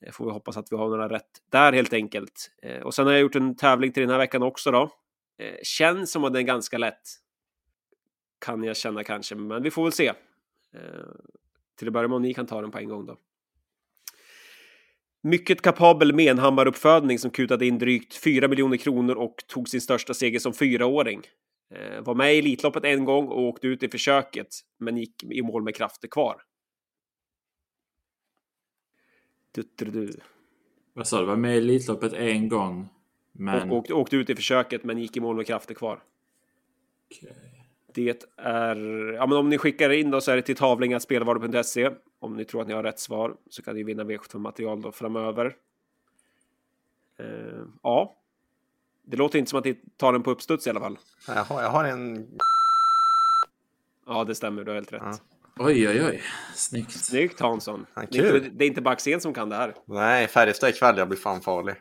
Eh, 0.00 0.12
får 0.12 0.24
vi 0.24 0.30
hoppas 0.30 0.56
att 0.56 0.72
vi 0.72 0.76
har 0.76 0.88
några 0.88 1.08
rätt 1.08 1.30
där 1.50 1.72
helt 1.72 1.92
enkelt. 1.92 2.50
Eh, 2.62 2.82
och 2.82 2.94
sen 2.94 3.06
har 3.06 3.12
jag 3.12 3.20
gjort 3.20 3.36
en 3.36 3.56
tävling 3.56 3.92
till 3.92 4.00
den 4.00 4.10
här 4.10 4.18
veckan 4.18 4.42
också 4.42 4.70
då. 4.70 4.90
Känns 5.62 6.12
som 6.12 6.24
att 6.24 6.32
den 6.32 6.42
är 6.42 6.46
ganska 6.46 6.78
lätt. 6.78 7.02
Kan 8.38 8.64
jag 8.64 8.76
känna 8.76 9.04
kanske, 9.04 9.34
men 9.34 9.62
vi 9.62 9.70
får 9.70 9.82
väl 9.82 9.92
se. 9.92 10.12
Till 11.78 11.88
att 11.88 11.92
börja 11.92 12.08
med 12.08 12.16
om 12.16 12.22
ni 12.22 12.34
kan 12.34 12.46
ta 12.46 12.60
den 12.60 12.70
på 12.70 12.78
en 12.78 12.88
gång 12.88 13.06
då. 13.06 13.18
Mycket 15.22 15.62
kapabel 15.62 16.14
menhammaruppfödning 16.14 17.18
som 17.18 17.30
kutade 17.30 17.66
in 17.66 17.78
drygt 17.78 18.14
4 18.14 18.48
miljoner 18.48 18.76
kronor 18.76 19.14
och 19.14 19.36
tog 19.46 19.68
sin 19.68 19.80
största 19.80 20.14
seger 20.14 20.38
som 20.38 20.52
fyraåring. 20.52 21.22
Eh, 21.70 22.00
var 22.02 22.14
med 22.14 22.34
i 22.34 22.38
Elitloppet 22.38 22.84
en 22.84 23.04
gång 23.04 23.28
och 23.28 23.42
åkte 23.42 23.66
ut 23.66 23.82
i 23.82 23.88
försöket, 23.88 24.48
men 24.78 24.96
gick 24.96 25.24
i 25.24 25.42
mål 25.42 25.62
med 25.62 25.74
krafter 25.74 26.08
kvar. 26.08 26.42
Du, 29.52 29.62
du, 29.76 29.84
du. 29.84 30.20
Vad 30.92 31.06
sa 31.06 31.20
du? 31.20 31.26
Var 31.26 31.36
med 31.36 31.54
i 31.54 31.58
Elitloppet 31.58 32.12
en 32.12 32.48
gång, 32.48 32.88
men... 33.32 33.70
Och 33.70 33.76
åkte, 33.76 33.94
åkte 33.94 34.16
ut 34.16 34.30
i 34.30 34.34
försöket, 34.34 34.84
men 34.84 34.98
gick 34.98 35.16
i 35.16 35.20
mål 35.20 35.36
med 35.36 35.46
krafter 35.46 35.74
kvar. 35.74 36.02
Okay. 37.10 37.43
Det 37.94 38.26
är, 38.36 38.76
ja 39.12 39.26
men 39.26 39.38
om 39.38 39.48
ni 39.48 39.58
skickar 39.58 39.90
in 39.90 40.10
då 40.10 40.20
så 40.20 40.30
är 40.30 40.36
det 40.36 40.42
till 40.42 40.56
tavlingatspelvaror.se 40.56 41.90
om 42.18 42.36
ni 42.36 42.44
tror 42.44 42.62
att 42.62 42.68
ni 42.68 42.74
har 42.74 42.82
rätt 42.82 43.00
svar 43.00 43.36
så 43.50 43.62
kan 43.62 43.76
ni 43.76 43.82
vinna 43.82 44.04
V75-material 44.04 44.82
då 44.82 44.92
framöver. 44.92 45.56
Uh, 47.20 47.64
ja, 47.82 48.16
det 49.02 49.16
låter 49.16 49.38
inte 49.38 49.50
som 49.50 49.58
att 49.58 49.64
ni 49.64 49.74
tar 49.96 50.12
den 50.12 50.22
på 50.22 50.30
uppstuds 50.30 50.66
i 50.66 50.70
alla 50.70 50.80
fall. 50.80 50.98
Jag 51.26 51.44
har, 51.44 51.62
jag 51.62 51.70
har 51.70 51.84
en... 51.84 52.28
Ja, 54.06 54.24
det 54.24 54.34
stämmer. 54.34 54.64
Du 54.64 54.70
har 54.70 54.74
helt 54.74 54.92
rätt. 54.92 55.02
Ja. 55.04 55.18
Oj, 55.58 55.88
oj, 55.88 56.04
oj. 56.04 56.22
Snyggt. 56.54 56.92
Snyggt 56.92 57.40
Hansson. 57.40 57.86
Ja, 57.94 58.02
det, 58.10 58.18
är 58.18 58.36
inte, 58.36 58.48
det 58.48 58.64
är 58.64 58.66
inte 58.66 58.80
Backsten 58.80 59.20
som 59.20 59.34
kan 59.34 59.48
det 59.48 59.56
här. 59.56 59.74
Nej, 59.84 60.26
Färjestad 60.26 60.70
ikväll. 60.70 60.98
Jag 60.98 61.08
blir 61.08 61.18
fan 61.18 61.40
farlig. 61.40 61.74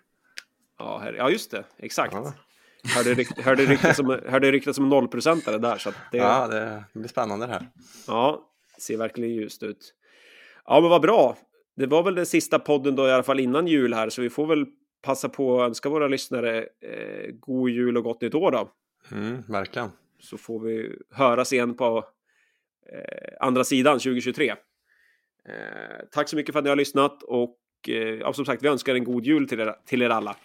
Ja, 0.79 0.97
här, 0.97 1.13
ja 1.13 1.29
just 1.29 1.51
det. 1.51 1.63
Exakt. 1.77 2.13
Ja. 2.13 2.33
Hörde, 2.87 3.13
rykt, 3.13 3.39
hörde, 3.39 3.65
ryktas 3.65 3.99
om, 3.99 4.19
hörde 4.27 4.51
ryktas 4.51 4.77
om 4.77 4.89
nollprocentare 4.89 5.57
där. 5.57 5.77
Så 5.77 5.91
det, 6.11 6.17
ja, 6.17 6.47
det 6.47 6.83
blir 6.93 7.07
spännande 7.07 7.45
det 7.45 7.51
här. 7.53 7.69
Ja, 8.07 8.49
ser 8.77 8.97
verkligen 8.97 9.35
ljust 9.35 9.63
ut. 9.63 9.93
Ja, 10.65 10.81
men 10.81 10.89
vad 10.89 11.01
bra. 11.01 11.37
Det 11.75 11.85
var 11.85 12.03
väl 12.03 12.15
den 12.15 12.25
sista 12.25 12.59
podden 12.59 12.95
då 12.95 13.07
i 13.07 13.11
alla 13.11 13.23
fall 13.23 13.39
innan 13.39 13.67
jul 13.67 13.93
här, 13.93 14.09
så 14.09 14.21
vi 14.21 14.29
får 14.29 14.47
väl 14.47 14.65
passa 15.01 15.29
på 15.29 15.61
att 15.61 15.67
önska 15.67 15.89
våra 15.89 16.07
lyssnare 16.07 16.57
eh, 16.59 17.31
god 17.39 17.69
jul 17.69 17.97
och 17.97 18.03
gott 18.03 18.21
nytt 18.21 18.35
år 18.35 18.51
då. 18.51 18.71
Mm, 19.11 19.43
verkligen. 19.47 19.89
Så 20.19 20.37
får 20.37 20.59
vi 20.59 20.95
höras 21.11 21.53
igen 21.53 21.73
på 21.75 22.05
eh, 22.91 23.47
andra 23.47 23.63
sidan 23.63 23.99
2023. 23.99 24.49
Eh, 24.49 24.55
tack 26.11 26.29
så 26.29 26.35
mycket 26.35 26.53
för 26.53 26.59
att 26.59 26.63
ni 26.63 26.69
har 26.69 26.75
lyssnat 26.75 27.23
och 27.23 27.89
eh, 27.89 28.31
som 28.31 28.45
sagt, 28.45 28.63
vi 28.63 28.67
önskar 28.67 28.95
en 28.95 29.03
god 29.03 29.25
jul 29.25 29.47
till 29.47 29.59
er, 29.59 29.75
till 29.85 30.01
er 30.01 30.09
alla. 30.09 30.35